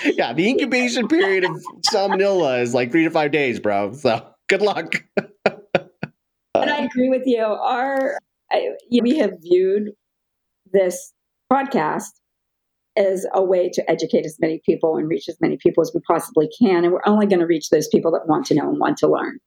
Yeah, 0.05 0.35
the 0.35 0.49
incubation 0.51 1.09
period 1.09 1.45
of 1.45 1.53
salmonella 1.91 2.61
is 2.61 2.75
like 2.75 2.91
three 2.91 3.05
to 3.05 3.11
five 3.11 3.31
days, 3.31 3.59
bro. 3.59 3.93
So 3.93 4.27
good 4.49 4.61
luck. 4.61 5.03
I 6.79 6.85
agree 6.85 7.09
with 7.09 7.23
you. 7.27 7.43
Our 7.43 8.19
I, 8.51 8.69
we 9.03 9.19
have 9.19 9.33
viewed 9.43 9.91
this 10.73 11.13
podcast 11.53 12.11
as 12.97 13.27
a 13.33 13.43
way 13.43 13.69
to 13.71 13.91
educate 13.91 14.25
as 14.25 14.37
many 14.41 14.61
people 14.65 14.97
and 14.97 15.09
reach 15.09 15.29
as 15.29 15.37
many 15.41 15.57
people 15.57 15.83
as 15.83 15.93
we 15.95 16.01
possibly 16.07 16.49
can, 16.61 16.85
and 16.85 16.93
we're 16.93 17.01
only 17.07 17.27
going 17.27 17.41
to 17.41 17.47
reach 17.47 17.71
those 17.71 17.89
people 17.89 18.11
that 18.13 18.27
want 18.27 18.47
to 18.47 18.55
know 18.55 18.69
and 18.69 18.79
want 18.79 18.99
to 18.99 19.09
learn. 19.09 19.39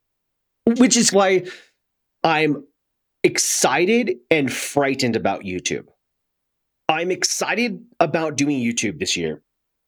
which 0.77 0.95
is 0.95 1.11
why 1.11 1.43
I'm 2.23 2.63
excited 3.23 4.17
and 4.29 4.51
frightened 4.51 5.15
about 5.15 5.41
YouTube. 5.41 5.87
I'm 6.87 7.11
excited 7.11 7.83
about 7.99 8.35
doing 8.35 8.59
YouTube 8.59 8.99
this 8.99 9.15
year. 9.17 9.41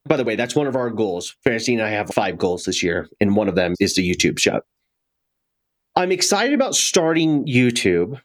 By 0.05 0.17
the 0.17 0.23
way, 0.23 0.35
that's 0.35 0.55
one 0.55 0.67
of 0.67 0.75
our 0.75 0.89
goals. 0.89 1.35
Francine 1.43 1.79
and 1.79 1.87
I 1.87 1.91
have 1.91 2.09
five 2.09 2.37
goals 2.37 2.65
this 2.65 2.83
year, 2.83 3.07
and 3.21 3.35
one 3.35 3.47
of 3.47 3.55
them 3.55 3.75
is 3.79 3.95
the 3.95 4.09
YouTube 4.09 4.39
show. 4.39 4.61
I'm 5.95 6.11
excited 6.11 6.53
about 6.53 6.75
starting 6.75 7.45
YouTube 7.45 8.19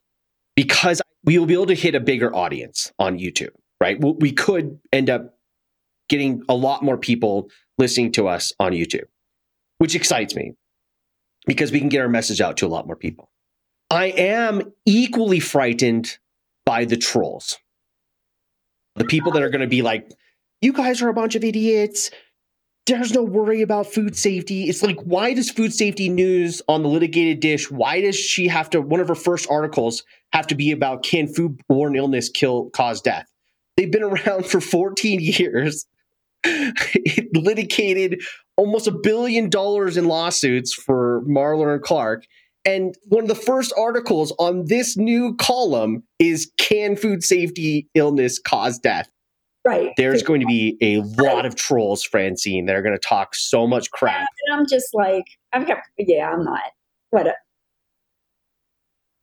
because 0.56 1.02
we 1.24 1.38
will 1.38 1.46
be 1.46 1.54
able 1.54 1.66
to 1.66 1.74
hit 1.74 1.94
a 1.94 2.00
bigger 2.00 2.34
audience 2.34 2.92
on 2.98 3.18
YouTube, 3.18 3.50
right? 3.80 3.98
We- 4.00 4.32
could 4.32 4.80
end 4.92 5.10
up 5.10 5.38
getting 6.08 6.42
a 6.48 6.54
lot 6.54 6.82
more 6.82 6.96
people 6.96 7.50
listening 7.76 8.12
to 8.12 8.28
us 8.28 8.52
on 8.58 8.72
YouTube, 8.72 9.04
which 9.78 9.94
excites 9.94 10.34
me 10.34 10.54
because 11.46 11.70
we 11.70 11.80
can 11.80 11.88
get 11.88 12.00
our 12.00 12.08
message 12.08 12.40
out 12.40 12.56
to 12.58 12.66
a 12.66 12.68
lot 12.68 12.86
more 12.86 12.96
people. 12.96 13.30
I 13.90 14.06
am 14.06 14.72
equally 14.86 15.40
frightened 15.40 16.18
by 16.64 16.84
the 16.84 16.96
trolls. 16.96 17.58
The 18.96 19.04
people 19.04 19.32
that 19.32 19.42
are 19.42 19.50
going 19.50 19.62
to 19.62 19.68
be 19.68 19.82
like, 19.82 20.10
you 20.60 20.72
guys 20.72 21.02
are 21.02 21.08
a 21.08 21.14
bunch 21.14 21.34
of 21.34 21.44
idiots. 21.44 22.10
There's 22.88 23.12
no 23.12 23.22
worry 23.22 23.60
about 23.60 23.86
food 23.86 24.16
safety. 24.16 24.64
It's 24.64 24.82
like, 24.82 24.98
why 25.00 25.34
does 25.34 25.50
food 25.50 25.74
safety 25.74 26.08
news 26.08 26.62
on 26.68 26.82
the 26.82 26.88
litigated 26.88 27.40
dish? 27.40 27.70
Why 27.70 28.00
does 28.00 28.16
she 28.16 28.48
have 28.48 28.70
to, 28.70 28.80
one 28.80 29.00
of 29.00 29.08
her 29.08 29.14
first 29.14 29.46
articles 29.50 30.04
have 30.32 30.46
to 30.46 30.54
be 30.54 30.70
about 30.70 31.02
can 31.02 31.26
foodborne 31.26 31.98
illness 31.98 32.30
kill, 32.30 32.70
cause 32.70 33.02
death? 33.02 33.26
They've 33.76 33.92
been 33.92 34.02
around 34.02 34.46
for 34.46 34.60
14 34.62 35.20
years, 35.20 35.86
it 36.44 37.36
litigated 37.36 38.22
almost 38.56 38.86
a 38.86 38.92
billion 38.92 39.50
dollars 39.50 39.98
in 39.98 40.06
lawsuits 40.06 40.72
for 40.72 41.22
Marler 41.28 41.74
and 41.74 41.82
Clark. 41.82 42.24
And 42.64 42.94
one 43.04 43.24
of 43.24 43.28
the 43.28 43.34
first 43.34 43.72
articles 43.76 44.32
on 44.38 44.64
this 44.64 44.96
new 44.96 45.36
column 45.36 46.04
is 46.18 46.50
Can 46.56 46.96
food 46.96 47.22
safety 47.22 47.88
illness 47.94 48.38
cause 48.38 48.78
death? 48.78 49.10
Right. 49.68 49.92
There's 49.98 50.22
going 50.22 50.40
to 50.40 50.46
be 50.46 50.78
a 50.80 51.02
lot 51.22 51.44
of 51.44 51.54
trolls, 51.54 52.02
Francine, 52.02 52.64
that 52.66 52.74
are 52.74 52.80
going 52.80 52.94
to 52.94 53.06
talk 53.06 53.34
so 53.34 53.66
much 53.66 53.90
crap. 53.90 54.26
And 54.46 54.58
I'm 54.58 54.66
just 54.66 54.94
like, 54.94 55.26
got, 55.52 55.80
yeah, 55.98 56.30
I'm 56.30 56.42
not. 56.42 56.62
What? 57.10 57.26
Uh 57.26 57.32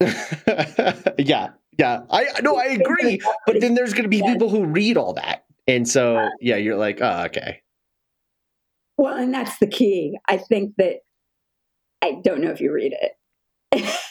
a, 0.02 1.14
yeah, 1.18 1.50
yeah. 1.80 2.02
I 2.12 2.28
no, 2.44 2.58
I 2.58 2.66
agree. 2.66 3.20
But 3.48 3.60
then 3.60 3.74
there's 3.74 3.94
going 3.94 4.04
to 4.04 4.10
be 4.10 4.18
Yeah. 4.18 4.34
people 4.34 4.50
who 4.50 4.66
read 4.66 4.98
all 4.98 5.14
that. 5.14 5.46
And 5.68 5.88
so, 5.90 6.18
uh, 6.18 6.30
yeah, 6.40 6.58
you're 6.58 6.78
like, 6.78 7.00
oh, 7.02 7.24
okay. 7.26 7.62
well, 9.00 9.16
and 9.16 9.34
that's 9.34 9.58
the 9.58 9.66
key. 9.68 10.16
I 10.28 10.38
think 10.38 10.76
that 10.78 10.98
I 12.04 12.20
don't 12.24 12.42
know 12.42 12.52
if 12.52 12.62
you 12.62 12.72
read 12.72 12.94
it. 12.94 13.14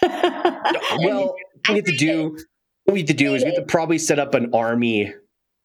Well, 0.99 1.37
we 1.69 1.77
have 1.77 1.85
to 1.85 1.97
do, 1.97 2.37
what 2.85 2.95
we 2.95 3.01
have 3.01 3.09
to 3.09 3.15
do 3.15 3.35
is 3.35 3.43
we 3.45 3.51
have 3.51 3.59
to 3.59 3.63
probably 3.63 3.99
set 3.99 4.19
up 4.19 4.35
an 4.35 4.53
army 4.53 5.15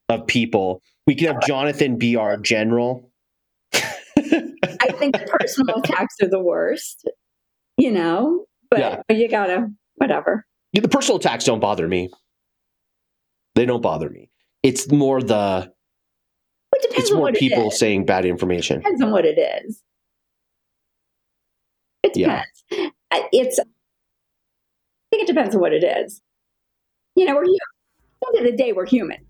of 0.09 0.27
people. 0.27 0.81
We 1.07 1.15
can 1.15 1.27
have 1.33 1.41
Jonathan 1.45 1.97
be 1.97 2.15
our 2.15 2.37
general. 2.37 3.09
I 3.73 4.91
think 4.97 5.15
personal 5.27 5.77
attacks 5.83 6.15
are 6.21 6.27
the 6.29 6.39
worst, 6.41 7.07
you 7.77 7.91
know, 7.91 8.45
but 8.69 8.79
Yeah. 8.79 9.01
you 9.15 9.27
gotta, 9.27 9.69
whatever. 9.95 10.45
Yeah, 10.73 10.81
the 10.81 10.87
personal 10.89 11.17
attacks 11.17 11.45
don't 11.45 11.59
bother 11.59 11.87
me. 11.87 12.09
They 13.55 13.65
don't 13.65 13.81
bother 13.81 14.09
me. 14.09 14.29
It's 14.63 14.91
more 14.91 15.21
the 15.21 15.71
It 16.75 16.81
depends 16.81 16.99
it's 17.03 17.11
on 17.11 17.17
more 17.17 17.23
what 17.27 17.35
people 17.35 17.63
it 17.65 17.67
is. 17.73 17.79
saying 17.79 18.05
bad 18.05 18.25
information. 18.25 18.79
depends 18.79 19.01
on 19.01 19.11
what 19.11 19.25
it 19.25 19.37
is. 19.65 19.81
It 22.03 22.13
depends. 22.13 22.63
I- 23.11 23.27
It's, 23.31 23.59
I 23.59 23.63
think 25.11 25.23
it 25.23 25.27
depends 25.27 25.55
on 25.55 25.61
what 25.61 25.73
it 25.73 25.83
is. 25.83 26.21
You 27.15 27.25
know, 27.25 27.35
we're 27.35 27.43
human. 27.45 27.59
At 28.21 28.27
the 28.33 28.37
end 28.39 28.47
of 28.47 28.51
the 28.51 28.57
day, 28.63 28.73
we're 28.73 28.85
human. 28.85 29.25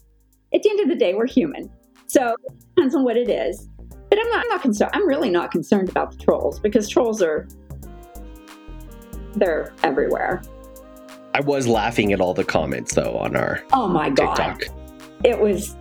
At 0.53 0.63
the 0.63 0.69
end 0.69 0.79
of 0.79 0.87
the 0.89 0.95
day, 0.95 1.13
we're 1.13 1.27
human. 1.27 1.69
So 2.07 2.35
it 2.45 2.59
depends 2.75 2.95
on 2.95 3.03
what 3.03 3.17
it 3.17 3.29
is. 3.29 3.67
But 4.09 4.19
I'm 4.19 4.29
not, 4.29 4.41
I'm 4.43 4.49
not 4.49 4.61
concerned. 4.61 4.91
I'm 4.93 5.07
really 5.07 5.29
not 5.29 5.51
concerned 5.51 5.89
about 5.89 6.11
the 6.11 6.17
trolls 6.17 6.59
because 6.59 6.89
trolls 6.89 7.21
are, 7.21 7.47
they're 9.35 9.73
everywhere. 9.83 10.41
I 11.35 11.41
was 11.41 11.67
laughing 11.67 12.11
at 12.11 12.19
all 12.19 12.33
the 12.33 12.43
comments 12.43 12.95
though 12.95 13.15
on 13.17 13.35
our 13.35 13.63
Oh 13.73 13.87
my 13.87 14.09
God. 14.09 14.35
TikTok. 14.35 14.75
It 15.23 15.39
was 15.39 15.75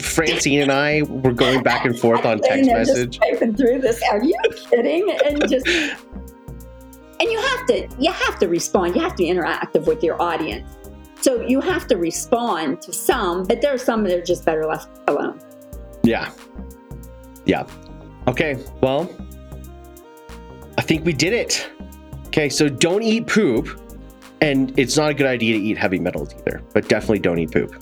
Francine 0.00 0.62
and 0.62 0.72
I 0.72 1.02
were 1.02 1.32
going 1.32 1.62
back 1.62 1.84
and 1.84 1.98
forth 1.98 2.24
on 2.24 2.38
text 2.42 2.70
message. 2.70 3.20
Just 3.20 3.56
through 3.58 3.80
this. 3.80 4.02
Are 4.10 4.24
you 4.24 4.34
kidding? 4.70 5.10
And 5.26 5.46
just 5.48 5.66
and 7.20 7.30
you 7.30 7.38
have 7.38 7.66
to 7.66 7.88
you 7.98 8.10
have 8.10 8.38
to 8.38 8.48
respond. 8.48 8.96
You 8.96 9.02
have 9.02 9.12
to 9.12 9.18
be 9.18 9.30
interactive 9.30 9.86
with 9.86 10.02
your 10.02 10.20
audience. 10.20 10.66
So 11.20 11.42
you 11.42 11.60
have 11.60 11.86
to 11.88 11.96
respond 11.96 12.80
to 12.82 12.92
some, 12.92 13.44
but 13.44 13.60
there 13.60 13.74
are 13.74 13.78
some 13.78 14.04
that 14.04 14.18
are 14.18 14.22
just 14.22 14.44
better 14.44 14.66
left 14.66 14.88
alone. 15.08 15.40
Yeah. 16.02 16.32
Yeah. 17.44 17.66
Okay. 18.26 18.58
Well, 18.80 19.14
I 20.78 20.82
think 20.82 21.04
we 21.04 21.12
did 21.12 21.32
it. 21.32 21.68
Okay. 22.28 22.48
So 22.48 22.68
don't 22.68 23.02
eat 23.02 23.26
poop. 23.26 23.68
And 24.42 24.76
it's 24.78 24.96
not 24.96 25.10
a 25.10 25.14
good 25.14 25.26
idea 25.26 25.58
to 25.58 25.62
eat 25.62 25.76
heavy 25.76 25.98
metals 25.98 26.34
either, 26.34 26.62
but 26.72 26.88
definitely 26.88 27.18
don't 27.18 27.38
eat 27.38 27.52
poop. 27.52 27.74